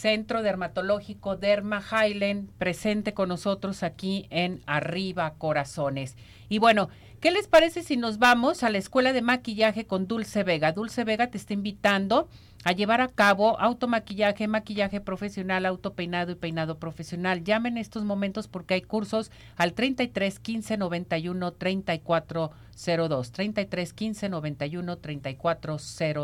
Centro 0.00 0.42
Dermatológico 0.42 1.36
Derma 1.36 1.82
Highland, 1.82 2.48
presente 2.56 3.12
con 3.12 3.28
nosotros 3.28 3.82
aquí 3.82 4.26
en 4.30 4.62
Arriba 4.64 5.34
Corazones. 5.36 6.16
Y 6.48 6.58
bueno, 6.58 6.88
¿qué 7.20 7.30
les 7.30 7.48
parece 7.48 7.82
si 7.82 7.98
nos 7.98 8.18
vamos 8.18 8.62
a 8.62 8.70
la 8.70 8.78
Escuela 8.78 9.12
de 9.12 9.20
Maquillaje 9.20 9.84
con 9.84 10.06
Dulce 10.06 10.42
Vega? 10.42 10.72
Dulce 10.72 11.04
Vega 11.04 11.26
te 11.26 11.36
está 11.36 11.52
invitando 11.52 12.30
a 12.64 12.72
llevar 12.72 13.02
a 13.02 13.08
cabo 13.08 13.60
automaquillaje, 13.60 14.48
maquillaje 14.48 15.02
profesional, 15.02 15.66
autopeinado 15.66 16.32
y 16.32 16.36
peinado 16.36 16.78
profesional. 16.78 17.44
Llamen 17.44 17.74
en 17.74 17.82
estos 17.82 18.04
momentos 18.04 18.48
porque 18.48 18.74
hay 18.74 18.82
cursos 18.82 19.30
al 19.56 19.74
33 19.74 20.38
15 20.40 20.78
91 20.78 21.52
34 21.52 22.50
02. 22.86 23.32
33 23.32 23.92
15 23.92 24.28
91 24.30 24.96
34 24.96 25.76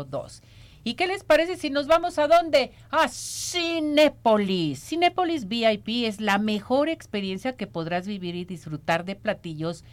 02. 0.09 0.41
¿Y 0.87 0.93
qué 0.93 1.05
les 1.05 1.25
parece 1.25 1.57
si 1.57 1.69
nos 1.69 1.85
vamos 1.87 2.17
a 2.17 2.29
dónde? 2.29 2.71
A 2.91 3.09
Cinépolis. 3.09 4.79
Cinépolis 4.79 5.49
VIP 5.49 6.05
es 6.05 6.21
la 6.21 6.37
mejor 6.37 6.87
experiencia 6.87 7.57
que 7.57 7.67
podrás 7.67 8.07
vivir 8.07 8.35
y 8.35 8.45
disfrutar 8.45 9.03
de 9.03 9.17
platillos 9.17 9.83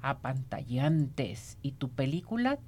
apantallantes. 0.00 1.58
¿Y 1.60 1.72
tu 1.72 1.90
película? 1.90 2.58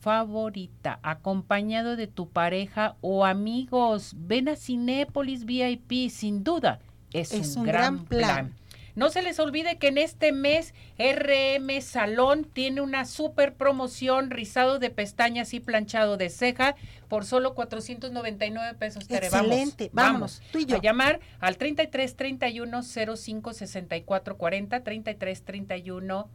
favorita, 0.00 1.00
acompañado 1.02 1.96
de 1.96 2.06
tu 2.06 2.28
pareja 2.28 2.94
o 3.00 3.24
amigos. 3.24 4.14
Ven 4.16 4.48
a 4.48 4.54
Cinépolis 4.54 5.44
VIP, 5.44 6.08
sin 6.10 6.44
duda. 6.44 6.78
Es, 7.12 7.56
un, 7.56 7.64
gran, 7.64 8.04
plan. 8.04 8.54
No 8.98 9.10
se 9.10 9.22
les 9.22 9.38
olvide 9.38 9.78
que 9.78 9.86
en 9.86 9.96
este 9.96 10.32
mes 10.32 10.74
RM 10.98 11.80
Salón 11.82 12.42
tiene 12.44 12.80
una 12.80 13.04
super 13.04 13.54
promoción, 13.54 14.32
rizado 14.32 14.80
de 14.80 14.90
pestañas 14.90 15.54
y 15.54 15.60
planchado 15.60 16.16
de 16.16 16.30
ceja 16.30 16.74
por 17.06 17.24
solo 17.24 17.54
499 17.54 18.74
pesos. 18.74 19.08
Excelente, 19.08 19.90
vamos, 19.92 20.42
tú 20.50 20.58
y 20.58 20.66
yo. 20.66 20.78
A 20.78 20.80
llamar 20.80 21.20
al 21.38 21.58
33 21.58 22.16
31 22.16 22.82
05 22.82 23.52
64 23.52 24.36
40, 24.36 24.82
33 24.82 25.42
31 25.44 26.28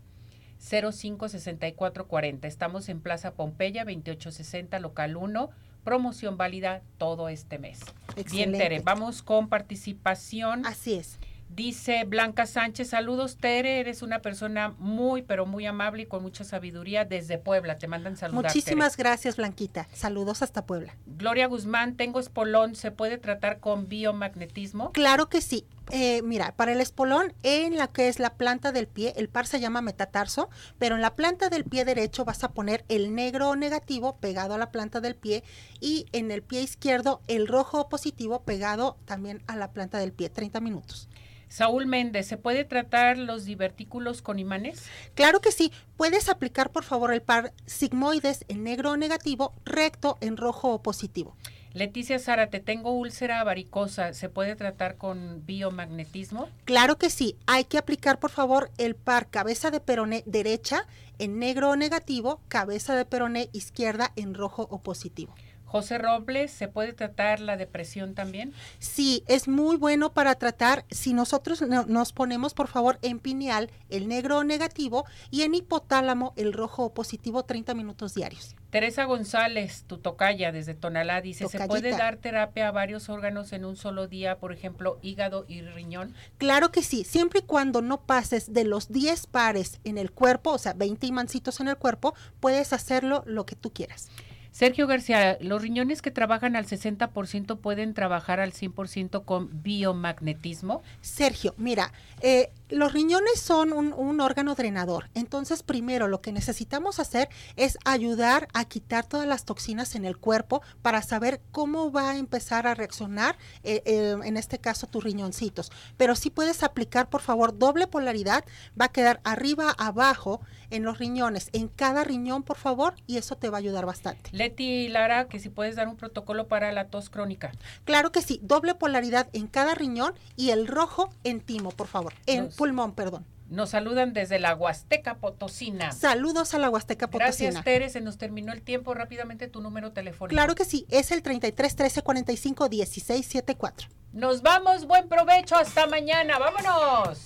05 0.57 1.27
64 1.27 2.07
40. 2.07 2.47
Estamos 2.47 2.87
en 2.87 3.01
Plaza 3.01 3.33
Pompeya 3.33 3.83
2860 3.83 4.79
local 4.79 5.17
1 5.17 5.49
Promoción 5.83 6.37
válida 6.37 6.81
todo 6.97 7.27
este 7.27 7.59
mes. 7.59 7.81
Excelente. 8.15 8.31
Bien, 8.31 8.51
Tere, 8.53 8.79
vamos 8.79 9.21
con 9.21 9.49
participación. 9.49 10.65
Así 10.65 10.93
es. 10.93 11.19
Dice 11.55 12.03
Blanca 12.05 12.47
Sánchez, 12.47 12.89
saludos 12.89 13.37
Tere, 13.37 13.79
eres 13.79 14.01
una 14.01 14.23
persona 14.23 14.73
muy, 14.79 15.21
pero 15.21 15.45
muy 15.45 15.67
amable 15.67 16.03
y 16.03 16.05
con 16.07 16.23
mucha 16.23 16.43
sabiduría 16.43 17.05
desde 17.05 17.37
Puebla. 17.37 17.75
Te 17.75 17.87
mandan 17.87 18.17
saludar. 18.17 18.45
Muchísimas 18.45 18.97
gracias, 18.97 19.37
Blanquita. 19.37 19.87
Saludos 19.93 20.41
hasta 20.41 20.65
Puebla. 20.65 20.95
Gloria 21.05 21.45
Guzmán, 21.45 21.95
tengo 21.95 22.19
espolón, 22.19 22.73
¿se 22.75 22.89
puede 22.89 23.19
tratar 23.19 23.59
con 23.59 23.87
biomagnetismo? 23.87 24.91
Claro 24.93 25.29
que 25.29 25.41
sí. 25.41 25.67
Eh, 25.91 26.21
mira, 26.23 26.55
para 26.55 26.71
el 26.71 26.81
espolón, 26.81 27.33
en 27.43 27.77
la 27.77 27.87
que 27.87 28.07
es 28.07 28.17
la 28.17 28.35
planta 28.35 28.71
del 28.71 28.87
pie, 28.87 29.13
el 29.17 29.29
par 29.29 29.45
se 29.45 29.59
llama 29.59 29.81
metatarso, 29.81 30.49
pero 30.79 30.95
en 30.95 31.01
la 31.01 31.13
planta 31.13 31.49
del 31.49 31.65
pie 31.65 31.85
derecho 31.85 32.25
vas 32.25 32.43
a 32.43 32.51
poner 32.51 32.85
el 32.87 33.13
negro 33.13 33.55
negativo 33.55 34.17
pegado 34.17 34.53
a 34.53 34.57
la 34.57 34.71
planta 34.71 35.01
del 35.01 35.15
pie 35.15 35.43
y 35.81 36.05
en 36.13 36.31
el 36.31 36.41
pie 36.41 36.61
izquierdo 36.61 37.21
el 37.27 37.47
rojo 37.47 37.89
positivo 37.89 38.43
pegado 38.43 38.97
también 39.05 39.43
a 39.45 39.55
la 39.55 39.71
planta 39.71 39.99
del 39.99 40.13
pie, 40.13 40.29
30 40.29 40.61
minutos. 40.61 41.09
Saúl 41.53 41.85
Méndez, 41.85 42.25
¿se 42.25 42.37
puede 42.37 42.65
tratar 42.65 43.15
los 43.15 43.45
divertículos 43.45 44.23
con 44.23 44.39
imanes? 44.39 44.85
Claro 45.13 45.39
que 45.39 45.51
sí. 45.51 45.71
Puedes 45.97 46.27
aplicar, 46.27 46.71
por 46.71 46.83
favor, 46.83 47.13
el 47.13 47.21
par 47.21 47.53
sigmoides 47.67 48.43
en 48.47 48.63
negro 48.63 48.89
o 48.89 48.97
negativo, 48.97 49.53
recto 49.63 50.17
en 50.19 50.35
rojo 50.35 50.73
o 50.73 50.81
positivo. 50.81 51.37
Leticia 51.73 52.17
Zárate, 52.17 52.59
tengo 52.59 52.93
úlcera 52.93 53.43
varicosa, 53.43 54.13
¿se 54.13 54.29
puede 54.29 54.55
tratar 54.55 54.97
con 54.97 55.45
biomagnetismo? 55.45 56.49
Claro 56.65 56.97
que 56.97 57.11
sí. 57.11 57.35
Hay 57.45 57.65
que 57.65 57.77
aplicar, 57.77 58.19
por 58.19 58.31
favor, 58.31 58.71
el 58.79 58.95
par 58.95 59.29
cabeza 59.29 59.69
de 59.69 59.79
peroné 59.79 60.23
derecha 60.25 60.87
en 61.19 61.37
negro 61.37 61.69
o 61.69 61.75
negativo, 61.75 62.41
cabeza 62.47 62.95
de 62.95 63.05
peroné 63.05 63.49
izquierda 63.53 64.11
en 64.15 64.33
rojo 64.33 64.67
o 64.71 64.81
positivo. 64.81 65.35
José 65.73 65.97
Robles, 65.97 66.51
¿se 66.51 66.67
puede 66.67 66.93
tratar 66.93 67.39
la 67.39 67.57
depresión 67.57 68.13
también? 68.13 68.53
Sí, 68.77 69.23
es 69.27 69.47
muy 69.47 69.75
bueno 69.75 70.13
para 70.13 70.35
tratar 70.35 70.85
si 70.91 71.15
nosotros 71.15 71.63
no, 71.63 71.87
nos 71.87 72.13
ponemos, 72.13 72.53
por 72.53 72.67
favor, 72.67 72.99
en 73.01 73.17
pineal 73.17 73.71
el 73.89 74.07
negro 74.07 74.37
o 74.37 74.43
negativo 74.43 75.05
y 75.31 75.41
en 75.41 75.55
hipotálamo 75.55 76.33
el 76.35 76.53
rojo 76.53 76.83
o 76.83 76.93
positivo 76.93 77.41
30 77.41 77.73
minutos 77.73 78.13
diarios. 78.13 78.55
Teresa 78.69 79.03
González, 79.05 79.83
tu 79.85 79.99
tocaya 79.99 80.51
desde 80.51 80.73
Tonalá, 80.73 81.21
dice, 81.21 81.47
¿se 81.47 81.67
puede 81.67 81.91
dar 81.91 82.17
terapia 82.17 82.67
a 82.67 82.71
varios 82.71 83.07
órganos 83.07 83.53
en 83.53 83.65
un 83.65 83.75
solo 83.75 84.07
día, 84.07 84.39
por 84.39 84.51
ejemplo, 84.51 84.97
hígado 85.03 85.45
y 85.47 85.61
riñón? 85.61 86.15
Claro 86.39 86.71
que 86.71 86.81
sí, 86.81 87.03
siempre 87.03 87.41
y 87.41 87.43
cuando 87.43 87.83
no 87.83 88.01
pases 88.01 88.51
de 88.51 88.63
los 88.63 88.91
10 88.91 89.27
pares 89.27 89.79
en 89.83 89.99
el 89.99 90.11
cuerpo, 90.11 90.51
o 90.53 90.57
sea, 90.57 90.73
20 90.73 91.05
imancitos 91.05 91.59
en 91.59 91.67
el 91.67 91.77
cuerpo, 91.77 92.15
puedes 92.39 92.73
hacerlo 92.73 93.23
lo 93.27 93.45
que 93.45 93.55
tú 93.55 93.71
quieras. 93.71 94.09
Sergio 94.53 94.85
García, 94.85 95.39
¿los 95.41 95.63
riñones 95.63 96.03
que 96.03 96.11
trabajan 96.11 96.55
al 96.55 96.67
60% 96.67 97.57
pueden 97.57 97.95
trabajar 97.95 98.39
al 98.39 98.53
100% 98.53 99.25
con 99.25 99.63
biomagnetismo? 99.63 100.83
Sergio, 101.01 101.55
mira, 101.57 101.91
eh, 102.21 102.51
los 102.73 102.91
riñones 102.91 103.39
son 103.39 103.71
un, 103.71 103.93
un, 103.93 104.19
órgano 104.19 104.55
drenador. 104.55 105.09
Entonces, 105.13 105.61
primero 105.61 106.07
lo 106.07 106.21
que 106.21 106.31
necesitamos 106.31 106.99
hacer 106.99 107.29
es 107.55 107.77
ayudar 107.85 108.47
a 108.53 108.65
quitar 108.65 109.05
todas 109.05 109.27
las 109.27 109.45
toxinas 109.45 109.93
en 109.95 110.05
el 110.05 110.17
cuerpo 110.17 110.61
para 110.81 111.03
saber 111.03 111.39
cómo 111.51 111.91
va 111.91 112.11
a 112.11 112.17
empezar 112.17 112.65
a 112.65 112.73
reaccionar, 112.73 113.37
eh, 113.63 113.83
eh, 113.85 114.15
en 114.23 114.37
este 114.37 114.57
caso, 114.57 114.87
tus 114.87 115.03
riñoncitos. 115.03 115.71
Pero 115.97 116.15
si 116.15 116.31
puedes 116.31 116.63
aplicar, 116.63 117.09
por 117.09 117.21
favor, 117.21 117.57
doble 117.57 117.85
polaridad. 117.85 118.43
Va 118.79 118.85
a 118.85 118.91
quedar 118.91 119.21
arriba, 119.23 119.73
abajo 119.77 120.41
en 120.73 120.83
los 120.83 120.97
riñones, 120.97 121.49
en 121.53 121.67
cada 121.67 122.03
riñón, 122.03 122.41
por 122.41 122.57
favor, 122.57 122.95
y 123.05 123.17
eso 123.17 123.35
te 123.35 123.49
va 123.49 123.57
a 123.57 123.59
ayudar 123.59 123.85
bastante. 123.85 124.31
Leti 124.33 124.87
Lara, 124.87 125.27
que 125.27 125.39
si 125.39 125.49
puedes 125.49 125.75
dar 125.75 125.87
un 125.87 125.95
protocolo 125.95 126.47
para 126.47 126.71
la 126.71 126.87
tos 126.87 127.11
crónica. 127.11 127.51
Claro 127.85 128.11
que 128.11 128.23
sí, 128.23 128.39
doble 128.41 128.73
polaridad 128.73 129.29
en 129.33 129.45
cada 129.45 129.75
riñón 129.75 130.15
y 130.35 130.49
el 130.49 130.65
rojo 130.65 131.11
en 131.23 131.41
timo, 131.41 131.69
por 131.69 131.87
favor, 131.87 132.13
en 132.25 132.51
pulmón, 132.63 132.93
perdón. 132.93 133.25
Nos 133.49 133.71
saludan 133.71 134.13
desde 134.13 134.39
la 134.39 134.55
Huasteca 134.55 135.15
Potosina. 135.15 135.91
Saludos 135.91 136.53
a 136.53 136.59
la 136.59 136.69
Huasteca 136.69 137.07
Potosina. 137.09 137.49
Gracias, 137.51 137.65
Tere, 137.65 137.89
se 137.89 137.99
nos 137.99 138.17
terminó 138.17 138.53
el 138.53 138.61
tiempo. 138.61 138.93
Rápidamente 138.93 139.49
tu 139.49 139.59
número 139.59 139.91
telefónico. 139.91 140.33
Claro 140.33 140.55
que 140.55 140.63
sí, 140.63 140.85
es 140.89 141.11
el 141.11 141.21
33 141.21 141.75
13 141.75 142.01
45 142.03 142.69
16 142.69 143.25
74. 143.25 143.89
Nos 144.13 144.43
vamos, 144.43 144.87
buen 144.87 145.09
provecho, 145.09 145.57
hasta 145.57 145.87
mañana, 145.87 146.39
vámonos. 146.39 147.25